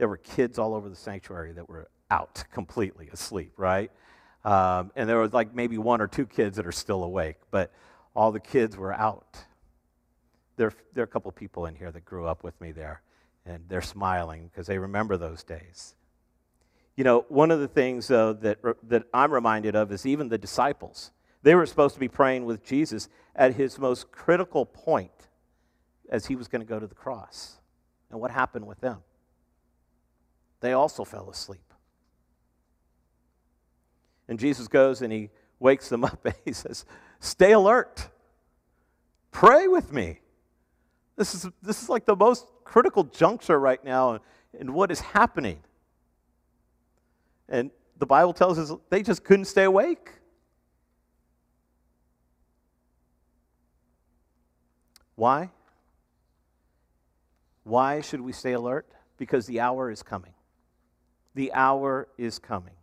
there 0.00 0.08
were 0.08 0.16
kids 0.16 0.58
all 0.58 0.72
over 0.74 0.88
the 0.88 0.96
sanctuary 0.96 1.52
that 1.52 1.68
were 1.68 1.90
out 2.10 2.42
completely 2.50 3.10
asleep, 3.12 3.52
right? 3.58 3.90
Um, 4.46 4.90
and 4.96 5.06
there 5.06 5.18
was 5.18 5.34
like 5.34 5.54
maybe 5.54 5.76
one 5.76 6.00
or 6.00 6.06
two 6.06 6.24
kids 6.24 6.56
that 6.56 6.66
are 6.66 6.72
still 6.72 7.04
awake, 7.04 7.36
but 7.50 7.70
all 8.16 8.32
the 8.32 8.40
kids 8.40 8.78
were 8.78 8.94
out. 8.94 9.36
There, 10.56 10.72
there 10.94 11.02
are 11.02 11.04
a 11.04 11.06
couple 11.06 11.30
people 11.32 11.66
in 11.66 11.74
here 11.74 11.92
that 11.92 12.06
grew 12.06 12.24
up 12.24 12.42
with 12.42 12.58
me 12.62 12.72
there, 12.72 13.02
and 13.44 13.62
they're 13.68 13.82
smiling 13.82 14.48
because 14.50 14.66
they 14.66 14.78
remember 14.78 15.18
those 15.18 15.44
days. 15.44 15.94
You 16.96 17.04
know, 17.04 17.26
one 17.28 17.50
of 17.50 17.60
the 17.60 17.68
things, 17.68 18.08
though, 18.08 18.32
that, 18.32 18.58
that 18.84 19.02
I'm 19.12 19.30
reminded 19.30 19.76
of 19.76 19.92
is 19.92 20.06
even 20.06 20.30
the 20.30 20.38
disciples. 20.38 21.10
They 21.42 21.54
were 21.54 21.66
supposed 21.66 21.92
to 21.92 22.00
be 22.00 22.08
praying 22.08 22.46
with 22.46 22.64
Jesus 22.64 23.10
at 23.36 23.54
his 23.54 23.78
most 23.78 24.10
critical 24.12 24.64
point 24.64 25.28
as 26.08 26.24
he 26.24 26.36
was 26.36 26.48
going 26.48 26.62
to 26.62 26.66
go 26.66 26.80
to 26.80 26.86
the 26.86 26.94
cross. 26.94 27.58
And 28.10 28.18
what 28.18 28.30
happened 28.30 28.66
with 28.66 28.80
them? 28.80 29.02
They 30.60 30.72
also 30.72 31.04
fell 31.04 31.30
asleep. 31.30 31.60
And 34.28 34.38
Jesus 34.38 34.68
goes 34.68 35.02
and 35.02 35.12
he 35.12 35.30
wakes 35.58 35.88
them 35.88 36.04
up 36.04 36.24
and 36.24 36.34
he 36.44 36.52
says, 36.52 36.84
Stay 37.18 37.52
alert. 37.52 38.08
Pray 39.30 39.68
with 39.68 39.92
me. 39.92 40.20
This 41.16 41.34
is, 41.34 41.48
this 41.62 41.82
is 41.82 41.88
like 41.88 42.06
the 42.06 42.16
most 42.16 42.46
critical 42.64 43.04
juncture 43.04 43.58
right 43.58 43.82
now 43.84 44.14
in, 44.14 44.20
in 44.58 44.72
what 44.72 44.90
is 44.90 45.00
happening. 45.00 45.62
And 47.48 47.70
the 47.98 48.06
Bible 48.06 48.32
tells 48.32 48.58
us 48.58 48.72
they 48.88 49.02
just 49.02 49.22
couldn't 49.24 49.44
stay 49.44 49.64
awake. 49.64 50.10
Why? 55.16 55.50
Why 57.64 58.00
should 58.00 58.22
we 58.22 58.32
stay 58.32 58.52
alert? 58.52 58.86
Because 59.18 59.46
the 59.46 59.60
hour 59.60 59.90
is 59.90 60.02
coming. 60.02 60.32
The 61.34 61.52
hour 61.52 62.08
is 62.18 62.38
coming. 62.38 62.74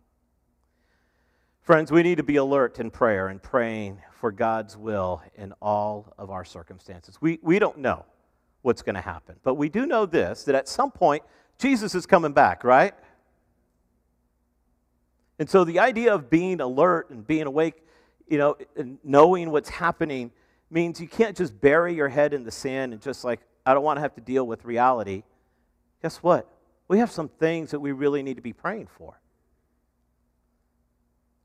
Friends, 1.62 1.92
we 1.92 2.02
need 2.02 2.16
to 2.16 2.22
be 2.22 2.36
alert 2.36 2.78
in 2.78 2.90
prayer 2.90 3.28
and 3.28 3.42
praying 3.42 4.00
for 4.12 4.32
God's 4.32 4.76
will 4.76 5.22
in 5.36 5.52
all 5.60 6.14
of 6.16 6.30
our 6.30 6.44
circumstances. 6.44 7.20
We, 7.20 7.38
we 7.42 7.58
don't 7.58 7.78
know 7.78 8.06
what's 8.62 8.80
going 8.82 8.94
to 8.94 9.02
happen, 9.02 9.36
but 9.42 9.54
we 9.54 9.68
do 9.68 9.86
know 9.86 10.06
this 10.06 10.44
that 10.44 10.54
at 10.54 10.66
some 10.66 10.90
point, 10.90 11.22
Jesus 11.58 11.94
is 11.94 12.06
coming 12.06 12.32
back, 12.32 12.64
right? 12.64 12.94
And 15.38 15.48
so 15.48 15.64
the 15.64 15.78
idea 15.78 16.14
of 16.14 16.30
being 16.30 16.60
alert 16.60 17.10
and 17.10 17.26
being 17.26 17.46
awake, 17.46 17.74
you 18.28 18.38
know, 18.38 18.56
and 18.76 18.98
knowing 19.04 19.50
what's 19.50 19.68
happening 19.68 20.30
means 20.70 21.00
you 21.00 21.08
can't 21.08 21.36
just 21.36 21.60
bury 21.60 21.94
your 21.94 22.08
head 22.08 22.34
in 22.34 22.44
the 22.44 22.50
sand 22.50 22.92
and 22.92 23.02
just 23.02 23.24
like, 23.24 23.40
I 23.64 23.74
don't 23.74 23.84
want 23.84 23.98
to 23.98 24.00
have 24.00 24.14
to 24.14 24.20
deal 24.20 24.46
with 24.46 24.64
reality. 24.64 25.22
Guess 26.02 26.18
what? 26.18 26.50
We 26.88 26.98
have 26.98 27.10
some 27.10 27.28
things 27.28 27.70
that 27.70 27.80
we 27.80 27.92
really 27.92 28.22
need 28.22 28.36
to 28.36 28.42
be 28.42 28.54
praying 28.54 28.88
for. 28.88 29.20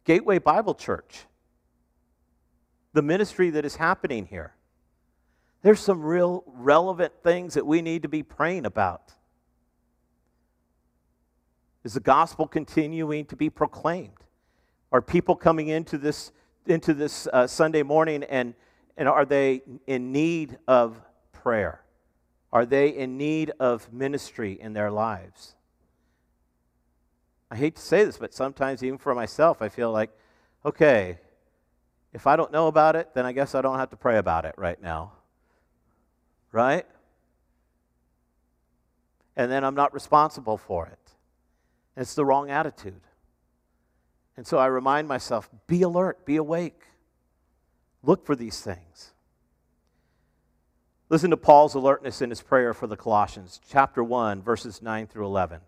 Gateway 0.05 0.39
Bible 0.39 0.73
Church, 0.73 1.25
the 2.93 3.01
ministry 3.01 3.49
that 3.51 3.65
is 3.65 3.75
happening 3.75 4.25
here. 4.25 4.55
There's 5.61 5.79
some 5.79 6.01
real 6.01 6.43
relevant 6.47 7.13
things 7.23 7.53
that 7.53 7.65
we 7.65 7.81
need 7.81 8.01
to 8.01 8.09
be 8.09 8.23
praying 8.23 8.65
about. 8.65 9.13
Is 11.83 11.93
the 11.93 11.99
gospel 11.99 12.47
continuing 12.47 13.25
to 13.25 13.35
be 13.35 13.49
proclaimed? 13.49 14.11
Are 14.91 15.01
people 15.01 15.35
coming 15.35 15.69
into 15.69 15.97
this, 15.97 16.31
into 16.65 16.93
this 16.93 17.27
uh, 17.27 17.47
Sunday 17.47 17.83
morning 17.83 18.23
and, 18.23 18.53
and 18.97 19.09
are 19.09 19.25
they 19.25 19.63
in 19.87 20.11
need 20.11 20.57
of 20.67 21.01
prayer? 21.31 21.82
Are 22.53 22.67
they 22.67 22.89
in 22.89 23.17
need 23.17 23.51
of 23.59 23.91
ministry 23.91 24.53
in 24.61 24.73
their 24.73 24.91
lives? 24.91 25.55
I 27.49 27.55
hate 27.55 27.75
to 27.77 27.81
say 27.81 28.05
this, 28.05 28.19
but 28.19 28.31
sometimes, 28.31 28.83
even 28.83 28.99
for 28.99 29.15
myself, 29.15 29.59
I 29.63 29.69
feel 29.69 29.91
like, 29.91 30.11
okay, 30.63 31.17
if 32.13 32.27
I 32.27 32.35
don't 32.35 32.51
know 32.51 32.67
about 32.67 32.95
it, 32.95 33.09
then 33.15 33.25
I 33.25 33.31
guess 33.31 33.55
I 33.55 33.61
don't 33.61 33.79
have 33.79 33.89
to 33.89 33.95
pray 33.95 34.19
about 34.19 34.45
it 34.45 34.53
right 34.55 34.79
now. 34.79 35.13
Right? 36.51 36.85
And 39.35 39.51
then 39.51 39.63
I'm 39.63 39.75
not 39.75 39.91
responsible 39.91 40.57
for 40.57 40.85
it. 40.85 40.99
It's 41.97 42.13
the 42.13 42.23
wrong 42.23 42.51
attitude. 42.51 43.01
And 44.37 44.45
so 44.45 44.59
I 44.59 44.67
remind 44.67 45.07
myself 45.07 45.49
be 45.65 45.81
alert, 45.81 46.23
be 46.23 46.35
awake, 46.35 46.83
look 48.03 48.27
for 48.27 48.35
these 48.35 48.61
things. 48.61 49.12
Listen 51.13 51.29
to 51.29 51.37
Paul's 51.37 51.75
alertness 51.75 52.23
in 52.23 52.31
his 52.31 52.41
prayer 52.41 52.73
for 52.73 52.87
the 52.87 52.97
Colossians, 52.97 53.61
chapter 53.69 54.03
1, 54.03 54.41
verses 54.41 54.81
9 54.81 55.05
through 55.05 55.27
11. 55.27 55.59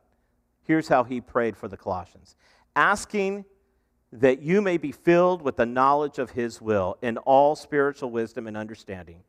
Here's 0.63 0.87
how 0.87 1.03
he 1.03 1.21
prayed 1.21 1.55
for 1.55 1.67
the 1.67 1.77
Colossians 1.77 2.35
asking 2.75 3.45
that 4.11 4.41
you 4.41 4.59
may 4.59 4.77
be 4.77 4.91
filled 4.91 5.43
with 5.43 5.55
the 5.55 5.65
knowledge 5.67 6.17
of 6.17 6.31
his 6.31 6.63
will 6.63 6.97
in 7.03 7.19
all 7.19 7.55
spiritual 7.55 8.09
wisdom 8.09 8.47
and 8.47 8.57
understanding, 8.57 9.21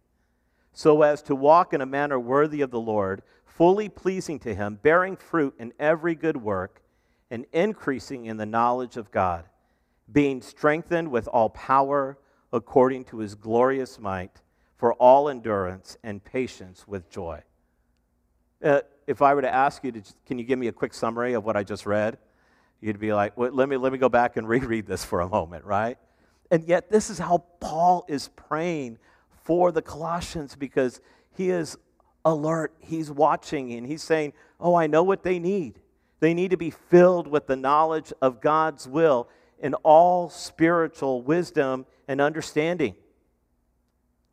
so 0.73 1.03
as 1.03 1.21
to 1.21 1.35
walk 1.35 1.75
in 1.75 1.83
a 1.83 1.87
manner 1.87 2.19
worthy 2.19 2.63
of 2.63 2.71
the 2.71 2.81
Lord, 2.81 3.21
fully 3.45 3.91
pleasing 3.91 4.39
to 4.39 4.55
him, 4.55 4.79
bearing 4.83 5.17
fruit 5.17 5.55
in 5.59 5.75
every 5.79 6.15
good 6.15 6.39
work, 6.39 6.81
and 7.31 7.45
increasing 7.53 8.25
in 8.25 8.39
the 8.39 8.47
knowledge 8.47 8.97
of 8.97 9.11
God, 9.11 9.45
being 10.11 10.41
strengthened 10.41 11.11
with 11.11 11.29
all 11.29 11.51
power 11.51 12.17
according 12.55 13.05
to 13.05 13.19
his 13.19 13.35
glorious 13.35 13.99
might 13.99 14.41
for 14.77 14.93
all 14.95 15.29
endurance 15.29 15.97
and 16.03 16.23
patience 16.23 16.87
with 16.87 17.09
joy. 17.11 17.43
Uh, 18.63 18.81
if 19.07 19.23
I 19.23 19.35
were 19.35 19.43
to 19.43 19.55
ask 19.55 19.85
you 19.85 19.93
to, 19.93 20.03
can 20.27 20.39
you 20.39 20.45
give 20.45 20.59
me 20.59 20.69
a 20.69 20.73
quick 20.73 20.93
summary 20.93 21.35
of 21.35 21.45
what 21.45 21.57
I 21.57 21.63
just 21.63 21.87
read? 21.87 22.19
You'd 22.81 22.99
be 22.99 23.13
like, 23.13 23.37
well, 23.37 23.51
let, 23.53 23.69
me, 23.69 23.77
let 23.77 23.93
me 23.93 23.99
go 23.99 24.09
back 24.09 24.37
and 24.37 24.49
reread 24.49 24.87
this 24.87 25.05
for 25.05 25.21
a 25.21 25.29
moment, 25.29 25.65
right? 25.65 25.99
And 26.51 26.65
yet, 26.65 26.91
this 26.91 27.11
is 27.11 27.19
how 27.19 27.45
Paul 27.61 28.05
is 28.09 28.29
praying 28.29 28.99
for 29.45 29.73
the 29.73 29.83
Colossians 29.83 30.55
because 30.57 31.01
he 31.37 31.51
is 31.51 31.77
alert, 32.25 32.75
he's 32.81 33.11
watching, 33.11 33.73
and 33.73 33.87
he's 33.87 34.03
saying, 34.03 34.33
Oh, 34.59 34.75
I 34.75 34.87
know 34.87 35.03
what 35.03 35.23
they 35.23 35.39
need. 35.39 35.81
They 36.21 36.35
need 36.35 36.51
to 36.51 36.57
be 36.57 36.71
filled 36.71 37.27
with 37.27 37.47
the 37.47 37.57
knowledge 37.57 38.13
of 38.23 38.41
God's 38.41 38.89
will 38.89 39.29
in 39.59 39.75
all 39.75 40.31
spiritual 40.31 41.23
wisdom 41.23 41.87
and 42.09 42.21
understanding. 42.21 42.95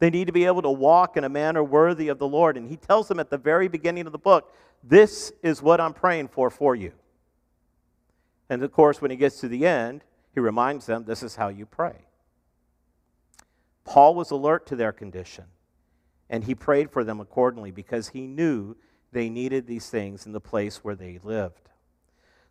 They 0.03 0.09
need 0.09 0.27
to 0.27 0.33
be 0.33 0.43
able 0.43 0.63
to 0.63 0.69
walk 0.69 1.15
in 1.15 1.23
a 1.23 1.29
manner 1.29 1.63
worthy 1.63 2.09
of 2.09 2.19
the 2.19 2.27
Lord. 2.27 2.57
And 2.57 2.67
he 2.67 2.75
tells 2.75 3.07
them 3.07 3.21
at 3.21 3.29
the 3.29 3.37
very 3.37 3.69
beginning 3.69 4.05
of 4.05 4.11
the 4.11 4.17
book, 4.17 4.53
This 4.83 5.31
is 5.41 5.61
what 5.61 5.79
I'm 5.79 5.93
praying 5.93 6.27
for 6.27 6.49
for 6.49 6.75
you. 6.75 6.91
And 8.49 8.61
of 8.63 8.73
course, 8.73 9.01
when 9.01 9.11
he 9.11 9.15
gets 9.15 9.39
to 9.39 9.47
the 9.47 9.65
end, 9.65 10.03
he 10.33 10.41
reminds 10.41 10.87
them, 10.87 11.05
This 11.05 11.23
is 11.23 11.37
how 11.37 11.47
you 11.47 11.65
pray. 11.65 12.07
Paul 13.85 14.13
was 14.13 14.29
alert 14.29 14.67
to 14.67 14.75
their 14.75 14.91
condition, 14.91 15.45
and 16.29 16.43
he 16.43 16.53
prayed 16.53 16.91
for 16.91 17.05
them 17.05 17.21
accordingly 17.21 17.71
because 17.71 18.09
he 18.09 18.27
knew 18.27 18.75
they 19.13 19.29
needed 19.29 19.67
these 19.67 19.89
things 19.89 20.25
in 20.25 20.33
the 20.33 20.41
place 20.41 20.83
where 20.83 20.95
they 20.95 21.17
lived. 21.23 21.69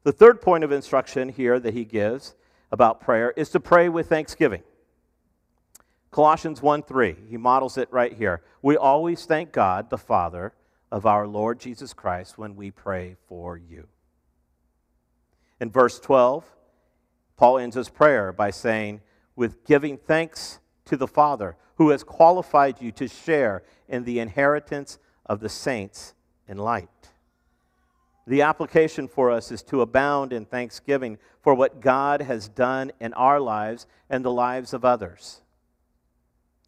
The 0.05 0.13
third 0.13 0.41
point 0.41 0.65
of 0.65 0.73
instruction 0.73 1.29
here 1.29 1.61
that 1.61 1.75
he 1.75 1.85
gives 1.85 2.35
about 2.71 3.03
prayer 3.03 3.35
is 3.37 3.51
to 3.51 3.61
pray 3.61 3.91
with 3.91 4.09
thanksgiving. 4.09 4.63
Colossians 6.13 6.61
1 6.61 6.83
3, 6.83 7.17
he 7.31 7.39
models 7.39 7.79
it 7.79 7.89
right 7.91 8.13
here. 8.13 8.43
We 8.61 8.77
always 8.77 9.25
thank 9.25 9.51
God, 9.51 9.89
the 9.89 9.99
Father 9.99 10.53
of 10.91 11.07
our 11.07 11.27
Lord 11.27 11.59
Jesus 11.59 11.95
Christ, 11.95 12.37
when 12.37 12.55
we 12.55 12.71
pray 12.71 13.17
for 13.27 13.57
you. 13.57 13.89
In 15.59 15.71
verse 15.71 15.99
12, 15.99 16.45
Paul 17.39 17.59
ends 17.59 17.77
his 17.77 17.89
prayer 17.89 18.31
by 18.31 18.51
saying, 18.51 19.01
with 19.37 19.65
giving 19.65 19.97
thanks 19.97 20.61
to 20.85 20.99
the 20.99 21.09
Father 21.09 21.57
who 21.77 21.89
has 21.89 22.05
qualified 22.05 22.83
you 22.83 22.93
to 22.93 23.09
share 23.09 23.63
in 23.89 24.05
the 24.05 24.21
inheritance 24.21 24.99
of 25.25 25.41
the 25.41 25.49
saints 25.49 26.13
in 26.47 26.59
light. 26.59 26.89
The 28.27 28.43
application 28.43 29.09
for 29.09 29.31
us 29.31 29.51
is 29.51 29.63
to 29.65 29.81
abound 29.81 30.35
in 30.35 30.45
thanksgiving 30.45 31.17
for 31.41 31.55
what 31.55 31.81
God 31.81 32.21
has 32.21 32.49
done 32.49 32.93
in 33.01 33.15
our 33.15 33.41
lives 33.41 33.87
and 34.11 34.23
the 34.23 34.31
lives 34.31 34.75
of 34.75 34.85
others. 34.85 35.41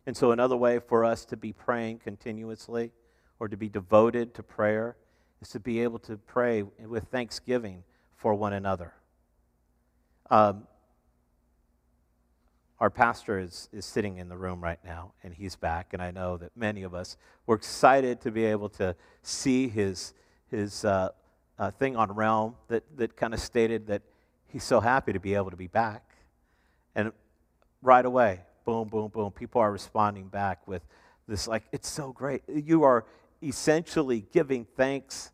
And 0.06 0.16
so, 0.16 0.32
another 0.32 0.56
way 0.56 0.78
for 0.78 1.04
us 1.04 1.24
to 1.26 1.36
be 1.36 1.52
praying 1.52 1.98
continuously 2.00 2.92
or 3.40 3.48
to 3.48 3.56
be 3.56 3.68
devoted 3.68 4.34
to 4.34 4.42
prayer 4.42 4.96
is 5.40 5.48
to 5.50 5.60
be 5.60 5.80
able 5.80 5.98
to 6.00 6.16
pray 6.16 6.62
with 6.62 7.04
thanksgiving 7.04 7.84
for 8.16 8.34
one 8.34 8.52
another. 8.52 8.92
Um, 10.30 10.66
our 12.80 12.90
pastor 12.90 13.38
is, 13.38 13.68
is 13.72 13.86
sitting 13.86 14.18
in 14.18 14.28
the 14.28 14.36
room 14.36 14.62
right 14.62 14.78
now, 14.84 15.12
and 15.22 15.32
he's 15.32 15.56
back, 15.56 15.92
and 15.92 16.02
I 16.02 16.10
know 16.10 16.36
that 16.36 16.56
many 16.56 16.82
of 16.82 16.92
us 16.92 17.16
were 17.46 17.56
excited 17.56 18.20
to 18.22 18.30
be 18.30 18.44
able 18.44 18.68
to 18.70 18.96
see 19.22 19.68
his, 19.68 20.12
his 20.50 20.84
uh, 20.84 21.10
uh, 21.58 21.70
thing 21.70 21.96
on 21.96 22.12
Realm 22.12 22.56
that, 22.68 22.82
that 22.96 23.16
kind 23.16 23.32
of 23.32 23.40
stated 23.40 23.86
that 23.86 24.02
he's 24.48 24.64
so 24.64 24.80
happy 24.80 25.12
to 25.12 25.20
be 25.20 25.34
able 25.34 25.50
to 25.50 25.56
be 25.56 25.66
back. 25.66 26.02
And 26.94 27.12
right 27.80 28.04
away, 28.04 28.40
boom, 28.64 28.88
boom, 28.88 29.08
boom, 29.08 29.30
people 29.30 29.60
are 29.60 29.70
responding 29.70 30.28
back 30.28 30.66
with 30.66 30.82
this, 31.26 31.46
like, 31.48 31.64
it's 31.72 31.88
so 31.88 32.12
great. 32.12 32.42
You 32.48 32.82
are 32.84 33.06
essentially 33.42 34.26
giving 34.32 34.64
thanks 34.76 35.32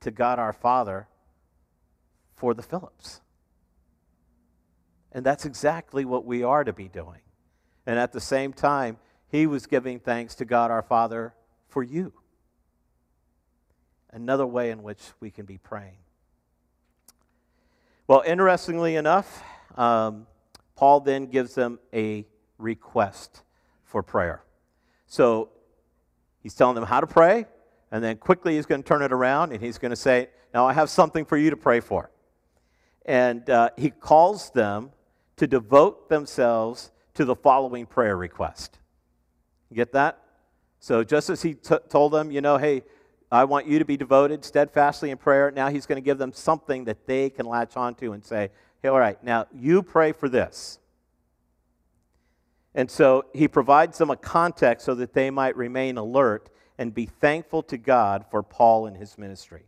to 0.00 0.10
God 0.10 0.38
our 0.38 0.52
Father 0.52 1.08
for 2.34 2.54
the 2.54 2.62
Phillips. 2.62 3.20
And 5.12 5.24
that's 5.24 5.44
exactly 5.44 6.04
what 6.04 6.24
we 6.24 6.42
are 6.42 6.62
to 6.62 6.72
be 6.72 6.88
doing. 6.88 7.20
And 7.86 7.98
at 7.98 8.12
the 8.12 8.20
same 8.20 8.52
time, 8.52 8.98
he 9.28 9.46
was 9.46 9.66
giving 9.66 9.98
thanks 9.98 10.34
to 10.36 10.44
God 10.44 10.70
our 10.70 10.82
Father 10.82 11.34
for 11.68 11.82
you. 11.82 12.12
Another 14.10 14.46
way 14.46 14.70
in 14.70 14.82
which 14.82 15.00
we 15.20 15.30
can 15.30 15.46
be 15.46 15.58
praying. 15.58 15.98
Well, 18.06 18.22
interestingly 18.24 18.96
enough, 18.96 19.42
um, 19.76 20.26
Paul 20.76 21.00
then 21.00 21.26
gives 21.26 21.54
them 21.54 21.78
a 21.92 22.26
request 22.58 23.42
for 23.84 24.02
prayer. 24.02 24.42
So 25.06 25.50
he's 26.42 26.54
telling 26.54 26.74
them 26.74 26.84
how 26.84 27.00
to 27.00 27.06
pray, 27.06 27.46
and 27.90 28.02
then 28.02 28.16
quickly 28.16 28.56
he's 28.56 28.66
going 28.66 28.82
to 28.82 28.88
turn 28.88 29.02
it 29.02 29.12
around 29.12 29.52
and 29.52 29.62
he's 29.62 29.78
going 29.78 29.90
to 29.90 29.96
say, 29.96 30.28
Now 30.52 30.66
I 30.66 30.72
have 30.72 30.90
something 30.90 31.24
for 31.24 31.36
you 31.36 31.50
to 31.50 31.56
pray 31.56 31.80
for. 31.80 32.10
And 33.04 33.48
uh, 33.48 33.70
he 33.76 33.90
calls 33.90 34.50
them 34.50 34.90
to 35.36 35.46
devote 35.46 36.08
themselves 36.08 36.90
to 37.14 37.24
the 37.24 37.36
following 37.36 37.86
prayer 37.86 38.16
request. 38.16 38.78
Get 39.72 39.92
that? 39.92 40.20
So 40.80 41.04
just 41.04 41.30
as 41.30 41.42
he 41.42 41.54
t- 41.54 41.76
told 41.88 42.12
them, 42.12 42.30
you 42.30 42.40
know, 42.40 42.58
hey, 42.58 42.82
I 43.30 43.44
want 43.44 43.66
you 43.66 43.78
to 43.78 43.84
be 43.84 43.96
devoted 43.96 44.44
steadfastly 44.44 45.10
in 45.10 45.18
prayer, 45.18 45.50
now 45.50 45.68
he's 45.68 45.86
going 45.86 45.96
to 45.96 46.04
give 46.04 46.18
them 46.18 46.32
something 46.32 46.84
that 46.84 47.06
they 47.06 47.30
can 47.30 47.46
latch 47.46 47.76
onto 47.76 48.12
and 48.12 48.24
say, 48.24 48.50
hey, 48.82 48.88
all 48.88 48.98
right, 48.98 49.22
now 49.24 49.46
you 49.52 49.82
pray 49.82 50.12
for 50.12 50.28
this. 50.28 50.78
And 52.76 52.90
so 52.90 53.24
he 53.32 53.48
provides 53.48 53.96
them 53.96 54.10
a 54.10 54.16
context 54.16 54.84
so 54.84 54.94
that 54.96 55.14
they 55.14 55.30
might 55.30 55.56
remain 55.56 55.96
alert 55.96 56.50
and 56.78 56.94
be 56.94 57.06
thankful 57.06 57.62
to 57.64 57.78
God 57.78 58.26
for 58.30 58.42
Paul 58.42 58.86
and 58.86 58.98
his 58.98 59.16
ministry. 59.16 59.64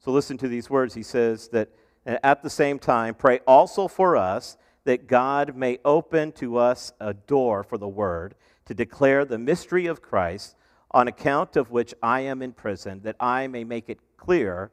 So 0.00 0.10
listen 0.10 0.38
to 0.38 0.48
these 0.48 0.70
words. 0.70 0.94
He 0.94 1.02
says 1.02 1.48
that 1.48 1.68
at 2.06 2.42
the 2.42 2.48
same 2.48 2.78
time, 2.78 3.14
pray 3.14 3.40
also 3.46 3.86
for 3.86 4.16
us 4.16 4.56
that 4.84 5.06
God 5.06 5.56
may 5.56 5.78
open 5.84 6.32
to 6.32 6.56
us 6.56 6.92
a 7.00 7.12
door 7.12 7.62
for 7.62 7.76
the 7.76 7.86
word 7.86 8.34
to 8.64 8.72
declare 8.72 9.24
the 9.24 9.38
mystery 9.38 9.86
of 9.86 10.00
Christ, 10.00 10.56
on 10.92 11.08
account 11.08 11.56
of 11.56 11.70
which 11.70 11.92
I 12.02 12.20
am 12.20 12.40
in 12.40 12.52
prison, 12.52 13.02
that 13.02 13.16
I 13.20 13.46
may 13.48 13.64
make 13.64 13.90
it 13.90 13.98
clear, 14.16 14.70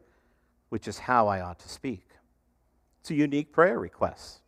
which 0.70 0.88
is 0.88 0.98
how 0.98 1.28
I 1.28 1.42
ought 1.42 1.60
to 1.60 1.70
speak. 1.70 2.08
It's 3.02 3.12
a 3.12 3.16
unique 3.16 3.52
prayer 3.52 3.78
request 3.78 4.40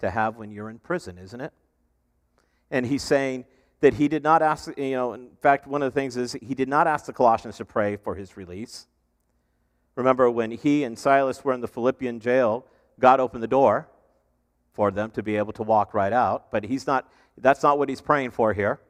to 0.00 0.10
have 0.10 0.36
when 0.36 0.50
you're 0.50 0.70
in 0.70 0.80
prison, 0.80 1.18
isn't 1.18 1.40
it? 1.40 1.52
And 2.72 2.86
he's 2.86 3.02
saying 3.02 3.44
that 3.80 3.94
he 3.94 4.08
did 4.08 4.24
not 4.24 4.42
ask, 4.42 4.68
you 4.76 4.92
know, 4.92 5.12
in 5.12 5.28
fact, 5.40 5.68
one 5.68 5.82
of 5.82 5.92
the 5.92 6.00
things 6.00 6.16
is 6.16 6.32
he 6.32 6.54
did 6.54 6.68
not 6.68 6.88
ask 6.88 7.04
the 7.04 7.12
Colossians 7.12 7.58
to 7.58 7.64
pray 7.64 7.96
for 7.96 8.16
his 8.16 8.36
release. 8.36 8.88
Remember 9.94 10.30
when 10.30 10.50
he 10.50 10.82
and 10.82 10.98
Silas 10.98 11.44
were 11.44 11.52
in 11.52 11.60
the 11.60 11.68
Philippian 11.68 12.18
jail, 12.18 12.64
God 12.98 13.20
opened 13.20 13.42
the 13.42 13.48
door 13.48 13.88
for 14.72 14.90
them 14.90 15.10
to 15.10 15.22
be 15.22 15.36
able 15.36 15.52
to 15.52 15.62
walk 15.62 15.92
right 15.92 16.12
out. 16.12 16.50
But 16.50 16.64
he's 16.64 16.86
not, 16.86 17.12
that's 17.36 17.62
not 17.62 17.78
what 17.78 17.90
he's 17.90 18.00
praying 18.00 18.30
for 18.30 18.54
here. 18.54 18.80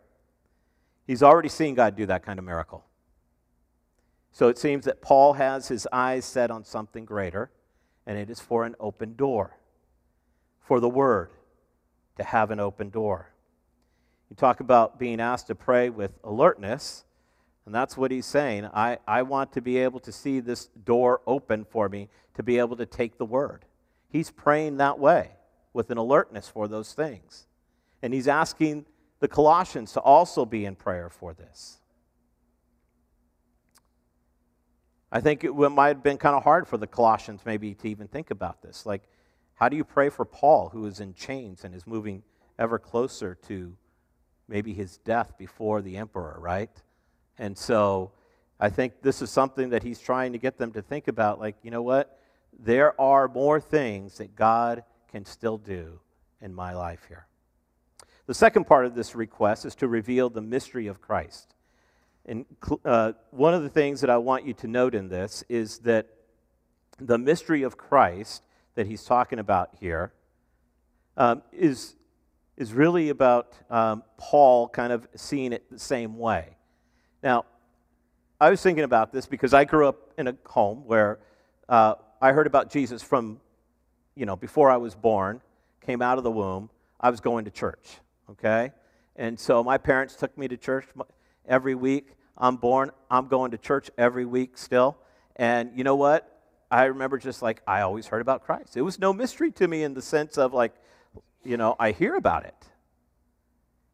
He's 1.06 1.22
already 1.22 1.48
seen 1.48 1.74
God 1.74 1.96
do 1.96 2.06
that 2.06 2.24
kind 2.24 2.38
of 2.38 2.44
miracle. 2.44 2.84
So 4.30 4.46
it 4.48 4.58
seems 4.58 4.84
that 4.84 5.02
Paul 5.02 5.32
has 5.32 5.68
his 5.68 5.88
eyes 5.92 6.24
set 6.24 6.50
on 6.50 6.64
something 6.64 7.04
greater, 7.04 7.50
and 8.06 8.16
it 8.16 8.30
is 8.30 8.40
for 8.40 8.64
an 8.64 8.76
open 8.78 9.16
door, 9.16 9.58
for 10.60 10.78
the 10.78 10.88
word 10.88 11.30
to 12.16 12.24
have 12.24 12.50
an 12.50 12.60
open 12.60 12.88
door. 12.88 13.31
You 14.32 14.36
talk 14.36 14.60
about 14.60 14.98
being 14.98 15.20
asked 15.20 15.48
to 15.48 15.54
pray 15.54 15.90
with 15.90 16.12
alertness, 16.24 17.04
and 17.66 17.74
that's 17.74 17.98
what 17.98 18.10
he's 18.10 18.24
saying. 18.24 18.64
I, 18.72 18.96
I 19.06 19.20
want 19.20 19.52
to 19.52 19.60
be 19.60 19.76
able 19.76 20.00
to 20.00 20.10
see 20.10 20.40
this 20.40 20.70
door 20.86 21.20
open 21.26 21.66
for 21.66 21.86
me 21.90 22.08
to 22.36 22.42
be 22.42 22.58
able 22.58 22.78
to 22.78 22.86
take 22.86 23.18
the 23.18 23.26
word. 23.26 23.66
He's 24.08 24.30
praying 24.30 24.78
that 24.78 24.98
way 24.98 25.32
with 25.74 25.90
an 25.90 25.98
alertness 25.98 26.48
for 26.48 26.66
those 26.66 26.94
things. 26.94 27.46
And 28.00 28.14
he's 28.14 28.26
asking 28.26 28.86
the 29.20 29.28
Colossians 29.28 29.92
to 29.92 30.00
also 30.00 30.46
be 30.46 30.64
in 30.64 30.76
prayer 30.76 31.10
for 31.10 31.34
this. 31.34 31.76
I 35.12 35.20
think 35.20 35.44
it 35.44 35.52
might 35.52 35.88
have 35.88 36.02
been 36.02 36.16
kind 36.16 36.34
of 36.34 36.42
hard 36.42 36.66
for 36.66 36.78
the 36.78 36.86
Colossians 36.86 37.42
maybe 37.44 37.74
to 37.74 37.86
even 37.86 38.08
think 38.08 38.30
about 38.30 38.62
this. 38.62 38.86
Like, 38.86 39.02
how 39.56 39.68
do 39.68 39.76
you 39.76 39.84
pray 39.84 40.08
for 40.08 40.24
Paul, 40.24 40.70
who 40.70 40.86
is 40.86 41.00
in 41.00 41.12
chains 41.12 41.64
and 41.64 41.74
is 41.74 41.86
moving 41.86 42.22
ever 42.58 42.78
closer 42.78 43.34
to 43.48 43.76
maybe 44.48 44.72
his 44.72 44.98
death 44.98 45.36
before 45.38 45.82
the 45.82 45.96
emperor, 45.96 46.36
right? 46.40 46.70
And 47.38 47.56
so 47.56 48.12
I 48.60 48.70
think 48.70 49.02
this 49.02 49.22
is 49.22 49.30
something 49.30 49.70
that 49.70 49.82
he's 49.82 49.98
trying 49.98 50.32
to 50.32 50.38
get 50.38 50.58
them 50.58 50.72
to 50.72 50.82
think 50.82 51.08
about. 51.08 51.40
Like, 51.40 51.56
you 51.62 51.70
know 51.70 51.82
what? 51.82 52.18
There 52.58 53.00
are 53.00 53.28
more 53.28 53.60
things 53.60 54.18
that 54.18 54.36
God 54.36 54.84
can 55.10 55.24
still 55.24 55.58
do 55.58 56.00
in 56.40 56.54
my 56.54 56.74
life 56.74 57.04
here. 57.08 57.26
The 58.26 58.34
second 58.34 58.66
part 58.66 58.86
of 58.86 58.94
this 58.94 59.14
request 59.14 59.64
is 59.64 59.74
to 59.76 59.88
reveal 59.88 60.30
the 60.30 60.40
mystery 60.40 60.86
of 60.86 61.00
Christ. 61.00 61.54
And 62.24 62.46
uh, 62.84 63.12
one 63.30 63.52
of 63.52 63.62
the 63.62 63.68
things 63.68 64.00
that 64.00 64.10
I 64.10 64.18
want 64.18 64.46
you 64.46 64.54
to 64.54 64.68
note 64.68 64.94
in 64.94 65.08
this 65.08 65.42
is 65.48 65.78
that 65.80 66.06
the 66.98 67.18
mystery 67.18 67.62
of 67.62 67.76
Christ 67.76 68.44
that 68.74 68.86
he's 68.86 69.02
talking 69.02 69.38
about 69.38 69.70
here 69.80 70.12
um, 71.16 71.42
is 71.52 71.96
is 72.56 72.72
really 72.72 73.08
about 73.08 73.52
um, 73.70 74.02
Paul 74.18 74.68
kind 74.68 74.92
of 74.92 75.06
seeing 75.16 75.52
it 75.52 75.70
the 75.70 75.78
same 75.78 76.18
way. 76.18 76.56
Now, 77.22 77.44
I 78.40 78.50
was 78.50 78.60
thinking 78.62 78.84
about 78.84 79.12
this 79.12 79.26
because 79.26 79.54
I 79.54 79.64
grew 79.64 79.88
up 79.88 80.12
in 80.18 80.28
a 80.28 80.36
home 80.46 80.82
where 80.86 81.20
uh, 81.68 81.94
I 82.20 82.32
heard 82.32 82.46
about 82.46 82.70
Jesus 82.70 83.02
from 83.02 83.40
you 84.14 84.26
know, 84.26 84.36
before 84.36 84.70
I 84.70 84.76
was 84.76 84.94
born, 84.94 85.40
came 85.80 86.02
out 86.02 86.18
of 86.18 86.24
the 86.24 86.30
womb, 86.30 86.70
I 87.00 87.10
was 87.10 87.20
going 87.20 87.44
to 87.46 87.50
church, 87.50 87.98
okay? 88.30 88.72
And 89.16 89.38
so 89.38 89.64
my 89.64 89.78
parents 89.78 90.16
took 90.16 90.36
me 90.36 90.48
to 90.48 90.56
church 90.56 90.86
every 91.46 91.74
week. 91.74 92.08
I'm 92.36 92.56
born, 92.56 92.90
I'm 93.10 93.28
going 93.28 93.50
to 93.52 93.58
church 93.58 93.90
every 93.98 94.24
week 94.24 94.58
still. 94.58 94.98
And 95.36 95.70
you 95.74 95.84
know 95.84 95.96
what? 95.96 96.28
I 96.70 96.84
remember 96.84 97.18
just 97.18 97.42
like 97.42 97.62
I 97.66 97.82
always 97.82 98.06
heard 98.06 98.22
about 98.22 98.44
Christ. 98.44 98.76
It 98.76 98.82
was 98.82 98.98
no 98.98 99.12
mystery 99.12 99.50
to 99.52 99.68
me 99.68 99.82
in 99.82 99.94
the 99.94 100.02
sense 100.02 100.38
of 100.38 100.54
like, 100.54 100.72
you 101.44 101.56
know, 101.56 101.76
I 101.78 101.92
hear 101.92 102.14
about 102.16 102.44
it. 102.44 102.54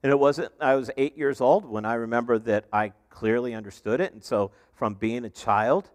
And 0.02 0.12
it 0.12 0.18
wasn't, 0.18 0.52
I 0.60 0.76
was 0.76 0.90
eight 0.96 1.16
years 1.18 1.40
old 1.40 1.64
when 1.64 1.84
I 1.84 1.94
remember 1.94 2.38
that 2.38 2.66
I 2.72 2.92
clearly 3.10 3.54
understood 3.54 4.00
it. 4.00 4.12
And 4.12 4.22
so 4.22 4.52
from 4.74 4.94
being 4.94 5.24
a 5.24 5.30
child, 5.30 5.90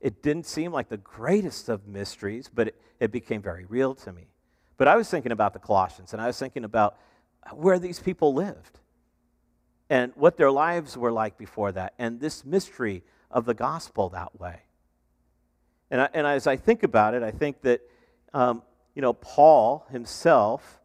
it 0.00 0.22
didn't 0.22 0.46
seem 0.46 0.72
like 0.72 0.88
the 0.88 0.96
greatest 0.96 1.68
of 1.68 1.86
mysteries, 1.86 2.50
but 2.52 2.68
it, 2.68 2.80
it 3.00 3.12
became 3.12 3.42
very 3.42 3.64
real 3.66 3.94
to 3.96 4.12
me. 4.12 4.28
But 4.76 4.88
I 4.88 4.96
was 4.96 5.08
thinking 5.08 5.32
about 5.32 5.52
the 5.52 5.58
Colossians, 5.58 6.12
and 6.12 6.22
I 6.22 6.26
was 6.26 6.38
thinking 6.38 6.64
about 6.64 6.96
where 7.52 7.78
these 7.78 8.00
people 8.00 8.34
lived 8.34 8.80
and 9.90 10.12
what 10.16 10.36
their 10.36 10.50
lives 10.50 10.96
were 10.96 11.12
like 11.12 11.36
before 11.36 11.70
that, 11.72 11.94
and 11.98 12.20
this 12.20 12.44
mystery 12.44 13.02
of 13.30 13.44
the 13.44 13.54
gospel 13.54 14.08
that 14.10 14.38
way. 14.40 14.62
And, 15.90 16.00
I, 16.00 16.08
and 16.14 16.26
as 16.26 16.46
I 16.46 16.56
think 16.56 16.82
about 16.82 17.14
it, 17.14 17.22
I 17.22 17.30
think 17.30 17.60
that, 17.62 17.82
um, 18.32 18.62
you 18.94 19.02
know, 19.02 19.12
Paul 19.12 19.86
himself 19.90 20.80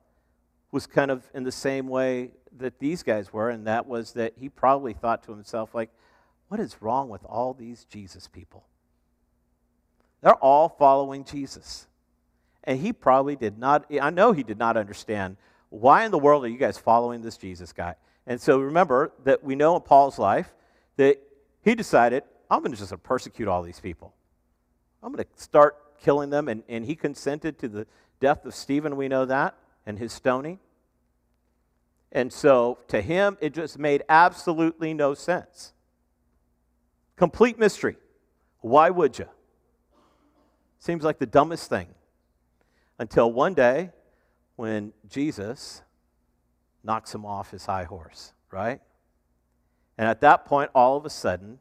was 0.72 0.86
kind 0.86 1.12
of 1.12 1.24
in 1.34 1.44
the 1.44 1.52
same 1.52 1.88
way 1.88 2.32
that 2.58 2.80
these 2.80 3.04
guys 3.04 3.34
were, 3.34 3.50
and 3.50 3.66
that 3.68 3.88
was 3.88 4.14
that 4.14 4.34
he 4.38 4.50
probably 4.50 4.94
thought 4.94 5.24
to 5.24 5.32
himself, 5.32 5.74
like, 5.74 5.90
what 6.48 6.60
is 6.60 6.82
wrong 6.82 7.10
with 7.10 7.24
all 7.26 7.54
these 7.54 7.86
Jesus 7.86 8.28
people? 8.28 8.66
They're 10.22 10.34
all 10.34 10.70
following 10.70 11.24
Jesus. 11.24 11.88
And 12.64 12.80
he 12.80 12.92
probably 12.92 13.36
did 13.36 13.58
not, 13.58 13.86
I 14.02 14.10
know 14.10 14.32
he 14.32 14.44
did 14.44 14.58
not 14.58 14.78
understand 14.78 15.38
why 15.70 16.04
in 16.04 16.12
the 16.12 16.20
world 16.20 16.44
are 16.44 16.50
you 16.50 16.58
guys 16.58 16.78
following 16.78 17.22
this 17.22 17.38
Jesus 17.38 17.72
guy? 17.72 17.96
And 18.28 18.42
so 18.42 18.60
remember 18.60 19.12
that 19.24 19.44
we 19.44 19.56
know 19.56 19.76
in 19.76 19.82
Paul's 19.82 20.20
life 20.20 20.54
that 20.98 21.20
he 21.62 21.76
decided, 21.76 22.24
I'm 22.50 22.60
going 22.60 22.72
to 22.72 22.78
just 22.78 23.04
persecute 23.04 23.48
all 23.48 23.62
these 23.62 23.80
people. 23.80 24.14
I'm 25.02 25.14
going 25.14 25.24
to 25.24 25.42
start 25.42 26.00
killing 26.02 26.30
them. 26.30 26.48
And, 26.48 26.64
and 26.68 26.86
he 26.86 26.96
consented 26.96 27.60
to 27.60 27.68
the 27.68 27.88
death 28.20 28.46
of 28.46 28.56
Stephen, 28.56 28.98
we 28.98 29.08
know 29.08 29.26
that, 29.26 29.56
and 29.86 29.98
his 29.98 30.14
stoning. 30.14 30.60
And 32.12 32.34
so 32.34 32.80
to 32.88 33.02
him, 33.02 33.38
it 33.40 33.54
just 33.54 33.78
made 33.78 34.04
absolutely 34.10 34.94
no 34.94 35.14
sense. 35.14 35.74
Complete 37.16 37.58
mystery. 37.58 37.98
Why 38.62 38.90
would 38.90 39.20
you? 39.20 39.28
Seems 40.80 41.04
like 41.04 41.20
the 41.20 41.26
dumbest 41.26 41.70
thing. 41.70 41.88
Until 42.98 43.32
one 43.32 43.54
day 43.54 43.92
when 44.56 44.92
Jesus 45.08 45.82
knocks 46.84 47.16
him 47.16 47.26
off 47.26 47.52
his 47.52 47.66
high 47.66 47.86
horse, 47.86 48.34
right? 48.52 48.82
And 49.98 50.08
at 50.08 50.22
that 50.22 50.46
point, 50.46 50.72
all 50.76 50.98
of 50.98 51.06
a 51.06 51.10
sudden, 51.10 51.60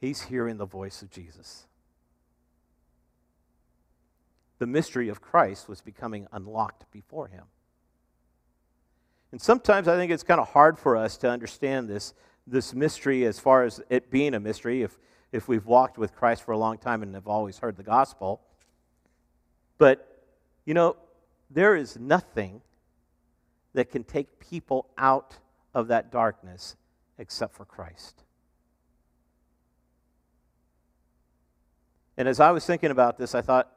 he's 0.00 0.22
hearing 0.22 0.56
the 0.56 0.66
voice 0.66 1.02
of 1.02 1.10
Jesus. 1.10 1.67
The 4.58 4.66
mystery 4.66 5.08
of 5.08 5.20
Christ 5.20 5.68
was 5.68 5.80
becoming 5.80 6.26
unlocked 6.32 6.90
before 6.90 7.28
him. 7.28 7.44
And 9.30 9.40
sometimes 9.40 9.88
I 9.88 9.96
think 9.96 10.10
it's 10.10 10.22
kind 10.22 10.40
of 10.40 10.48
hard 10.48 10.78
for 10.78 10.96
us 10.96 11.16
to 11.18 11.30
understand 11.30 11.88
this, 11.88 12.14
this 12.46 12.74
mystery 12.74 13.26
as 13.26 13.38
far 13.38 13.64
as 13.64 13.80
it 13.90 14.10
being 14.10 14.34
a 14.34 14.40
mystery 14.40 14.82
if, 14.82 14.98
if 15.32 15.48
we've 15.48 15.66
walked 15.66 15.98
with 15.98 16.14
Christ 16.14 16.42
for 16.42 16.52
a 16.52 16.58
long 16.58 16.78
time 16.78 17.02
and 17.02 17.14
have 17.14 17.28
always 17.28 17.58
heard 17.58 17.76
the 17.76 17.82
gospel. 17.82 18.40
But, 19.76 20.24
you 20.64 20.74
know, 20.74 20.96
there 21.50 21.76
is 21.76 21.98
nothing 21.98 22.62
that 23.74 23.90
can 23.90 24.02
take 24.02 24.40
people 24.40 24.88
out 24.96 25.36
of 25.74 25.88
that 25.88 26.10
darkness 26.10 26.76
except 27.18 27.54
for 27.54 27.64
Christ. 27.64 28.24
And 32.16 32.26
as 32.26 32.40
I 32.40 32.50
was 32.50 32.66
thinking 32.66 32.90
about 32.90 33.18
this, 33.18 33.34
I 33.34 33.42
thought, 33.42 33.70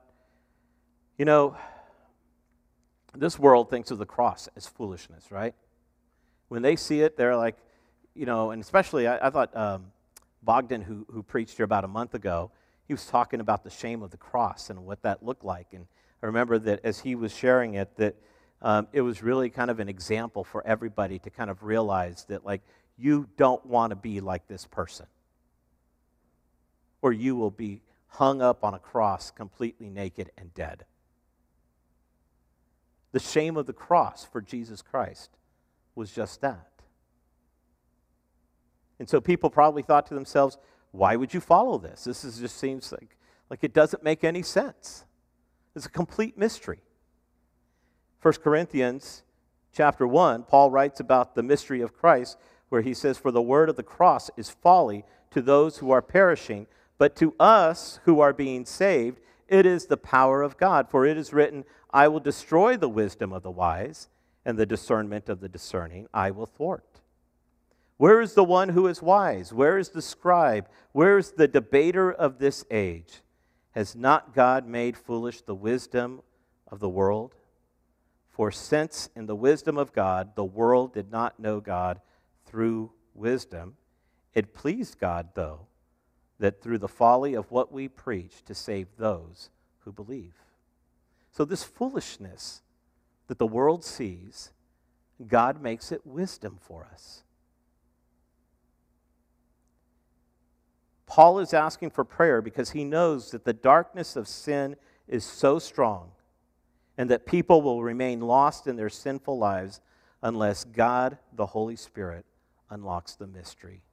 you 1.21 1.25
know, 1.25 1.55
this 3.13 3.37
world 3.37 3.69
thinks 3.69 3.91
of 3.91 3.99
the 3.99 4.07
cross 4.07 4.49
as 4.55 4.65
foolishness, 4.65 5.29
right? 5.29 5.53
When 6.47 6.63
they 6.63 6.75
see 6.75 7.01
it, 7.01 7.15
they're 7.15 7.35
like, 7.35 7.57
you 8.15 8.25
know, 8.25 8.49
and 8.49 8.59
especially 8.59 9.07
I, 9.07 9.27
I 9.27 9.29
thought 9.29 9.55
um, 9.55 9.91
Bogdan, 10.41 10.81
who, 10.81 11.05
who 11.11 11.21
preached 11.21 11.57
here 11.57 11.63
about 11.63 11.83
a 11.83 11.87
month 11.87 12.15
ago, 12.15 12.49
he 12.87 12.93
was 12.95 13.05
talking 13.05 13.39
about 13.39 13.63
the 13.63 13.69
shame 13.69 14.01
of 14.01 14.09
the 14.09 14.17
cross 14.17 14.71
and 14.71 14.83
what 14.83 15.03
that 15.03 15.21
looked 15.21 15.45
like. 15.45 15.67
And 15.73 15.85
I 16.23 16.25
remember 16.25 16.57
that 16.57 16.79
as 16.83 17.01
he 17.01 17.13
was 17.13 17.31
sharing 17.31 17.75
it, 17.75 17.95
that 17.97 18.15
um, 18.63 18.87
it 18.91 19.01
was 19.01 19.21
really 19.21 19.51
kind 19.51 19.69
of 19.69 19.79
an 19.79 19.89
example 19.89 20.43
for 20.43 20.65
everybody 20.65 21.19
to 21.19 21.29
kind 21.29 21.51
of 21.51 21.61
realize 21.61 22.25
that, 22.29 22.43
like, 22.43 22.63
you 22.97 23.27
don't 23.37 23.63
want 23.63 23.91
to 23.91 23.95
be 23.95 24.21
like 24.21 24.47
this 24.47 24.65
person, 24.65 25.05
or 27.03 27.13
you 27.13 27.35
will 27.35 27.51
be 27.51 27.83
hung 28.07 28.41
up 28.41 28.63
on 28.63 28.73
a 28.73 28.79
cross 28.79 29.29
completely 29.29 29.87
naked 29.87 30.31
and 30.35 30.51
dead. 30.55 30.83
The 33.11 33.19
shame 33.19 33.57
of 33.57 33.65
the 33.65 33.73
cross 33.73 34.25
for 34.25 34.41
Jesus 34.41 34.81
Christ 34.81 35.31
was 35.95 36.11
just 36.11 36.41
that. 36.41 36.67
And 38.99 39.09
so 39.09 39.19
people 39.19 39.49
probably 39.49 39.81
thought 39.81 40.05
to 40.07 40.13
themselves, 40.13 40.57
why 40.91 41.15
would 41.15 41.33
you 41.33 41.39
follow 41.39 41.77
this? 41.77 42.03
This 42.03 42.23
is, 42.23 42.39
just 42.39 42.57
seems 42.57 42.91
like, 42.91 43.17
like 43.49 43.63
it 43.63 43.73
doesn't 43.73 44.03
make 44.03 44.23
any 44.23 44.43
sense. 44.43 45.05
It's 45.75 45.85
a 45.85 45.89
complete 45.89 46.37
mystery. 46.37 46.83
1 48.21 48.33
Corinthians 48.35 49.23
chapter 49.73 50.05
1, 50.05 50.43
Paul 50.43 50.69
writes 50.69 50.99
about 50.99 51.33
the 51.33 51.43
mystery 51.43 51.81
of 51.81 51.93
Christ, 51.93 52.37
where 52.69 52.81
he 52.81 52.93
says, 52.93 53.17
For 53.17 53.31
the 53.31 53.41
word 53.41 53.69
of 53.69 53.75
the 53.75 53.83
cross 53.83 54.29
is 54.37 54.49
folly 54.49 55.03
to 55.31 55.41
those 55.41 55.77
who 55.77 55.91
are 55.91 56.01
perishing, 56.01 56.67
but 56.97 57.15
to 57.15 57.33
us 57.39 57.99
who 58.03 58.19
are 58.19 58.33
being 58.33 58.65
saved, 58.65 59.19
it 59.51 59.65
is 59.67 59.85
the 59.85 59.97
power 59.97 60.41
of 60.41 60.57
God. 60.57 60.89
For 60.89 61.05
it 61.05 61.17
is 61.17 61.33
written, 61.33 61.65
I 61.91 62.07
will 62.07 62.21
destroy 62.21 62.77
the 62.77 62.89
wisdom 62.89 63.33
of 63.33 63.43
the 63.43 63.51
wise, 63.51 64.07
and 64.45 64.57
the 64.57 64.65
discernment 64.65 65.29
of 65.29 65.41
the 65.41 65.49
discerning 65.49 66.07
I 66.13 66.31
will 66.31 66.47
thwart. 66.47 67.01
Where 67.97 68.21
is 68.21 68.33
the 68.33 68.43
one 68.43 68.69
who 68.69 68.87
is 68.87 69.01
wise? 69.01 69.53
Where 69.53 69.77
is 69.77 69.89
the 69.89 70.01
scribe? 70.01 70.67
Where 70.93 71.19
is 71.19 71.33
the 71.33 71.47
debater 71.47 72.11
of 72.11 72.39
this 72.39 72.65
age? 72.71 73.21
Has 73.71 73.95
not 73.95 74.33
God 74.33 74.65
made 74.65 74.97
foolish 74.97 75.41
the 75.41 75.53
wisdom 75.53 76.21
of 76.67 76.79
the 76.79 76.89
world? 76.89 77.35
For 78.29 78.51
since 78.51 79.09
in 79.15 79.27
the 79.27 79.35
wisdom 79.35 79.77
of 79.77 79.93
God 79.93 80.35
the 80.35 80.45
world 80.45 80.93
did 80.93 81.11
not 81.11 81.39
know 81.39 81.59
God 81.59 81.99
through 82.45 82.91
wisdom, 83.13 83.75
it 84.33 84.53
pleased 84.53 84.97
God, 84.97 85.29
though, 85.35 85.67
that 86.41 86.59
through 86.59 86.79
the 86.79 86.87
folly 86.87 87.35
of 87.35 87.51
what 87.51 87.71
we 87.71 87.87
preach 87.87 88.43
to 88.43 88.55
save 88.55 88.87
those 88.97 89.51
who 89.85 89.91
believe. 89.91 90.33
So, 91.31 91.45
this 91.45 91.63
foolishness 91.63 92.63
that 93.27 93.37
the 93.37 93.45
world 93.45 93.85
sees, 93.85 94.49
God 95.27 95.61
makes 95.61 95.91
it 95.91 96.05
wisdom 96.05 96.57
for 96.59 96.87
us. 96.91 97.23
Paul 101.05 101.39
is 101.39 101.53
asking 101.53 101.91
for 101.91 102.03
prayer 102.03 102.41
because 102.41 102.71
he 102.71 102.85
knows 102.85 103.29
that 103.31 103.45
the 103.45 103.53
darkness 103.53 104.15
of 104.15 104.27
sin 104.27 104.77
is 105.07 105.23
so 105.23 105.59
strong 105.59 106.11
and 106.97 107.09
that 107.11 107.27
people 107.27 107.61
will 107.61 107.83
remain 107.83 108.19
lost 108.19 108.65
in 108.65 108.77
their 108.77 108.89
sinful 108.89 109.37
lives 109.37 109.79
unless 110.23 110.63
God, 110.63 111.19
the 111.33 111.45
Holy 111.45 111.75
Spirit, 111.75 112.25
unlocks 112.69 113.13
the 113.15 113.27
mystery 113.27 113.83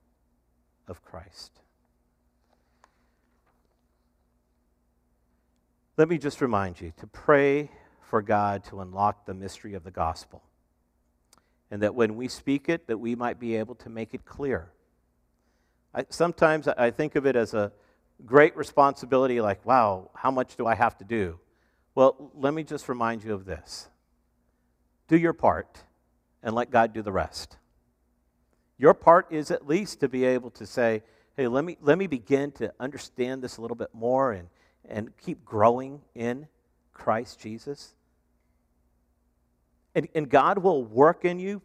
of 0.87 1.05
Christ. 1.05 1.61
Let 5.99 6.09
me 6.09 6.17
just 6.17 6.41
remind 6.41 6.81
you 6.81 6.93
to 6.99 7.09
pray 7.09 7.73
for 8.01 8.23
God 8.23 8.63
to 8.67 8.81
unlock 8.81 9.27
the 9.27 9.35
mystery 9.35 9.75
of 9.75 9.83
the 9.83 9.91
gospel. 9.91 10.45
And 11.73 11.83
that 11.83 11.93
when 11.95 12.15
we 12.15 12.29
speak 12.29 12.69
it, 12.69 12.87
that 12.87 12.99
we 12.99 13.17
might 13.17 13.41
be 13.41 13.57
able 13.57 13.75
to 13.75 13.91
make 13.91 14.15
it 14.15 14.25
clear 14.25 14.71
I, 15.95 16.05
sometimes 16.11 16.69
I 16.69 16.91
think 16.91 17.17
of 17.17 17.27
it 17.27 17.35
as 17.35 17.55
a 17.55 17.73
great 18.25 18.57
responsibility, 18.57 19.41
like, 19.41 19.65
wow, 19.65 20.11
how 20.15 20.31
much 20.31 20.57
do 20.57 20.67
I 20.67 20.75
have 20.75 20.97
to 20.99 21.05
do? 21.05 21.41
Well, 21.95 22.31
let 22.35 22.55
me 22.55 22.63
just 22.63 22.89
remind 22.89 23.25
you 23.25 23.35
of 23.35 23.45
this 23.45 23.89
do 25.09 25.17
your 25.17 25.33
part 25.33 25.83
and 26.43 26.55
let 26.55 26.71
God 26.71 26.93
do 26.93 27.03
the 27.03 27.11
rest. 27.11 27.57
Your 28.77 28.95
part 28.95 29.27
is 29.31 29.51
at 29.51 29.67
least 29.67 30.01
to 30.01 30.09
be 30.09 30.25
able 30.25 30.51
to 30.53 30.67
say, 30.67 31.03
hey, 31.37 31.49
let 31.49 31.65
me, 31.65 31.77
let 31.81 31.99
me 31.99 32.07
begin 32.07 32.53
to 32.53 32.73
understand 32.79 33.43
this 33.43 33.57
a 33.57 33.63
little 33.63 33.77
bit 33.77 33.89
more 33.93 34.33
and, 34.33 34.49
and 34.87 35.17
keep 35.17 35.45
growing 35.45 36.03
in 36.15 36.47
Christ 36.93 37.41
Jesus. 37.41 37.95
And, 39.95 40.09
and 40.15 40.29
God 40.29 40.59
will 40.59 40.85
work 40.85 41.25
in 41.25 41.39
you 41.39 41.63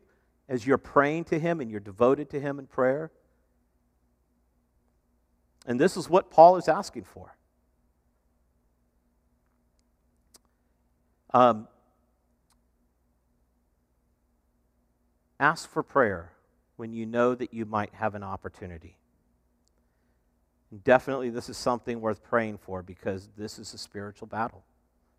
as 0.48 0.66
you're 0.66 0.78
praying 0.78 1.26
to 1.26 1.40
Him 1.40 1.60
and 1.60 1.70
you're 1.70 1.80
devoted 1.80 2.30
to 2.32 2.40
Him 2.40 2.60
in 2.60 2.68
prayer. 2.68 3.12
And 5.66 5.80
this 5.80 5.96
is 5.96 6.10
what 6.10 6.30
Paul 6.30 6.58
is 6.58 6.68
asking 6.68 7.06
for. 7.06 7.36
Um, 11.34 11.68
ask 15.40 15.70
for 15.70 15.82
prayer 15.82 16.32
when 16.76 16.94
you 16.94 17.06
know 17.06 17.34
that 17.34 17.54
you 17.54 17.66
might 17.66 17.94
have 17.96 18.14
an 18.14 18.24
opportunity. 18.24 18.98
Definitely, 20.84 21.30
this 21.30 21.50
is 21.50 21.58
something 21.58 22.02
worth 22.02 22.24
praying 22.24 22.58
for 22.58 22.82
because 22.82 23.30
this 23.38 23.60
is 23.60 23.74
a 23.74 23.78
spiritual 23.78 24.28
battle 24.28 24.64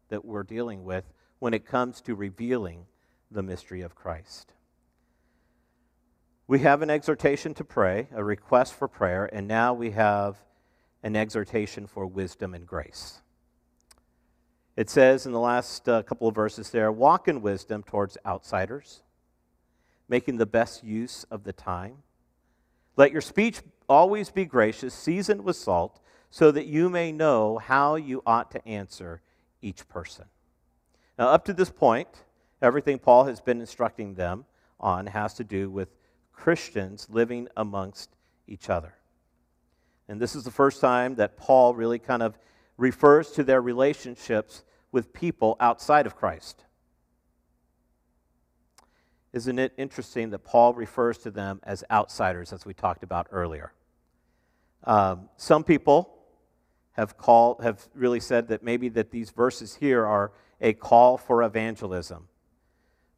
that 0.08 0.24
we're 0.24 0.42
dealing 0.42 0.84
with 0.84 1.04
when 1.38 1.54
it 1.54 1.64
comes 1.64 2.00
to 2.02 2.14
revealing 2.14 2.86
the 3.30 3.42
mystery 3.42 3.82
of 3.82 3.94
Christ. 3.94 4.52
We 6.46 6.60
have 6.60 6.82
an 6.82 6.90
exhortation 6.90 7.54
to 7.54 7.64
pray, 7.64 8.08
a 8.12 8.24
request 8.24 8.74
for 8.74 8.88
prayer, 8.88 9.30
and 9.32 9.46
now 9.46 9.72
we 9.74 9.92
have 9.92 10.36
an 11.02 11.16
exhortation 11.16 11.86
for 11.86 12.06
wisdom 12.06 12.52
and 12.52 12.66
grace. 12.66 13.20
It 14.76 14.90
says 14.90 15.24
in 15.24 15.32
the 15.32 15.40
last 15.40 15.88
uh, 15.88 16.02
couple 16.02 16.26
of 16.26 16.34
verses 16.34 16.70
there 16.70 16.90
walk 16.90 17.28
in 17.28 17.40
wisdom 17.40 17.82
towards 17.82 18.18
outsiders, 18.26 19.02
making 20.08 20.38
the 20.38 20.46
best 20.46 20.82
use 20.82 21.24
of 21.30 21.44
the 21.44 21.52
time. 21.52 21.98
Let 22.96 23.12
your 23.12 23.20
speech 23.20 23.60
always 23.88 24.30
be 24.30 24.44
gracious, 24.44 24.94
seasoned 24.94 25.42
with 25.42 25.56
salt, 25.56 26.00
so 26.30 26.50
that 26.50 26.66
you 26.66 26.88
may 26.88 27.12
know 27.12 27.58
how 27.58 27.96
you 27.96 28.22
ought 28.26 28.50
to 28.52 28.66
answer 28.66 29.20
each 29.62 29.88
person. 29.88 30.26
Now, 31.18 31.28
up 31.28 31.44
to 31.44 31.52
this 31.52 31.70
point, 31.70 32.08
everything 32.60 32.98
Paul 32.98 33.24
has 33.24 33.40
been 33.40 33.60
instructing 33.60 34.14
them 34.14 34.44
on 34.80 35.06
has 35.06 35.34
to 35.34 35.44
do 35.44 35.70
with 35.70 35.88
Christians 36.32 37.06
living 37.10 37.48
amongst 37.56 38.10
each 38.48 38.68
other. 38.68 38.94
And 40.08 40.20
this 40.20 40.34
is 40.34 40.44
the 40.44 40.50
first 40.50 40.80
time 40.80 41.14
that 41.16 41.36
Paul 41.36 41.74
really 41.74 41.98
kind 41.98 42.22
of 42.22 42.38
refers 42.76 43.30
to 43.32 43.44
their 43.44 43.62
relationships 43.62 44.64
with 44.92 45.12
people 45.12 45.56
outside 45.60 46.06
of 46.06 46.16
Christ. 46.16 46.64
Isn't 49.34 49.58
it 49.58 49.72
interesting 49.76 50.30
that 50.30 50.44
Paul 50.44 50.74
refers 50.74 51.18
to 51.18 51.30
them 51.32 51.60
as 51.64 51.82
outsiders, 51.90 52.52
as 52.52 52.64
we 52.64 52.72
talked 52.72 53.02
about 53.02 53.26
earlier? 53.32 53.72
Um, 54.84 55.28
some 55.36 55.64
people 55.64 56.14
have 56.92 57.16
called, 57.16 57.60
have 57.60 57.88
really 57.94 58.20
said 58.20 58.46
that 58.48 58.62
maybe 58.62 58.88
that 58.90 59.10
these 59.10 59.30
verses 59.30 59.74
here 59.74 60.06
are 60.06 60.30
a 60.60 60.72
call 60.72 61.18
for 61.18 61.42
evangelism. 61.42 62.28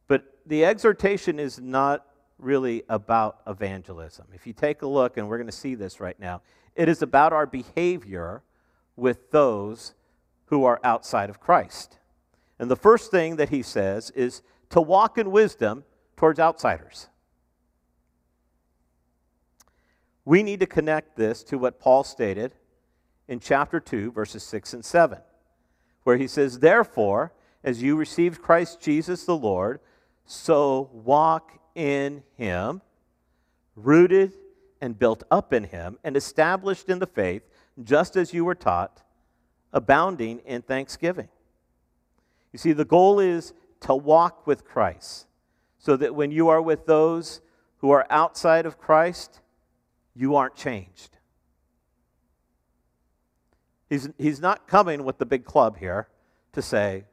But 0.07 0.23
the 0.47 0.65
exhortation 0.65 1.39
is 1.39 1.59
not 1.59 2.03
really 2.39 2.81
about 2.89 3.41
evangelism. 3.45 4.25
If 4.33 4.47
you 4.47 4.53
take 4.53 4.81
a 4.81 4.87
look, 4.87 5.17
and 5.17 5.29
we're 5.29 5.37
going 5.37 5.45
to 5.45 5.55
see 5.55 5.75
this 5.75 5.99
right 5.99 6.19
now, 6.19 6.41
it 6.75 6.89
is 6.89 7.03
about 7.03 7.31
our 7.31 7.45
behavior 7.45 8.41
with 8.95 9.29
those 9.29 9.93
who 10.45 10.65
are 10.65 10.79
outside 10.83 11.29
of 11.29 11.39
Christ. 11.39 11.99
And 12.57 12.71
the 12.71 12.75
first 12.75 13.11
thing 13.11 13.35
that 13.35 13.49
he 13.49 13.61
says 13.61 14.09
is 14.15 14.41
to 14.71 14.81
walk 14.81 15.19
in 15.19 15.29
wisdom 15.29 15.83
towards 16.17 16.39
outsiders. 16.39 17.07
We 20.25 20.43
need 20.43 20.59
to 20.59 20.65
connect 20.65 21.15
this 21.15 21.41
to 21.43 21.57
what 21.57 21.79
Paul 21.79 22.03
stated 22.03 22.53
in 23.29 23.39
chapter 23.39 23.79
2, 23.79 24.11
verses 24.11 24.43
6 24.43 24.73
and 24.73 24.83
7, 24.83 25.19
where 26.03 26.17
he 26.17 26.27
says, 26.27 26.59
Therefore, 26.59 27.31
as 27.63 27.81
you 27.81 27.95
received 27.95 28.41
Christ 28.41 28.81
Jesus 28.81 29.23
the 29.23 29.37
Lord, 29.37 29.79
so 30.25 30.89
walk 30.91 31.53
in 31.75 32.23
him, 32.35 32.81
rooted 33.75 34.33
and 34.81 34.99
built 34.99 35.23
up 35.31 35.53
in 35.53 35.63
him, 35.63 35.97
and 36.03 36.17
established 36.17 36.89
in 36.89 36.99
the 36.99 37.07
faith, 37.07 37.43
just 37.81 38.17
as 38.17 38.33
you 38.33 38.43
were 38.43 38.55
taught, 38.55 39.01
abounding 39.71 40.39
in 40.39 40.61
thanksgiving. 40.61 41.29
You 42.51 42.59
see, 42.59 42.73
the 42.73 42.85
goal 42.85 43.19
is 43.19 43.53
to 43.81 43.95
walk 43.95 44.47
with 44.47 44.65
Christ 44.65 45.27
so 45.77 45.95
that 45.97 46.15
when 46.15 46.31
you 46.31 46.49
are 46.49 46.61
with 46.61 46.85
those 46.85 47.41
who 47.79 47.91
are 47.91 48.05
outside 48.09 48.65
of 48.65 48.77
Christ, 48.77 49.41
you 50.15 50.35
aren't 50.35 50.55
changed. 50.55 51.17
He's, 53.89 54.09
he's 54.17 54.41
not 54.41 54.67
coming 54.67 55.03
with 55.05 55.17
the 55.17 55.25
big 55.25 55.45
club 55.45 55.77
here 55.77 56.09
to 56.53 56.61
say, 56.61 57.05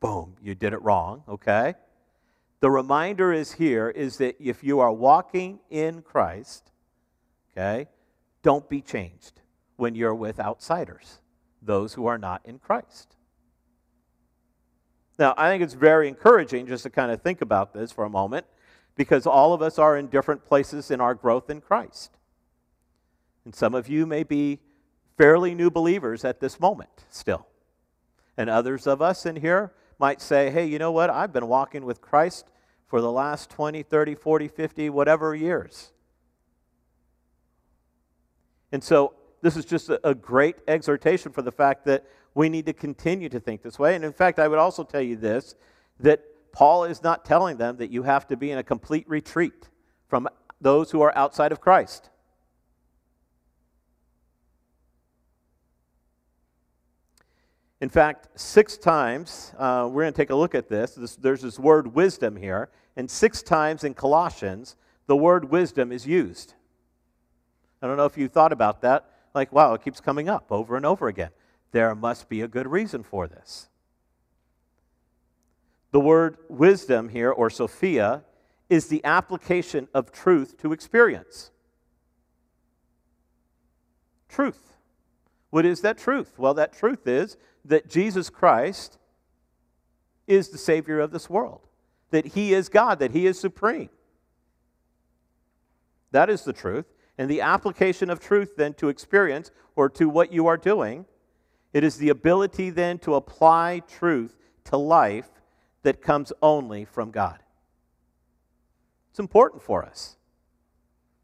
boom, 0.00 0.36
you 0.42 0.54
did 0.54 0.72
it 0.72 0.82
wrong, 0.82 1.22
okay? 1.28 1.74
The 2.60 2.70
reminder 2.70 3.32
is 3.32 3.52
here 3.52 3.88
is 3.90 4.16
that 4.16 4.36
if 4.40 4.64
you 4.64 4.80
are 4.80 4.92
walking 4.92 5.60
in 5.70 6.02
Christ, 6.02 6.72
okay, 7.52 7.86
don't 8.42 8.68
be 8.68 8.80
changed 8.80 9.42
when 9.76 9.94
you're 9.94 10.14
with 10.14 10.40
outsiders, 10.40 11.20
those 11.62 11.94
who 11.94 12.06
are 12.06 12.18
not 12.18 12.40
in 12.44 12.58
Christ. 12.58 13.17
Now, 15.18 15.34
I 15.36 15.50
think 15.50 15.62
it's 15.62 15.74
very 15.74 16.08
encouraging 16.08 16.66
just 16.66 16.84
to 16.84 16.90
kind 16.90 17.10
of 17.10 17.20
think 17.20 17.40
about 17.40 17.72
this 17.72 17.90
for 17.90 18.04
a 18.04 18.10
moment 18.10 18.46
because 18.96 19.26
all 19.26 19.52
of 19.52 19.62
us 19.62 19.78
are 19.78 19.96
in 19.96 20.08
different 20.08 20.44
places 20.44 20.90
in 20.90 21.00
our 21.00 21.14
growth 21.14 21.50
in 21.50 21.60
Christ. 21.60 22.16
And 23.44 23.54
some 23.54 23.74
of 23.74 23.88
you 23.88 24.06
may 24.06 24.22
be 24.22 24.60
fairly 25.16 25.54
new 25.54 25.70
believers 25.70 26.24
at 26.24 26.40
this 26.40 26.60
moment 26.60 27.04
still. 27.08 27.46
And 28.36 28.48
others 28.48 28.86
of 28.86 29.02
us 29.02 29.26
in 29.26 29.36
here 29.36 29.72
might 29.98 30.20
say, 30.20 30.50
hey, 30.50 30.66
you 30.66 30.78
know 30.78 30.92
what? 30.92 31.10
I've 31.10 31.32
been 31.32 31.48
walking 31.48 31.84
with 31.84 32.00
Christ 32.00 32.46
for 32.86 33.00
the 33.00 33.10
last 33.10 33.50
20, 33.50 33.82
30, 33.82 34.14
40, 34.14 34.48
50, 34.48 34.90
whatever 34.90 35.34
years. 35.34 35.92
And 38.70 38.82
so 38.82 39.14
this 39.42 39.56
is 39.56 39.64
just 39.64 39.90
a, 40.04 40.14
great 40.14 40.56
exhortation 40.66 41.32
for 41.32 41.42
the 41.42 41.52
fact 41.52 41.84
that 41.86 42.04
we 42.34 42.48
need 42.48 42.66
to 42.66 42.72
continue 42.72 43.28
to 43.28 43.40
think 43.40 43.62
this 43.62 43.78
way. 43.78 43.94
And 43.94 44.04
in 44.04 44.12
fact, 44.12 44.38
I 44.38 44.48
would 44.48 44.58
also 44.58 44.84
tell 44.84 45.02
you 45.02 45.16
this 45.16 45.54
that 46.00 46.22
Paul 46.52 46.84
is 46.84 47.02
not 47.02 47.24
telling 47.24 47.56
them 47.56 47.76
that 47.78 47.90
you 47.90 48.02
have 48.02 48.26
to 48.28 48.36
be 48.36 48.50
in 48.50 48.58
a 48.58 48.62
complete 48.62 49.08
retreat 49.08 49.68
from 50.08 50.28
those 50.60 50.90
who 50.90 51.00
are 51.02 51.16
outside 51.16 51.52
of 51.52 51.60
Christ. 51.60 52.10
In 57.80 57.88
fact, 57.88 58.28
six 58.34 58.76
times, 58.76 59.52
uh, 59.56 59.88
we're 59.90 60.02
going 60.02 60.12
to 60.12 60.16
take 60.16 60.30
a 60.30 60.34
look 60.34 60.54
at 60.54 60.68
this. 60.68 60.94
this. 60.94 61.14
There's 61.14 61.42
this 61.42 61.58
word 61.60 61.94
wisdom 61.94 62.34
here, 62.34 62.70
and 62.96 63.08
six 63.08 63.40
times 63.40 63.84
in 63.84 63.94
Colossians, 63.94 64.74
the 65.06 65.16
word 65.16 65.48
wisdom 65.50 65.92
is 65.92 66.04
used. 66.04 66.54
I 67.80 67.86
don't 67.86 67.96
know 67.96 68.06
if 68.06 68.18
you 68.18 68.28
thought 68.28 68.52
about 68.52 68.82
that. 68.82 69.08
Like, 69.32 69.52
wow, 69.52 69.74
it 69.74 69.82
keeps 69.82 70.00
coming 70.00 70.28
up 70.28 70.50
over 70.50 70.76
and 70.76 70.84
over 70.84 71.06
again. 71.06 71.30
There 71.72 71.94
must 71.94 72.28
be 72.28 72.40
a 72.40 72.48
good 72.48 72.66
reason 72.66 73.02
for 73.02 73.26
this. 73.26 73.68
The 75.90 76.00
word 76.00 76.36
wisdom 76.48 77.08
here, 77.08 77.30
or 77.30 77.50
Sophia, 77.50 78.24
is 78.68 78.88
the 78.88 79.04
application 79.04 79.88
of 79.94 80.12
truth 80.12 80.58
to 80.58 80.72
experience. 80.72 81.50
Truth. 84.28 84.74
What 85.50 85.64
is 85.64 85.80
that 85.80 85.96
truth? 85.96 86.38
Well, 86.38 86.54
that 86.54 86.74
truth 86.74 87.06
is 87.06 87.36
that 87.64 87.88
Jesus 87.88 88.28
Christ 88.28 88.98
is 90.26 90.50
the 90.50 90.58
Savior 90.58 91.00
of 91.00 91.10
this 91.10 91.30
world, 91.30 91.66
that 92.10 92.26
He 92.26 92.52
is 92.52 92.68
God, 92.68 92.98
that 92.98 93.12
He 93.12 93.26
is 93.26 93.40
supreme. 93.40 93.88
That 96.10 96.28
is 96.30 96.44
the 96.44 96.52
truth. 96.52 96.86
And 97.16 97.30
the 97.30 97.40
application 97.40 98.10
of 98.10 98.20
truth 98.20 98.56
then 98.56 98.74
to 98.74 98.88
experience 98.88 99.50
or 99.74 99.88
to 99.90 100.08
what 100.08 100.32
you 100.32 100.46
are 100.46 100.56
doing, 100.56 101.04
it 101.72 101.84
is 101.84 101.96
the 101.96 102.08
ability 102.08 102.70
then 102.70 102.98
to 103.00 103.14
apply 103.14 103.82
truth 103.88 104.36
to 104.64 104.76
life 104.76 105.28
that 105.82 106.02
comes 106.02 106.32
only 106.42 106.84
from 106.84 107.10
God. 107.10 107.38
It's 109.10 109.18
important 109.18 109.62
for 109.62 109.84
us 109.84 110.16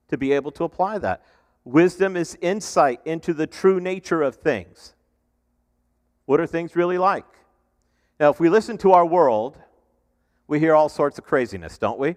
to 0.08 0.18
be 0.18 0.32
able 0.32 0.50
to 0.52 0.64
apply 0.64 0.98
that. 0.98 1.22
Wisdom 1.64 2.16
is 2.16 2.36
insight 2.40 3.00
into 3.04 3.32
the 3.32 3.46
true 3.46 3.80
nature 3.80 4.22
of 4.22 4.36
things. 4.36 4.94
What 6.26 6.40
are 6.40 6.46
things 6.46 6.76
really 6.76 6.98
like? 6.98 7.26
Now, 8.20 8.30
if 8.30 8.38
we 8.38 8.48
listen 8.48 8.78
to 8.78 8.92
our 8.92 9.04
world, 9.04 9.58
we 10.46 10.58
hear 10.58 10.74
all 10.74 10.88
sorts 10.88 11.18
of 11.18 11.24
craziness, 11.24 11.78
don't 11.78 11.98
we? 11.98 12.16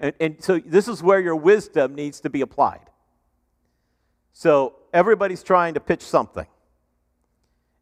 And, 0.00 0.12
and 0.20 0.42
so 0.42 0.58
this 0.58 0.88
is 0.88 1.02
where 1.02 1.20
your 1.20 1.36
wisdom 1.36 1.94
needs 1.94 2.20
to 2.20 2.30
be 2.30 2.40
applied. 2.40 2.90
So 4.32 4.76
everybody's 4.92 5.42
trying 5.42 5.74
to 5.74 5.80
pitch 5.80 6.02
something. 6.02 6.46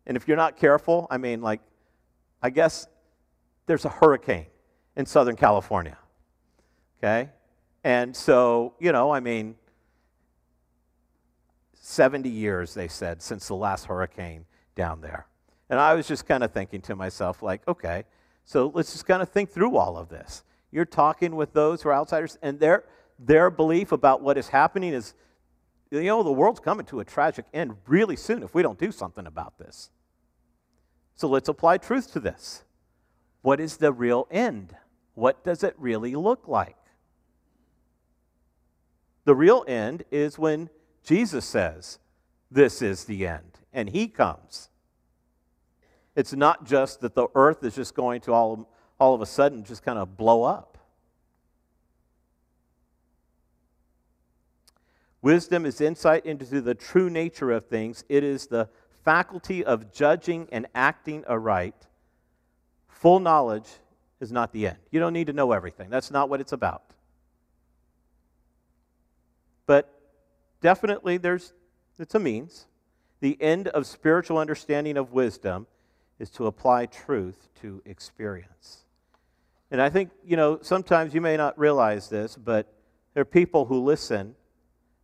And 0.06 0.16
if 0.16 0.28
you're 0.28 0.36
not 0.36 0.56
careful, 0.56 1.06
I 1.10 1.18
mean, 1.18 1.40
like, 1.40 1.60
I 2.42 2.50
guess 2.50 2.86
there's 3.66 3.84
a 3.84 3.88
hurricane 3.88 4.46
in 4.96 5.06
Southern 5.06 5.36
California. 5.36 5.98
Okay? 6.98 7.30
And 7.84 8.16
so, 8.16 8.74
you 8.78 8.92
know, 8.92 9.10
I 9.10 9.20
mean, 9.20 9.56
70 11.74 12.28
years, 12.28 12.74
they 12.74 12.88
said, 12.88 13.22
since 13.22 13.46
the 13.46 13.54
last 13.54 13.86
hurricane 13.86 14.44
down 14.74 15.00
there. 15.00 15.26
And 15.70 15.78
I 15.78 15.94
was 15.94 16.06
just 16.06 16.26
kind 16.26 16.42
of 16.42 16.52
thinking 16.52 16.80
to 16.82 16.96
myself, 16.96 17.42
like, 17.42 17.66
okay, 17.68 18.04
so 18.44 18.70
let's 18.74 18.92
just 18.92 19.06
kind 19.06 19.22
of 19.22 19.28
think 19.28 19.50
through 19.50 19.76
all 19.76 19.96
of 19.96 20.08
this. 20.08 20.44
You're 20.70 20.84
talking 20.84 21.36
with 21.36 21.52
those 21.52 21.82
who 21.82 21.88
are 21.88 21.94
outsiders, 21.94 22.38
and 22.42 22.58
their, 22.60 22.84
their 23.18 23.50
belief 23.50 23.92
about 23.92 24.20
what 24.20 24.36
is 24.36 24.48
happening 24.48 24.92
is, 24.92 25.14
you 25.90 26.02
know, 26.02 26.22
the 26.22 26.32
world's 26.32 26.60
coming 26.60 26.86
to 26.86 27.00
a 27.00 27.04
tragic 27.04 27.44
end 27.54 27.76
really 27.86 28.16
soon 28.16 28.42
if 28.42 28.54
we 28.54 28.62
don't 28.62 28.78
do 28.78 28.90
something 28.90 29.26
about 29.26 29.58
this. 29.58 29.90
So 31.16 31.28
let's 31.28 31.48
apply 31.48 31.78
truth 31.78 32.12
to 32.12 32.20
this. 32.20 32.62
What 33.42 33.58
is 33.58 33.78
the 33.78 33.92
real 33.92 34.28
end? 34.30 34.76
What 35.14 35.42
does 35.42 35.64
it 35.64 35.74
really 35.78 36.14
look 36.14 36.46
like? 36.46 36.76
The 39.24 39.34
real 39.34 39.64
end 39.66 40.04
is 40.10 40.38
when 40.38 40.68
Jesus 41.02 41.44
says, 41.44 41.98
This 42.50 42.82
is 42.82 43.04
the 43.04 43.26
end, 43.26 43.60
and 43.72 43.88
He 43.88 44.08
comes. 44.08 44.68
It's 46.14 46.32
not 46.32 46.64
just 46.64 47.00
that 47.00 47.14
the 47.14 47.28
earth 47.34 47.64
is 47.64 47.74
just 47.74 47.94
going 47.94 48.20
to 48.22 48.32
all, 48.32 48.70
all 49.00 49.14
of 49.14 49.20
a 49.20 49.26
sudden 49.26 49.64
just 49.64 49.82
kind 49.82 49.98
of 49.98 50.16
blow 50.16 50.42
up. 50.44 50.78
Wisdom 55.22 55.66
is 55.66 55.80
insight 55.80 56.24
into 56.24 56.60
the 56.60 56.74
true 56.74 57.10
nature 57.10 57.50
of 57.50 57.66
things. 57.66 58.04
It 58.08 58.22
is 58.22 58.46
the 58.46 58.68
faculty 59.06 59.64
of 59.64 59.90
judging 59.92 60.48
and 60.52 60.66
acting 60.74 61.24
aright. 61.26 61.86
Full 62.88 63.20
knowledge 63.20 63.68
is 64.20 64.32
not 64.32 64.52
the 64.52 64.66
end. 64.66 64.78
You 64.90 65.00
don't 65.00 65.14
need 65.14 65.28
to 65.28 65.32
know 65.32 65.52
everything. 65.52 65.88
That's 65.88 66.10
not 66.10 66.28
what 66.28 66.42
it's 66.42 66.52
about. 66.52 66.82
but 69.66 70.00
definitely 70.60 71.18
there's 71.18 71.52
it's 71.98 72.14
a 72.14 72.18
means. 72.18 72.66
The 73.20 73.36
end 73.40 73.68
of 73.68 73.86
spiritual 73.86 74.38
understanding 74.38 74.96
of 74.96 75.12
wisdom 75.12 75.66
is 76.18 76.30
to 76.30 76.46
apply 76.46 76.86
truth 76.86 77.48
to 77.62 77.82
experience. 77.86 78.84
And 79.70 79.80
I 79.80 79.88
think, 79.88 80.10
you 80.24 80.36
know, 80.36 80.58
sometimes 80.62 81.14
you 81.14 81.20
may 81.20 81.36
not 81.36 81.58
realize 81.58 82.08
this, 82.08 82.36
but 82.36 82.72
there 83.14 83.22
are 83.22 83.24
people 83.24 83.64
who 83.64 83.82
listen 83.82 84.34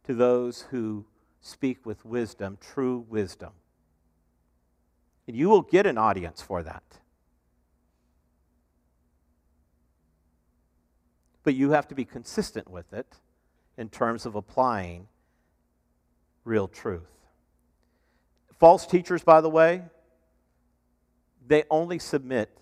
to 0.04 0.14
those 0.14 0.62
who 0.70 1.06
speak 1.40 1.86
with 1.86 2.04
wisdom, 2.04 2.58
true 2.60 3.06
wisdom. 3.08 3.52
And 5.26 5.36
you 5.36 5.48
will 5.48 5.62
get 5.62 5.86
an 5.86 5.98
audience 5.98 6.42
for 6.42 6.62
that. 6.62 6.82
But 11.44 11.54
you 11.54 11.70
have 11.70 11.88
to 11.88 11.94
be 11.94 12.04
consistent 12.04 12.70
with 12.70 12.92
it 12.92 13.16
in 13.76 13.88
terms 13.88 14.26
of 14.26 14.34
applying 14.34 15.08
real 16.44 16.68
truth. 16.68 17.08
False 18.58 18.86
teachers, 18.86 19.24
by 19.24 19.40
the 19.40 19.50
way, 19.50 19.82
they 21.46 21.64
only 21.70 21.98
submit 21.98 22.56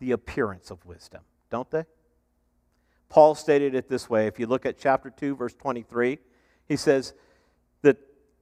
the 0.00 0.12
appearance 0.12 0.70
of 0.70 0.84
wisdom, 0.84 1.20
don't 1.50 1.70
they? 1.70 1.84
Paul 3.08 3.34
stated 3.34 3.74
it 3.74 3.88
this 3.88 4.10
way. 4.10 4.26
If 4.26 4.40
you 4.40 4.46
look 4.46 4.66
at 4.66 4.78
chapter 4.78 5.10
2, 5.10 5.36
verse 5.36 5.54
23, 5.54 6.18
he 6.66 6.76
says 6.76 7.14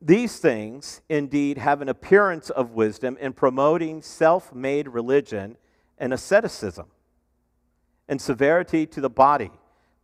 these 0.03 0.39
things 0.39 1.03
indeed 1.09 1.59
have 1.59 1.83
an 1.83 1.89
appearance 1.89 2.51
of 2.51 2.73
wisdom 2.73 3.17
in 3.21 3.33
promoting 3.33 4.01
self 4.03 4.55
made 4.55 4.89
religion 4.89 5.57
and 5.99 6.13
asceticism 6.13 6.87
and 8.09 8.21
severity 8.21 8.87
to 8.87 9.01
the 9.01 9.11
body, 9.11 9.51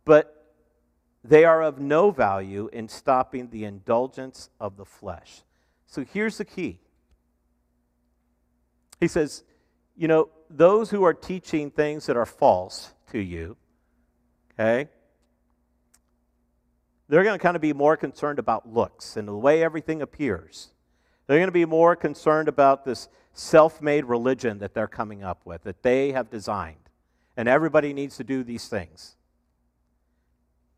but 0.05 0.53
they 1.23 1.43
are 1.43 1.61
of 1.61 1.79
no 1.79 2.11
value 2.11 2.69
in 2.71 2.87
stopping 2.87 3.49
the 3.49 3.65
indulgence 3.65 4.49
of 4.59 4.77
the 4.77 4.85
flesh. 4.85 5.41
So 5.87 6.05
here's 6.05 6.37
the 6.37 6.45
key. 6.45 6.79
He 8.99 9.07
says, 9.07 9.43
you 9.95 10.07
know, 10.07 10.29
those 10.49 10.89
who 10.89 11.03
are 11.03 11.13
teaching 11.13 11.71
things 11.71 12.05
that 12.05 12.15
are 12.15 12.25
false 12.25 12.93
to 13.11 13.19
you, 13.19 13.57
okay, 14.53 14.89
they're 17.09 17.23
going 17.23 17.37
to 17.37 17.41
kind 17.41 17.55
of 17.55 17.61
be 17.61 17.73
more 17.73 17.95
concerned 17.95 18.39
about 18.39 18.71
looks 18.71 19.17
and 19.17 19.27
the 19.27 19.35
way 19.35 19.63
everything 19.63 20.01
appears. 20.01 20.69
They're 21.25 21.37
going 21.37 21.47
to 21.47 21.51
be 21.51 21.65
more 21.65 21.95
concerned 21.95 22.47
about 22.47 22.85
this 22.85 23.09
self 23.33 23.81
made 23.81 24.05
religion 24.05 24.59
that 24.59 24.73
they're 24.73 24.87
coming 24.87 25.23
up 25.23 25.45
with, 25.45 25.63
that 25.63 25.83
they 25.83 26.11
have 26.11 26.29
designed. 26.29 26.77
And 27.35 27.47
everybody 27.47 27.93
needs 27.93 28.17
to 28.17 28.23
do 28.23 28.43
these 28.43 28.67
things. 28.67 29.15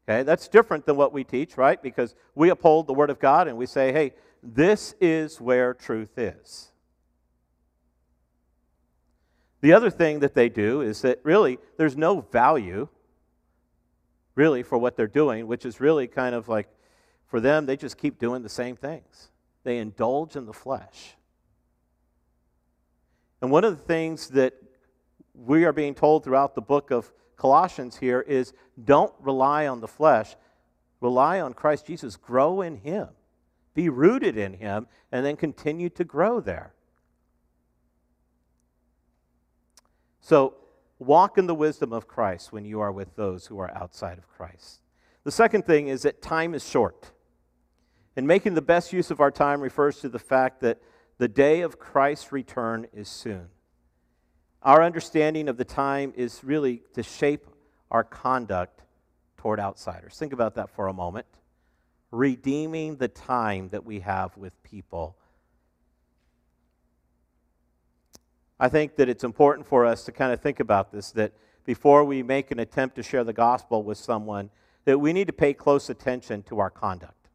Okay, 0.07 0.23
that's 0.23 0.47
different 0.47 0.85
than 0.85 0.97
what 0.97 1.13
we 1.13 1.23
teach, 1.23 1.55
right? 1.55 1.81
Because 1.81 2.15
we 2.35 2.49
uphold 2.49 2.87
the 2.87 2.93
Word 2.93 3.09
of 3.09 3.19
God 3.19 3.47
and 3.47 3.57
we 3.57 3.67
say, 3.67 3.91
hey, 3.91 4.13
this 4.41 4.95
is 4.99 5.39
where 5.39 5.73
truth 5.73 6.17
is. 6.17 6.71
The 9.61 9.73
other 9.73 9.89
thing 9.89 10.19
that 10.19 10.33
they 10.33 10.49
do 10.49 10.81
is 10.81 11.01
that 11.01 11.19
really 11.23 11.59
there's 11.77 11.97
no 11.97 12.21
value, 12.21 12.87
really, 14.39 14.63
for 14.63 14.77
what 14.77 14.95
they're 14.95 15.05
doing, 15.05 15.47
which 15.47 15.65
is 15.65 15.81
really 15.81 16.07
kind 16.07 16.33
of 16.33 16.47
like 16.47 16.69
for 17.27 17.41
them, 17.41 17.65
they 17.65 17.75
just 17.75 17.97
keep 17.97 18.17
doing 18.17 18.41
the 18.41 18.47
same 18.47 18.77
things. 18.77 19.31
They 19.65 19.79
indulge 19.79 20.37
in 20.37 20.45
the 20.45 20.53
flesh. 20.53 21.17
And 23.41 23.51
one 23.51 23.65
of 23.65 23.77
the 23.77 23.83
things 23.83 24.29
that 24.29 24.53
we 25.33 25.65
are 25.65 25.73
being 25.73 25.93
told 25.93 26.23
throughout 26.23 26.55
the 26.55 26.61
book 26.61 26.89
of 26.89 27.11
Colossians 27.35 27.97
here 27.97 28.21
is 28.21 28.53
don't 28.81 29.13
rely 29.19 29.67
on 29.67 29.81
the 29.81 29.89
flesh, 29.89 30.37
rely 31.01 31.41
on 31.41 31.53
Christ 31.53 31.85
Jesus, 31.85 32.15
grow 32.15 32.61
in 32.61 32.77
Him, 32.77 33.09
be 33.73 33.89
rooted 33.89 34.37
in 34.37 34.53
Him, 34.53 34.87
and 35.11 35.25
then 35.25 35.35
continue 35.35 35.89
to 35.89 36.05
grow 36.05 36.39
there. 36.39 36.73
So, 40.21 40.53
walk 40.99 41.37
in 41.37 41.47
the 41.47 41.55
wisdom 41.55 41.93
of 41.93 42.07
Christ 42.07 42.51
when 42.51 42.65
you 42.65 42.81
are 42.81 42.91
with 42.91 43.15
those 43.15 43.47
who 43.47 43.57
are 43.59 43.71
outside 43.75 44.17
of 44.17 44.27
Christ. 44.27 44.81
The 45.23 45.31
second 45.31 45.65
thing 45.65 45.87
is 45.87 46.03
that 46.03 46.21
time 46.21 46.53
is 46.53 46.67
short. 46.67 47.11
And 48.15 48.27
making 48.27 48.53
the 48.53 48.61
best 48.61 48.91
use 48.91 49.11
of 49.11 49.21
our 49.21 49.31
time 49.31 49.61
refers 49.61 50.01
to 50.01 50.09
the 50.09 50.19
fact 50.19 50.61
that 50.61 50.81
the 51.17 51.27
day 51.27 51.61
of 51.61 51.79
Christ's 51.79 52.31
return 52.31 52.87
is 52.93 53.07
soon. 53.07 53.47
Our 54.61 54.83
understanding 54.83 55.47
of 55.47 55.57
the 55.57 55.65
time 55.65 56.13
is 56.15 56.43
really 56.43 56.81
to 56.93 57.03
shape 57.03 57.47
our 57.91 58.03
conduct 58.03 58.81
toward 59.37 59.59
outsiders. 59.59 60.17
Think 60.17 60.33
about 60.33 60.55
that 60.55 60.69
for 60.69 60.87
a 60.87 60.93
moment. 60.93 61.25
Redeeming 62.11 62.97
the 62.97 63.07
time 63.07 63.69
that 63.69 63.85
we 63.85 64.01
have 64.01 64.35
with 64.35 64.61
people. 64.63 65.15
I 68.59 68.69
think 68.69 68.95
that 68.97 69.09
it's 69.09 69.23
important 69.23 69.67
for 69.67 69.85
us 69.85 70.03
to 70.05 70.11
kind 70.11 70.33
of 70.33 70.41
think 70.41 70.59
about 70.59 70.91
this 70.91 71.11
that 71.11 71.33
before 71.65 72.03
we 72.03 72.23
make 72.23 72.51
an 72.51 72.59
attempt 72.59 72.95
to 72.97 73.03
share 73.03 73.23
the 73.23 73.33
gospel 73.33 73.83
with 73.83 73.97
someone, 73.97 74.49
that 74.85 74.97
we 74.97 75.13
need 75.13 75.27
to 75.27 75.33
pay 75.33 75.53
close 75.53 75.89
attention 75.89 76.43
to 76.43 76.59
our 76.59 76.69
conduct. 76.69 77.29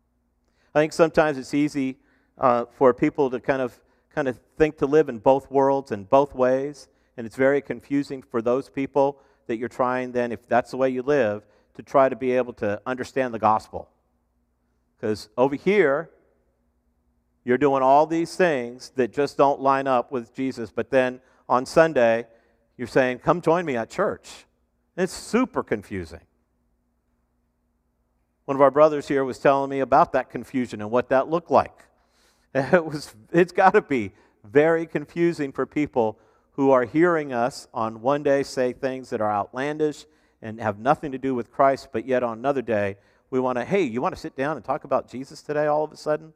I 0.74 0.80
think 0.80 0.92
sometimes 0.92 1.38
it's 1.38 1.54
easy 1.54 1.98
uh, 2.36 2.64
for 2.72 2.92
people 2.92 3.30
to 3.30 3.40
kind 3.40 3.62
of 3.62 3.80
kind 4.14 4.28
of 4.28 4.38
think 4.56 4.78
to 4.78 4.86
live 4.86 5.08
in 5.08 5.18
both 5.18 5.50
worlds 5.50 5.90
and 5.90 6.08
both 6.08 6.34
ways 6.34 6.88
and 7.16 7.26
it's 7.26 7.36
very 7.36 7.60
confusing 7.60 8.22
for 8.22 8.42
those 8.42 8.68
people 8.68 9.20
that 9.46 9.56
you're 9.56 9.68
trying 9.68 10.12
then, 10.12 10.32
if 10.32 10.48
that's 10.48 10.70
the 10.70 10.76
way 10.76 10.88
you 10.88 11.02
live, 11.02 11.44
to 11.74 11.82
try 11.82 12.08
to 12.08 12.16
be 12.16 12.32
able 12.32 12.52
to 12.54 12.80
understand 12.86 13.34
the 13.34 13.38
gospel. 13.38 13.88
Because 14.96 15.28
over 15.36 15.54
here, 15.54 16.10
you're 17.44 17.58
doing 17.58 17.82
all 17.82 18.06
these 18.06 18.36
things 18.36 18.90
that 18.96 19.12
just 19.12 19.36
don't 19.36 19.60
line 19.60 19.86
up 19.86 20.10
with 20.10 20.34
Jesus, 20.34 20.70
but 20.70 20.90
then 20.90 21.20
on 21.48 21.66
Sunday, 21.66 22.26
you're 22.76 22.88
saying, 22.88 23.18
Come 23.18 23.40
join 23.40 23.64
me 23.64 23.76
at 23.76 23.90
church. 23.90 24.46
And 24.96 25.04
it's 25.04 25.12
super 25.12 25.62
confusing. 25.62 26.20
One 28.46 28.56
of 28.56 28.60
our 28.60 28.70
brothers 28.70 29.08
here 29.08 29.24
was 29.24 29.38
telling 29.38 29.70
me 29.70 29.80
about 29.80 30.12
that 30.12 30.30
confusion 30.30 30.80
and 30.80 30.90
what 30.90 31.08
that 31.10 31.28
looked 31.28 31.50
like. 31.50 31.72
It 32.54 32.84
was, 32.84 33.12
it's 33.32 33.50
got 33.50 33.72
to 33.72 33.82
be 33.82 34.12
very 34.44 34.86
confusing 34.86 35.50
for 35.50 35.66
people 35.66 36.20
who 36.52 36.70
are 36.70 36.84
hearing 36.84 37.32
us 37.32 37.66
on 37.74 38.00
one 38.00 38.22
day 38.22 38.44
say 38.44 38.72
things 38.72 39.10
that 39.10 39.20
are 39.20 39.30
outlandish 39.30 40.04
and 40.40 40.60
have 40.60 40.78
nothing 40.78 41.10
to 41.10 41.18
do 41.18 41.34
with 41.34 41.50
Christ, 41.50 41.88
but 41.92 42.06
yet 42.06 42.22
on 42.22 42.38
another 42.38 42.62
day, 42.62 42.96
we 43.30 43.40
want 43.40 43.58
to, 43.58 43.64
hey, 43.64 43.82
you 43.82 44.00
want 44.00 44.14
to 44.14 44.20
sit 44.20 44.36
down 44.36 44.56
and 44.56 44.64
talk 44.64 44.84
about 44.84 45.10
Jesus 45.10 45.42
today 45.42 45.66
all 45.66 45.82
of 45.82 45.90
a 45.90 45.96
sudden? 45.96 46.32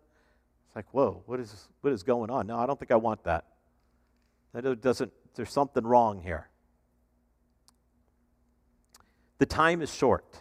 Like, 0.79 0.95
whoa, 0.95 1.25
what 1.27 1.41
is, 1.41 1.67
what 1.81 1.93
is 1.93 2.05
going 2.05 2.31
on? 2.31 2.47
No, 2.47 2.57
I 2.57 2.65
don't 2.65 2.79
think 2.79 2.93
I 2.93 2.97
want 2.97 3.25
that. 3.25 3.47
That 4.53 4.81
doesn't, 4.81 5.13
there's 5.35 5.51
something 5.51 5.85
wrong 5.85 6.21
here. 6.21 6.51
The 9.39 9.47
time 9.47 9.83
is 9.83 9.93
short. 9.93 10.39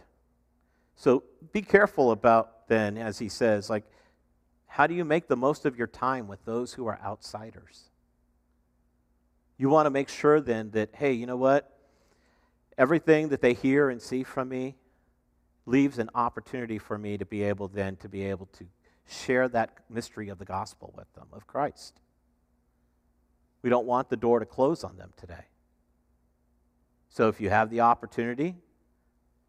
So 0.95 1.23
be 1.53 1.63
careful 1.63 2.11
about 2.11 2.67
then, 2.67 2.99
as 2.99 3.17
he 3.17 3.29
says, 3.29 3.67
like, 3.67 3.83
how 4.67 4.85
do 4.85 4.93
you 4.93 5.03
make 5.03 5.27
the 5.27 5.35
most 5.35 5.65
of 5.65 5.75
your 5.75 5.87
time 5.87 6.27
with 6.27 6.45
those 6.45 6.71
who 6.71 6.85
are 6.85 6.99
outsiders? 7.03 7.89
You 9.57 9.69
want 9.69 9.87
to 9.87 9.89
make 9.89 10.07
sure 10.07 10.39
then 10.39 10.69
that, 10.73 10.89
hey, 10.93 11.13
you 11.13 11.25
know 11.25 11.35
what? 11.35 11.79
Everything 12.77 13.29
that 13.29 13.41
they 13.41 13.55
hear 13.55 13.89
and 13.89 13.99
see 13.99 14.21
from 14.21 14.49
me 14.49 14.75
leaves 15.65 15.97
an 15.97 16.11
opportunity 16.13 16.77
for 16.77 16.95
me 16.95 17.17
to 17.17 17.25
be 17.25 17.41
able 17.41 17.67
then 17.67 17.95
to 17.95 18.07
be 18.07 18.23
able 18.23 18.45
to 18.53 18.67
share 19.07 19.47
that 19.49 19.71
mystery 19.89 20.29
of 20.29 20.37
the 20.37 20.45
gospel 20.45 20.93
with 20.95 21.11
them, 21.13 21.27
of 21.31 21.47
Christ. 21.47 21.99
We 23.61 23.69
don't 23.69 23.85
want 23.85 24.09
the 24.09 24.17
door 24.17 24.39
to 24.39 24.45
close 24.45 24.83
on 24.83 24.97
them 24.97 25.11
today. 25.17 25.45
So 27.09 27.29
if 27.29 27.41
you 27.41 27.49
have 27.49 27.69
the 27.69 27.81
opportunity, 27.81 28.55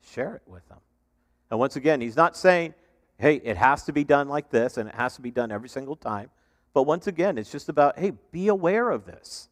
share 0.00 0.34
it 0.36 0.42
with 0.46 0.66
them. 0.68 0.78
And 1.50 1.58
once 1.58 1.76
again, 1.76 2.00
he's 2.00 2.16
not 2.16 2.36
saying, 2.36 2.74
hey, 3.18 3.36
it 3.36 3.56
has 3.56 3.84
to 3.84 3.92
be 3.92 4.04
done 4.04 4.28
like 4.28 4.50
this 4.50 4.76
and 4.76 4.88
it 4.88 4.94
has 4.94 5.16
to 5.16 5.22
be 5.22 5.30
done 5.30 5.50
every 5.50 5.68
single 5.68 5.96
time. 5.96 6.30
But 6.72 6.84
once 6.84 7.06
again, 7.06 7.38
it's 7.38 7.50
just 7.50 7.68
about, 7.68 7.98
hey, 7.98 8.12
be 8.30 8.48
aware 8.48 8.90
of 8.90 9.04
this. 9.04 9.48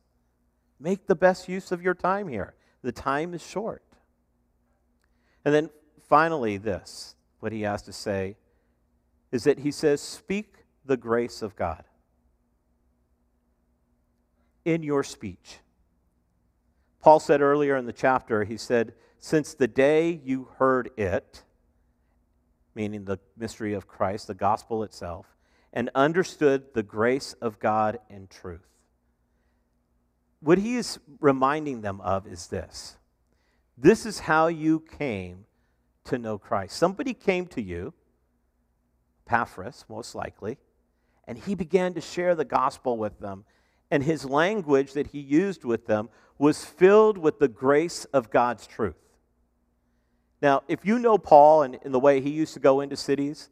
Make 0.78 1.06
the 1.06 1.14
best 1.14 1.48
use 1.48 1.72
of 1.72 1.82
your 1.82 1.94
time 1.94 2.28
here. 2.28 2.54
The 2.82 2.92
time 2.92 3.34
is 3.34 3.44
short. 3.44 3.82
And 5.44 5.54
then 5.54 5.70
finally, 6.08 6.56
this, 6.58 7.14
what 7.40 7.52
he 7.52 7.62
has 7.62 7.82
to 7.82 7.92
say, 7.92 8.36
is 9.32 9.44
that 9.44 9.60
he 9.60 9.70
says, 9.70 10.00
Speak 10.00 10.64
the 10.84 10.96
grace 10.96 11.42
of 11.42 11.56
God 11.56 11.84
in 14.64 14.82
your 14.82 15.02
speech. 15.02 15.58
Paul 17.00 17.20
said 17.20 17.40
earlier 17.40 17.76
in 17.76 17.86
the 17.86 17.92
chapter, 17.92 18.44
he 18.44 18.56
said, 18.56 18.94
Since 19.18 19.54
the 19.54 19.68
day 19.68 20.20
you 20.24 20.48
heard 20.58 20.90
it, 20.96 21.42
meaning 22.74 23.04
the 23.04 23.18
mystery 23.36 23.74
of 23.74 23.86
Christ, 23.86 24.26
the 24.26 24.34
gospel 24.34 24.82
itself, 24.82 25.26
and 25.72 25.90
understood 25.94 26.74
the 26.74 26.82
grace 26.82 27.34
of 27.34 27.58
God 27.58 27.98
in 28.10 28.26
truth 28.28 28.66
what 30.40 30.58
he 30.58 30.76
is 30.76 30.98
reminding 31.20 31.80
them 31.80 32.00
of 32.00 32.26
is 32.26 32.46
this 32.46 32.96
this 33.76 34.06
is 34.06 34.20
how 34.20 34.46
you 34.46 34.80
came 34.80 35.44
to 36.04 36.16
know 36.16 36.38
Christ. 36.38 36.76
Somebody 36.76 37.12
came 37.12 37.46
to 37.48 37.60
you 37.60 37.92
Epaphras, 39.26 39.84
most 39.88 40.14
likely, 40.14 40.58
and 41.26 41.36
he 41.38 41.54
began 41.54 41.94
to 41.94 42.00
share 42.00 42.34
the 42.34 42.44
gospel 42.44 42.96
with 42.96 43.18
them. 43.18 43.44
And 43.90 44.02
his 44.02 44.24
language 44.24 44.92
that 44.94 45.08
he 45.08 45.20
used 45.20 45.64
with 45.64 45.86
them 45.86 46.08
was 46.38 46.64
filled 46.64 47.18
with 47.18 47.38
the 47.38 47.48
grace 47.48 48.04
of 48.06 48.30
God's 48.30 48.66
truth. 48.66 48.96
Now, 50.42 50.62
if 50.68 50.84
you 50.84 50.98
know 50.98 51.18
Paul 51.18 51.62
and, 51.62 51.78
and 51.82 51.94
the 51.94 52.00
way 52.00 52.20
he 52.20 52.30
used 52.30 52.54
to 52.54 52.60
go 52.60 52.80
into 52.80 52.96
cities, 52.96 53.48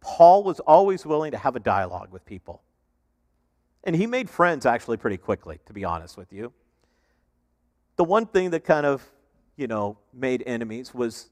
Paul 0.00 0.44
was 0.44 0.60
always 0.60 1.04
willing 1.04 1.32
to 1.32 1.38
have 1.38 1.56
a 1.56 1.60
dialogue 1.60 2.12
with 2.12 2.24
people. 2.24 2.62
And 3.84 3.96
he 3.96 4.06
made 4.06 4.28
friends 4.28 4.66
actually 4.66 4.98
pretty 4.98 5.16
quickly, 5.16 5.58
to 5.66 5.72
be 5.72 5.84
honest 5.84 6.16
with 6.16 6.32
you. 6.32 6.52
The 7.96 8.04
one 8.04 8.26
thing 8.26 8.50
that 8.50 8.64
kind 8.64 8.86
of, 8.86 9.02
you 9.56 9.66
know, 9.66 9.98
made 10.12 10.44
enemies 10.46 10.94
was, 10.94 11.30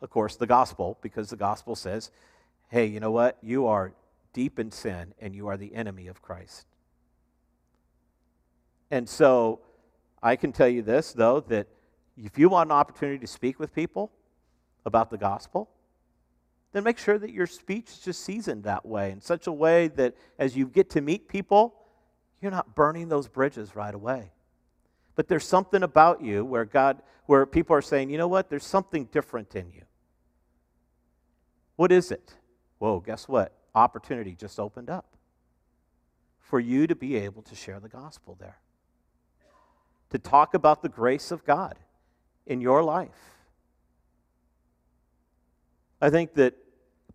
of 0.00 0.10
course, 0.10 0.36
the 0.36 0.46
gospel, 0.46 0.98
because 1.02 1.30
the 1.30 1.36
gospel 1.36 1.74
says, 1.74 2.10
hey, 2.74 2.86
you 2.86 2.98
know 2.98 3.12
what? 3.12 3.38
You 3.40 3.68
are 3.68 3.92
deep 4.32 4.58
in 4.58 4.72
sin 4.72 5.14
and 5.20 5.32
you 5.32 5.46
are 5.46 5.56
the 5.56 5.72
enemy 5.76 6.08
of 6.08 6.20
Christ. 6.20 6.66
And 8.90 9.08
so 9.08 9.60
I 10.20 10.34
can 10.34 10.50
tell 10.50 10.66
you 10.66 10.82
this, 10.82 11.12
though, 11.12 11.38
that 11.42 11.68
if 12.16 12.36
you 12.36 12.48
want 12.48 12.72
an 12.72 12.76
opportunity 12.76 13.20
to 13.20 13.28
speak 13.28 13.60
with 13.60 13.72
people 13.72 14.10
about 14.84 15.08
the 15.08 15.16
gospel, 15.16 15.70
then 16.72 16.82
make 16.82 16.98
sure 16.98 17.16
that 17.16 17.30
your 17.30 17.46
speech 17.46 17.90
is 17.90 17.98
just 17.98 18.24
seasoned 18.24 18.64
that 18.64 18.84
way, 18.84 19.12
in 19.12 19.20
such 19.20 19.46
a 19.46 19.52
way 19.52 19.86
that 19.86 20.16
as 20.40 20.56
you 20.56 20.66
get 20.66 20.90
to 20.90 21.00
meet 21.00 21.28
people, 21.28 21.76
you're 22.42 22.50
not 22.50 22.74
burning 22.74 23.08
those 23.08 23.28
bridges 23.28 23.76
right 23.76 23.94
away. 23.94 24.32
But 25.14 25.28
there's 25.28 25.46
something 25.46 25.84
about 25.84 26.24
you 26.24 26.44
where 26.44 26.64
God, 26.64 27.02
where 27.26 27.46
people 27.46 27.76
are 27.76 27.82
saying, 27.82 28.10
you 28.10 28.18
know 28.18 28.26
what, 28.26 28.50
there's 28.50 28.66
something 28.66 29.04
different 29.12 29.54
in 29.54 29.70
you. 29.70 29.82
What 31.76 31.92
is 31.92 32.10
it? 32.10 32.34
Whoa, 32.84 33.00
guess 33.00 33.26
what? 33.26 33.50
Opportunity 33.74 34.34
just 34.34 34.60
opened 34.60 34.90
up 34.90 35.06
for 36.38 36.60
you 36.60 36.86
to 36.86 36.94
be 36.94 37.16
able 37.16 37.40
to 37.40 37.54
share 37.54 37.80
the 37.80 37.88
gospel 37.88 38.36
there, 38.38 38.58
to 40.10 40.18
talk 40.18 40.52
about 40.52 40.82
the 40.82 40.90
grace 40.90 41.30
of 41.30 41.46
God 41.46 41.78
in 42.44 42.60
your 42.60 42.82
life. 42.82 43.38
I 45.98 46.10
think 46.10 46.34
that 46.34 46.56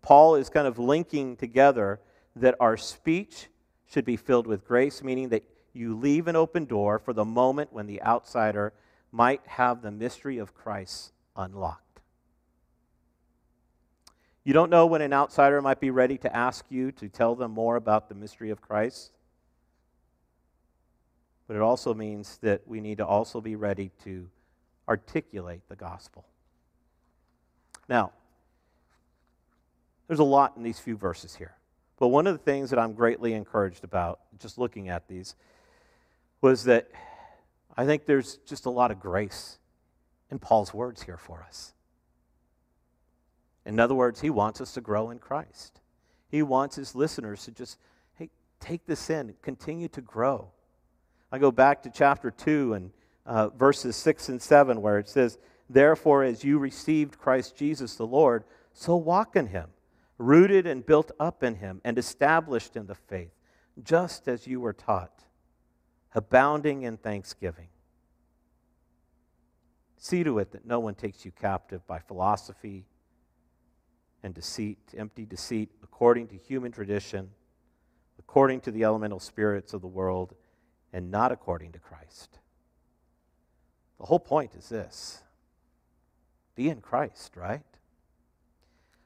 Paul 0.02 0.34
is 0.34 0.48
kind 0.48 0.66
of 0.66 0.80
linking 0.80 1.36
together 1.36 2.00
that 2.34 2.56
our 2.58 2.76
speech 2.76 3.46
should 3.86 4.04
be 4.04 4.16
filled 4.16 4.48
with 4.48 4.66
grace, 4.66 5.04
meaning 5.04 5.28
that 5.28 5.44
you 5.72 5.96
leave 5.96 6.26
an 6.26 6.34
open 6.34 6.64
door 6.64 6.98
for 6.98 7.12
the 7.12 7.24
moment 7.24 7.72
when 7.72 7.86
the 7.86 8.02
outsider 8.02 8.72
might 9.12 9.46
have 9.46 9.82
the 9.82 9.92
mystery 9.92 10.38
of 10.38 10.52
Christ 10.52 11.12
unlocked. 11.36 11.89
You 14.44 14.52
don't 14.52 14.70
know 14.70 14.86
when 14.86 15.02
an 15.02 15.12
outsider 15.12 15.60
might 15.60 15.80
be 15.80 15.90
ready 15.90 16.16
to 16.18 16.34
ask 16.34 16.64
you 16.70 16.92
to 16.92 17.08
tell 17.08 17.34
them 17.34 17.50
more 17.50 17.76
about 17.76 18.08
the 18.08 18.14
mystery 18.14 18.50
of 18.50 18.60
Christ. 18.60 19.12
But 21.46 21.56
it 21.56 21.62
also 21.62 21.92
means 21.92 22.38
that 22.42 22.66
we 22.66 22.80
need 22.80 22.98
to 22.98 23.06
also 23.06 23.40
be 23.40 23.56
ready 23.56 23.90
to 24.04 24.28
articulate 24.88 25.60
the 25.68 25.76
gospel. 25.76 26.24
Now, 27.88 28.12
there's 30.06 30.20
a 30.20 30.24
lot 30.24 30.56
in 30.56 30.62
these 30.62 30.78
few 30.78 30.96
verses 30.96 31.34
here. 31.34 31.54
But 31.98 32.08
one 32.08 32.26
of 32.26 32.32
the 32.32 32.42
things 32.42 32.70
that 32.70 32.78
I'm 32.78 32.94
greatly 32.94 33.34
encouraged 33.34 33.84
about, 33.84 34.20
just 34.38 34.58
looking 34.58 34.88
at 34.88 35.06
these, 35.06 35.34
was 36.40 36.64
that 36.64 36.88
I 37.76 37.84
think 37.84 38.06
there's 38.06 38.38
just 38.46 38.64
a 38.64 38.70
lot 38.70 38.90
of 38.90 38.98
grace 38.98 39.58
in 40.30 40.38
Paul's 40.38 40.72
words 40.72 41.02
here 41.02 41.18
for 41.18 41.44
us. 41.46 41.74
In 43.70 43.78
other 43.78 43.94
words, 43.94 44.20
he 44.20 44.30
wants 44.30 44.60
us 44.60 44.72
to 44.72 44.80
grow 44.80 45.10
in 45.10 45.20
Christ. 45.20 45.80
He 46.28 46.42
wants 46.42 46.74
his 46.74 46.96
listeners 46.96 47.44
to 47.44 47.52
just, 47.52 47.78
hey, 48.16 48.28
take 48.58 48.84
this 48.84 49.10
in, 49.10 49.32
continue 49.42 49.86
to 49.90 50.00
grow. 50.00 50.50
I 51.30 51.38
go 51.38 51.52
back 51.52 51.84
to 51.84 51.90
chapter 51.90 52.32
2 52.32 52.74
and 52.74 52.90
uh, 53.24 53.50
verses 53.50 53.94
6 53.94 54.28
and 54.28 54.42
7, 54.42 54.82
where 54.82 54.98
it 54.98 55.08
says, 55.08 55.38
Therefore, 55.68 56.24
as 56.24 56.42
you 56.42 56.58
received 56.58 57.16
Christ 57.16 57.56
Jesus 57.56 57.94
the 57.94 58.08
Lord, 58.08 58.42
so 58.72 58.96
walk 58.96 59.36
in 59.36 59.46
him 59.46 59.68
rooted 60.18 60.66
and 60.66 60.84
built 60.84 61.12
up 61.20 61.44
in 61.44 61.54
him 61.54 61.80
and 61.84 61.96
established 61.96 62.74
in 62.74 62.88
the 62.88 62.96
faith, 62.96 63.30
just 63.84 64.26
as 64.26 64.48
you 64.48 64.60
were 64.60 64.72
taught, 64.72 65.22
abounding 66.12 66.82
in 66.82 66.96
thanksgiving. 66.96 67.68
See 69.96 70.24
to 70.24 70.40
it 70.40 70.50
that 70.50 70.66
no 70.66 70.80
one 70.80 70.96
takes 70.96 71.24
you 71.24 71.30
captive 71.30 71.86
by 71.86 72.00
philosophy 72.00 72.84
and 74.22 74.34
deceit, 74.34 74.78
empty 74.96 75.24
deceit, 75.24 75.70
according 75.82 76.28
to 76.28 76.36
human 76.36 76.72
tradition, 76.72 77.30
according 78.18 78.60
to 78.60 78.70
the 78.70 78.84
elemental 78.84 79.20
spirits 79.20 79.72
of 79.72 79.80
the 79.80 79.88
world, 79.88 80.34
and 80.92 81.10
not 81.10 81.32
according 81.32 81.72
to 81.72 81.78
Christ. 81.78 82.38
The 83.98 84.06
whole 84.06 84.20
point 84.20 84.54
is 84.54 84.68
this 84.68 85.22
be 86.54 86.68
in 86.68 86.80
Christ, 86.80 87.36
right? 87.36 87.62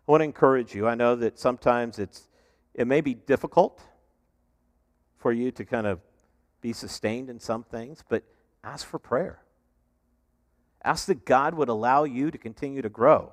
I 0.06 0.10
want 0.10 0.20
to 0.20 0.24
encourage 0.24 0.74
you. 0.74 0.86
I 0.86 0.94
know 0.94 1.14
that 1.16 1.38
sometimes 1.38 1.98
it's, 1.98 2.28
it 2.74 2.86
may 2.86 3.00
be 3.00 3.14
difficult 3.14 3.80
for 5.18 5.32
you 5.32 5.50
to 5.52 5.64
kind 5.64 5.86
of 5.86 6.00
be 6.60 6.72
sustained 6.72 7.30
in 7.30 7.40
some 7.40 7.62
things, 7.62 8.04
but 8.08 8.22
ask 8.62 8.86
for 8.86 8.98
prayer. 8.98 9.40
Ask 10.82 11.06
that 11.06 11.24
God 11.24 11.54
would 11.54 11.68
allow 11.68 12.04
you 12.04 12.30
to 12.30 12.36
continue 12.36 12.82
to 12.82 12.88
grow. 12.88 13.32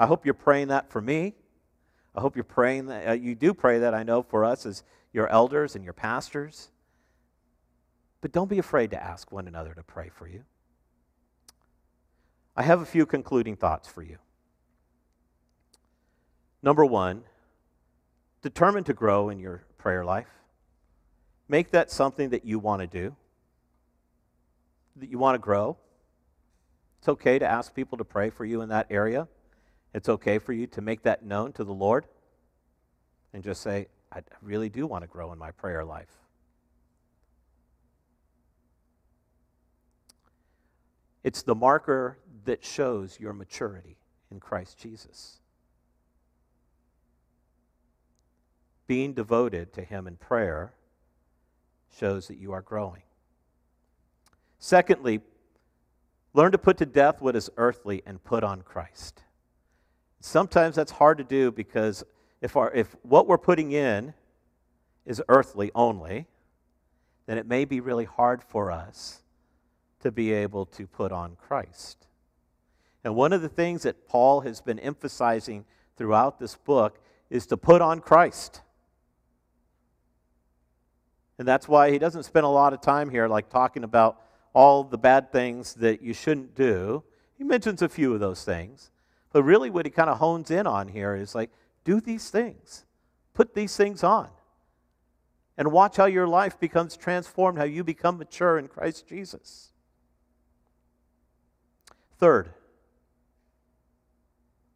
I 0.00 0.06
hope 0.06 0.24
you're 0.24 0.32
praying 0.32 0.68
that 0.68 0.90
for 0.90 1.02
me. 1.02 1.34
I 2.14 2.22
hope 2.22 2.34
you're 2.34 2.42
praying 2.42 2.86
that 2.86 3.06
uh, 3.06 3.12
you 3.12 3.34
do 3.34 3.52
pray 3.52 3.80
that 3.80 3.92
I 3.92 4.02
know 4.02 4.22
for 4.22 4.46
us 4.46 4.64
as 4.64 4.82
your 5.12 5.28
elders 5.28 5.76
and 5.76 5.84
your 5.84 5.92
pastors. 5.92 6.70
But 8.22 8.32
don't 8.32 8.48
be 8.48 8.58
afraid 8.58 8.90
to 8.92 9.02
ask 9.02 9.30
one 9.30 9.46
another 9.46 9.74
to 9.74 9.82
pray 9.82 10.08
for 10.08 10.26
you. 10.26 10.44
I 12.56 12.62
have 12.62 12.80
a 12.80 12.86
few 12.86 13.04
concluding 13.04 13.56
thoughts 13.56 13.88
for 13.88 14.02
you. 14.02 14.16
Number 16.62 16.84
one, 16.84 17.24
determine 18.40 18.84
to 18.84 18.94
grow 18.94 19.28
in 19.28 19.38
your 19.38 19.64
prayer 19.76 20.04
life. 20.04 20.28
Make 21.46 21.72
that 21.72 21.90
something 21.90 22.30
that 22.30 22.46
you 22.46 22.58
want 22.58 22.80
to 22.80 22.86
do, 22.86 23.14
that 24.96 25.10
you 25.10 25.18
want 25.18 25.34
to 25.34 25.38
grow. 25.38 25.76
It's 27.00 27.08
okay 27.08 27.38
to 27.38 27.46
ask 27.46 27.74
people 27.74 27.98
to 27.98 28.04
pray 28.04 28.30
for 28.30 28.46
you 28.46 28.62
in 28.62 28.70
that 28.70 28.86
area. 28.88 29.28
It's 29.92 30.08
okay 30.08 30.38
for 30.38 30.52
you 30.52 30.66
to 30.68 30.80
make 30.80 31.02
that 31.02 31.24
known 31.24 31.52
to 31.54 31.64
the 31.64 31.72
Lord 31.72 32.06
and 33.32 33.42
just 33.42 33.60
say, 33.60 33.88
I 34.12 34.20
really 34.42 34.68
do 34.68 34.86
want 34.86 35.02
to 35.02 35.08
grow 35.08 35.32
in 35.32 35.38
my 35.38 35.50
prayer 35.50 35.84
life. 35.84 36.10
It's 41.22 41.42
the 41.42 41.54
marker 41.54 42.18
that 42.44 42.64
shows 42.64 43.18
your 43.20 43.32
maturity 43.32 43.96
in 44.30 44.40
Christ 44.40 44.78
Jesus. 44.78 45.40
being 48.90 49.12
devoted 49.12 49.72
to 49.72 49.84
Him 49.84 50.08
in 50.08 50.16
prayer 50.16 50.72
shows 51.96 52.26
that 52.26 52.38
you 52.38 52.50
are 52.50 52.60
growing. 52.60 53.02
Secondly, 54.58 55.20
learn 56.34 56.50
to 56.50 56.58
put 56.58 56.76
to 56.78 56.86
death 56.86 57.22
what 57.22 57.36
is 57.36 57.48
earthly 57.56 58.02
and 58.04 58.24
put 58.24 58.42
on 58.42 58.62
Christ. 58.62 59.22
Sometimes 60.20 60.76
that's 60.76 60.92
hard 60.92 61.18
to 61.18 61.24
do 61.24 61.50
because 61.50 62.04
if, 62.40 62.56
our, 62.56 62.70
if 62.72 62.94
what 63.02 63.26
we're 63.26 63.38
putting 63.38 63.72
in 63.72 64.14
is 65.06 65.22
earthly 65.28 65.70
only, 65.74 66.26
then 67.26 67.38
it 67.38 67.46
may 67.46 67.64
be 67.64 67.80
really 67.80 68.04
hard 68.04 68.42
for 68.42 68.70
us 68.70 69.22
to 70.00 70.10
be 70.10 70.32
able 70.32 70.66
to 70.66 70.86
put 70.86 71.12
on 71.12 71.36
Christ. 71.36 72.06
And 73.04 73.14
one 73.14 73.32
of 73.32 73.42
the 73.42 73.48
things 73.48 73.82
that 73.82 74.06
Paul 74.06 74.40
has 74.42 74.60
been 74.60 74.78
emphasizing 74.78 75.64
throughout 75.96 76.38
this 76.38 76.56
book 76.56 76.98
is 77.30 77.46
to 77.46 77.56
put 77.56 77.80
on 77.80 78.00
Christ. 78.00 78.60
And 81.38 81.48
that's 81.48 81.66
why 81.66 81.90
he 81.90 81.98
doesn't 81.98 82.24
spend 82.24 82.44
a 82.44 82.50
lot 82.50 82.74
of 82.74 82.82
time 82.82 83.08
here, 83.08 83.26
like 83.26 83.48
talking 83.48 83.84
about 83.84 84.20
all 84.52 84.84
the 84.84 84.98
bad 84.98 85.32
things 85.32 85.74
that 85.74 86.02
you 86.02 86.12
shouldn't 86.12 86.54
do. 86.54 87.02
He 87.38 87.44
mentions 87.44 87.80
a 87.80 87.88
few 87.88 88.12
of 88.12 88.20
those 88.20 88.44
things. 88.44 88.90
But 89.32 89.44
really, 89.44 89.70
what 89.70 89.86
he 89.86 89.90
kind 89.90 90.10
of 90.10 90.18
hones 90.18 90.50
in 90.50 90.66
on 90.66 90.88
here 90.88 91.14
is 91.14 91.34
like, 91.34 91.50
do 91.84 92.00
these 92.00 92.30
things, 92.30 92.84
put 93.32 93.54
these 93.54 93.76
things 93.76 94.02
on, 94.02 94.28
and 95.56 95.70
watch 95.70 95.96
how 95.96 96.06
your 96.06 96.26
life 96.26 96.58
becomes 96.58 96.96
transformed, 96.96 97.58
how 97.58 97.64
you 97.64 97.84
become 97.84 98.18
mature 98.18 98.58
in 98.58 98.68
Christ 98.68 99.06
Jesus. 99.06 99.72
Third, 102.18 102.50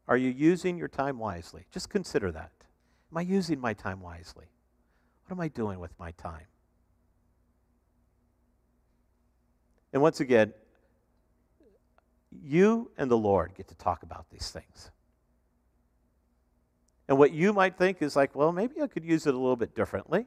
are 0.06 0.16
you 0.16 0.30
using 0.30 0.78
your 0.78 0.88
time 0.88 1.18
wisely? 1.18 1.66
Just 1.72 1.90
consider 1.90 2.30
that. 2.32 2.52
Am 3.10 3.18
I 3.18 3.22
using 3.22 3.60
my 3.60 3.74
time 3.74 4.00
wisely? 4.00 4.46
What 5.26 5.36
am 5.36 5.40
I 5.40 5.48
doing 5.48 5.80
with 5.80 5.98
my 5.98 6.12
time? 6.12 6.46
And 9.92 10.02
once 10.02 10.20
again, 10.20 10.52
you 12.42 12.90
and 12.96 13.10
the 13.10 13.16
Lord 13.16 13.52
get 13.56 13.68
to 13.68 13.74
talk 13.74 14.02
about 14.02 14.26
these 14.30 14.50
things. 14.50 14.90
And 17.08 17.18
what 17.18 17.32
you 17.32 17.52
might 17.52 17.76
think 17.76 18.00
is 18.00 18.16
like, 18.16 18.34
well, 18.34 18.52
maybe 18.52 18.80
I 18.80 18.86
could 18.86 19.04
use 19.04 19.26
it 19.26 19.34
a 19.34 19.38
little 19.38 19.56
bit 19.56 19.74
differently. 19.74 20.26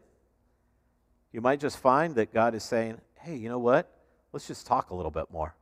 You 1.32 1.42
might 1.42 1.60
just 1.60 1.80
find 1.80 2.16
that 2.16 2.34
God 2.34 2.56
is 2.56 2.64
saying, 2.64 3.00
hey, 3.20 3.36
you 3.36 3.50
know 3.50 3.60
what? 3.60 3.92
Let's 4.32 4.48
just 4.48 4.68
talk 4.68 4.92
a 4.92 4.96
little 4.96 5.12
bit 5.12 5.32
more. 5.32 5.56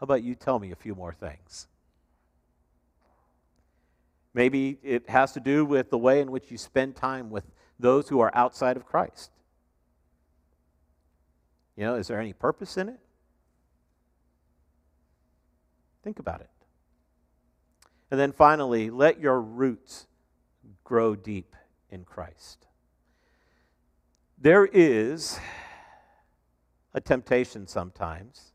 How 0.00 0.04
about 0.04 0.22
you 0.22 0.34
tell 0.34 0.58
me 0.58 0.72
a 0.72 0.76
few 0.76 0.94
more 0.94 1.12
things? 1.12 1.68
Maybe 4.34 4.78
it 4.82 5.08
has 5.08 5.32
to 5.32 5.40
do 5.40 5.64
with 5.64 5.90
the 5.90 5.98
way 5.98 6.20
in 6.20 6.32
which 6.32 6.50
you 6.50 6.58
spend 6.58 6.96
time 6.96 7.30
with 7.30 7.44
those 7.78 8.08
who 8.08 8.18
are 8.20 8.32
outside 8.34 8.76
of 8.76 8.84
Christ. 8.84 9.30
You 11.76 11.84
know, 11.84 11.94
is 11.94 12.08
there 12.08 12.20
any 12.20 12.32
purpose 12.32 12.76
in 12.76 12.88
it? 12.88 12.98
Think 16.04 16.18
about 16.18 16.42
it. 16.42 16.50
And 18.10 18.20
then 18.20 18.30
finally, 18.30 18.90
let 18.90 19.18
your 19.18 19.40
roots 19.40 20.06
grow 20.84 21.16
deep 21.16 21.56
in 21.90 22.04
Christ. 22.04 22.66
There 24.38 24.66
is 24.66 25.40
a 26.92 27.00
temptation 27.00 27.66
sometimes, 27.66 28.52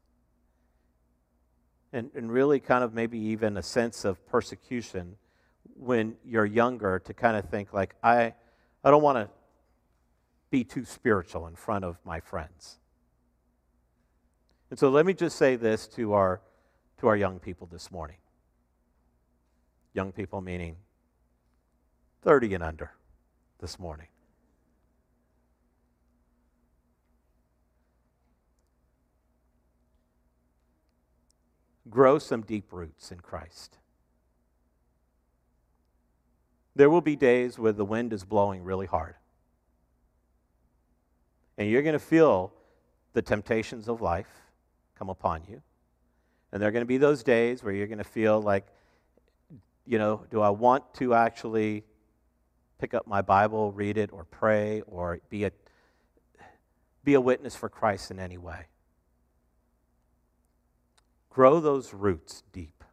and, 1.91 2.11
and 2.13 2.31
really 2.31 2.59
kind 2.59 2.83
of 2.83 2.93
maybe 2.93 3.17
even 3.17 3.57
a 3.57 3.63
sense 3.63 4.05
of 4.05 4.25
persecution 4.27 5.15
when 5.75 6.15
you're 6.23 6.45
younger 6.45 6.99
to 6.99 7.13
kind 7.15 7.35
of 7.35 7.49
think 7.49 7.73
like, 7.73 7.95
I, 8.03 8.35
I 8.83 8.91
don't 8.91 9.01
want 9.01 9.17
to 9.17 9.29
be 10.51 10.63
too 10.63 10.85
spiritual 10.85 11.47
in 11.47 11.55
front 11.55 11.83
of 11.83 11.97
my 12.05 12.19
friends. 12.19 12.77
And 14.69 14.77
so 14.77 14.89
let 14.89 15.07
me 15.07 15.15
just 15.15 15.35
say 15.35 15.55
this 15.55 15.87
to 15.87 16.13
our, 16.13 16.41
to 16.99 17.07
our 17.07 17.15
young 17.15 17.39
people 17.39 17.67
this 17.71 17.91
morning. 17.91 18.17
Young 19.93 20.11
people 20.11 20.41
meaning 20.41 20.75
30 22.21 22.55
and 22.55 22.63
under 22.63 22.91
this 23.59 23.79
morning. 23.79 24.07
Grow 31.89 32.19
some 32.19 32.41
deep 32.41 32.71
roots 32.71 33.11
in 33.11 33.19
Christ. 33.19 33.77
There 36.75 36.89
will 36.89 37.01
be 37.01 37.15
days 37.15 37.57
where 37.57 37.71
the 37.71 37.85
wind 37.85 38.13
is 38.13 38.23
blowing 38.23 38.63
really 38.63 38.85
hard. 38.85 39.15
And 41.57 41.69
you're 41.69 41.81
going 41.81 41.93
to 41.93 41.99
feel 41.99 42.53
the 43.13 43.21
temptations 43.21 43.89
of 43.89 44.01
life 44.01 44.43
come 44.97 45.09
upon 45.09 45.41
you. 45.49 45.61
And 46.51 46.61
there 46.61 46.69
are 46.69 46.71
going 46.71 46.81
to 46.81 46.87
be 46.87 46.97
those 46.97 47.23
days 47.23 47.63
where 47.63 47.73
you're 47.73 47.87
going 47.87 47.99
to 47.99 48.03
feel 48.03 48.41
like, 48.41 48.65
you 49.85 49.97
know, 49.97 50.25
do 50.31 50.41
I 50.41 50.49
want 50.49 50.93
to 50.95 51.13
actually 51.13 51.83
pick 52.79 52.93
up 52.93 53.07
my 53.07 53.21
Bible, 53.21 53.71
read 53.71 53.97
it, 53.97 54.11
or 54.11 54.23
pray, 54.23 54.81
or 54.87 55.19
be 55.29 55.43
a, 55.45 55.51
be 57.03 57.13
a 57.13 57.21
witness 57.21 57.55
for 57.55 57.69
Christ 57.69 58.09
in 58.09 58.19
any 58.19 58.37
way? 58.37 58.65
Grow 61.29 61.59
those 61.59 61.93
roots 61.93 62.43
deep 62.51 62.83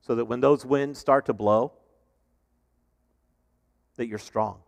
so 0.00 0.14
that 0.14 0.24
when 0.24 0.40
those 0.40 0.64
winds 0.64 0.98
start 0.98 1.26
to 1.26 1.32
blow, 1.32 1.72
that 3.96 4.06
you're 4.08 4.18
strong. 4.18 4.58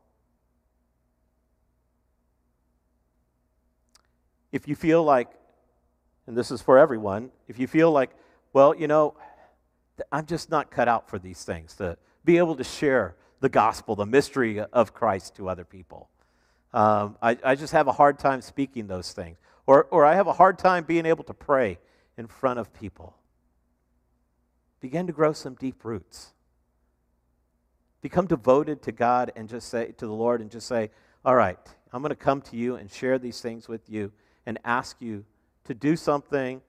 If 4.52 4.68
you 4.68 4.76
feel 4.76 5.02
like, 5.02 5.28
and 6.30 6.38
this 6.38 6.52
is 6.52 6.62
for 6.62 6.78
everyone, 6.78 7.32
if 7.48 7.58
you 7.58 7.66
feel 7.66 7.90
like, 7.90 8.10
well, 8.52 8.72
you 8.72 8.86
know, 8.86 9.16
I'm 10.12 10.26
just 10.26 10.48
not 10.48 10.70
cut 10.70 10.86
out 10.86 11.10
for 11.10 11.18
these 11.18 11.42
things, 11.42 11.74
to 11.78 11.98
be 12.24 12.38
able 12.38 12.54
to 12.54 12.62
share 12.62 13.16
the 13.40 13.48
gospel, 13.48 13.96
the 13.96 14.06
mystery 14.06 14.60
of 14.60 14.94
Christ 14.94 15.34
to 15.38 15.48
other 15.48 15.64
people. 15.64 16.08
Um, 16.72 17.16
I, 17.20 17.36
I 17.42 17.56
just 17.56 17.72
have 17.72 17.88
a 17.88 17.92
hard 17.92 18.20
time 18.20 18.42
speaking 18.42 18.86
those 18.86 19.12
things. 19.12 19.38
Or, 19.66 19.88
or 19.90 20.04
I 20.04 20.14
have 20.14 20.28
a 20.28 20.32
hard 20.32 20.56
time 20.56 20.84
being 20.84 21.04
able 21.04 21.24
to 21.24 21.34
pray 21.34 21.80
in 22.16 22.28
front 22.28 22.60
of 22.60 22.72
people. 22.72 23.16
Begin 24.80 25.08
to 25.08 25.12
grow 25.12 25.32
some 25.32 25.56
deep 25.56 25.84
roots. 25.84 26.32
Become 28.02 28.28
devoted 28.28 28.82
to 28.82 28.92
God 28.92 29.32
and 29.34 29.48
just 29.48 29.68
say 29.68 29.94
to 29.98 30.06
the 30.06 30.12
Lord 30.12 30.40
and 30.40 30.48
just 30.48 30.68
say, 30.68 30.92
All 31.24 31.34
right, 31.34 31.58
I'm 31.92 32.02
going 32.02 32.10
to 32.10 32.14
come 32.14 32.40
to 32.42 32.56
you 32.56 32.76
and 32.76 32.88
share 32.88 33.18
these 33.18 33.40
things 33.40 33.66
with 33.66 33.90
you 33.90 34.12
and 34.46 34.60
ask 34.64 34.96
you 35.00 35.24
to 35.70 35.74
do 35.74 35.94
something 35.94 36.60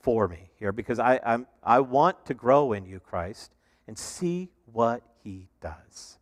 for 0.00 0.28
me 0.28 0.48
here 0.58 0.72
because 0.72 0.98
I, 0.98 1.20
I'm, 1.26 1.46
I 1.62 1.80
want 1.80 2.24
to 2.24 2.32
grow 2.32 2.72
in 2.72 2.86
you, 2.86 3.00
Christ, 3.00 3.52
and 3.86 3.98
see 3.98 4.48
what 4.72 5.02
He 5.22 5.50
does. 5.60 6.16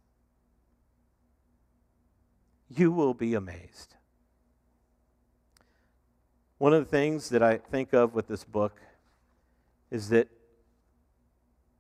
You 2.69 2.91
will 2.91 3.15
be 3.15 3.35
amazed. 3.35 3.95
One 6.59 6.73
of 6.73 6.85
the 6.85 6.91
things 6.91 7.29
that 7.29 7.41
I 7.41 7.59
think 7.59 7.93
of 7.93 8.15
with 8.15 8.27
this 8.27 8.43
book 8.43 8.81
is 9.89 10.09
that 10.09 10.27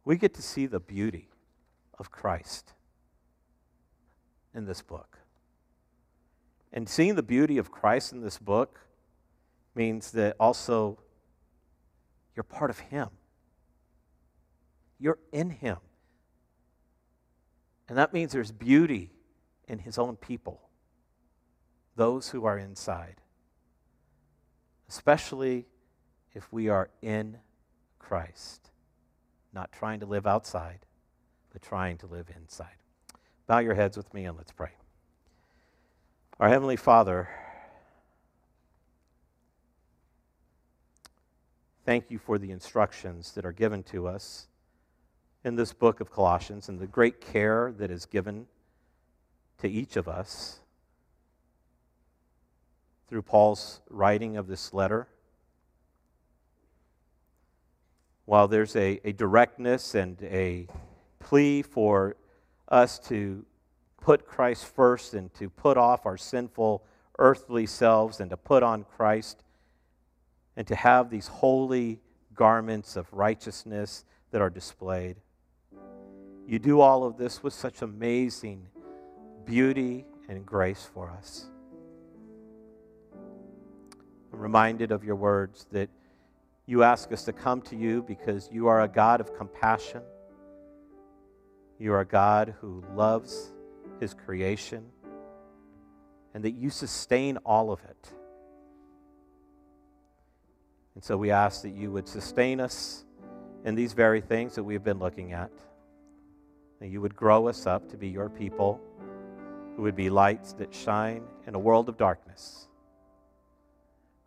we 0.04 0.16
get 0.16 0.34
to 0.34 0.42
see 0.42 0.66
the 0.66 0.78
beauty 0.78 1.30
of 1.98 2.12
Christ 2.12 2.74
in 4.54 4.66
this 4.66 4.82
book. 4.82 5.18
And 6.72 6.88
seeing 6.88 7.16
the 7.16 7.24
beauty 7.24 7.58
of 7.58 7.72
Christ 7.72 8.12
in 8.12 8.20
this 8.20 8.38
book 8.38 8.85
means 9.76 10.10
that 10.12 10.36
also 10.40 10.98
you're 12.34 12.44
part 12.44 12.70
of 12.70 12.78
Him. 12.78 13.08
You're 14.98 15.18
in 15.32 15.50
Him. 15.50 15.76
And 17.88 17.96
that 17.98 18.12
means 18.12 18.32
there's 18.32 18.52
beauty 18.52 19.12
in 19.68 19.78
His 19.78 19.98
own 19.98 20.16
people, 20.16 20.60
those 21.94 22.30
who 22.30 22.44
are 22.44 22.58
inside, 22.58 23.20
especially 24.88 25.66
if 26.34 26.52
we 26.52 26.68
are 26.68 26.90
in 27.02 27.38
Christ, 27.98 28.70
not 29.52 29.70
trying 29.72 30.00
to 30.00 30.06
live 30.06 30.26
outside 30.26 30.86
but 31.56 31.62
trying 31.62 31.96
to 31.96 32.06
live 32.06 32.26
inside. 32.36 32.76
Bow 33.46 33.60
your 33.60 33.72
heads 33.72 33.96
with 33.96 34.12
me 34.12 34.26
and 34.26 34.36
let's 34.36 34.52
pray. 34.52 34.72
Our 36.38 36.50
Heavenly 36.50 36.76
Father, 36.76 37.30
thank 41.86 42.10
you 42.10 42.18
for 42.18 42.36
the 42.36 42.50
instructions 42.50 43.30
that 43.32 43.46
are 43.46 43.52
given 43.52 43.80
to 43.84 44.08
us 44.08 44.48
in 45.44 45.54
this 45.54 45.72
book 45.72 46.00
of 46.00 46.10
Colossians 46.10 46.68
and 46.68 46.80
the 46.80 46.86
great 46.88 47.20
care 47.20 47.72
that 47.78 47.92
is 47.92 48.06
given 48.06 48.46
to 49.58 49.68
each 49.70 49.96
of 49.96 50.08
us 50.08 50.58
through 53.06 53.22
Paul's 53.22 53.80
writing 53.88 54.36
of 54.36 54.48
this 54.48 54.74
letter. 54.74 55.06
While 58.24 58.48
there's 58.48 58.74
a, 58.74 59.00
a 59.04 59.12
directness 59.12 59.94
and 59.94 60.20
a 60.24 60.66
plea 61.20 61.62
for 61.62 62.16
us 62.66 62.98
to 63.06 63.46
put 64.00 64.26
Christ 64.26 64.64
first 64.66 65.14
and 65.14 65.32
to 65.34 65.48
put 65.48 65.76
off 65.76 66.04
our 66.04 66.16
sinful 66.16 66.82
earthly 67.20 67.64
selves 67.64 68.18
and 68.18 68.30
to 68.30 68.36
put 68.36 68.64
on 68.64 68.82
Christ 68.82 69.44
and 70.56 70.66
to 70.66 70.74
have 70.74 71.10
these 71.10 71.26
holy 71.26 72.00
garments 72.34 72.96
of 72.96 73.12
righteousness 73.12 74.04
that 74.30 74.40
are 74.40 74.50
displayed. 74.50 75.16
You 76.46 76.58
do 76.58 76.80
all 76.80 77.04
of 77.04 77.16
this 77.16 77.42
with 77.42 77.52
such 77.52 77.82
amazing 77.82 78.66
beauty 79.44 80.06
and 80.28 80.44
grace 80.44 80.88
for 80.92 81.10
us. 81.10 81.46
I'm 84.32 84.38
reminded 84.38 84.92
of 84.92 85.04
your 85.04 85.16
words 85.16 85.66
that 85.72 85.88
you 86.66 86.82
ask 86.82 87.12
us 87.12 87.24
to 87.24 87.32
come 87.32 87.62
to 87.62 87.76
you 87.76 88.02
because 88.02 88.48
you 88.52 88.66
are 88.66 88.82
a 88.82 88.88
God 88.88 89.20
of 89.20 89.34
compassion 89.36 90.02
you 91.78 91.92
are 91.92 92.00
a 92.00 92.06
God 92.06 92.54
who 92.60 92.82
loves 92.94 93.52
his 94.00 94.14
creation 94.14 94.86
and 96.34 96.42
that 96.44 96.52
you 96.52 96.70
sustain 96.70 97.36
all 97.38 97.70
of 97.70 97.80
it. 97.84 98.10
And 100.96 101.04
so 101.04 101.16
we 101.16 101.30
ask 101.30 101.62
that 101.62 101.74
you 101.74 101.92
would 101.92 102.08
sustain 102.08 102.58
us 102.58 103.04
in 103.66 103.74
these 103.74 103.92
very 103.92 104.22
things 104.22 104.54
that 104.54 104.64
we've 104.64 104.82
been 104.82 104.98
looking 104.98 105.34
at. 105.34 105.50
That 106.80 106.88
you 106.88 107.02
would 107.02 107.14
grow 107.14 107.48
us 107.48 107.66
up 107.66 107.88
to 107.90 107.98
be 107.98 108.08
your 108.08 108.30
people 108.30 108.80
who 109.76 109.82
would 109.82 109.94
be 109.94 110.08
lights 110.08 110.54
that 110.54 110.74
shine 110.74 111.22
in 111.46 111.54
a 111.54 111.58
world 111.58 111.90
of 111.90 111.98
darkness 111.98 112.66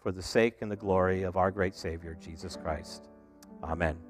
for 0.02 0.12
the 0.12 0.22
sake 0.22 0.62
and 0.62 0.72
the 0.72 0.76
glory 0.76 1.24
of 1.24 1.38
our 1.38 1.50
great 1.50 1.76
Savior, 1.76 2.16
Jesus 2.22 2.56
Christ. 2.56 3.10
Amen. 3.64 4.09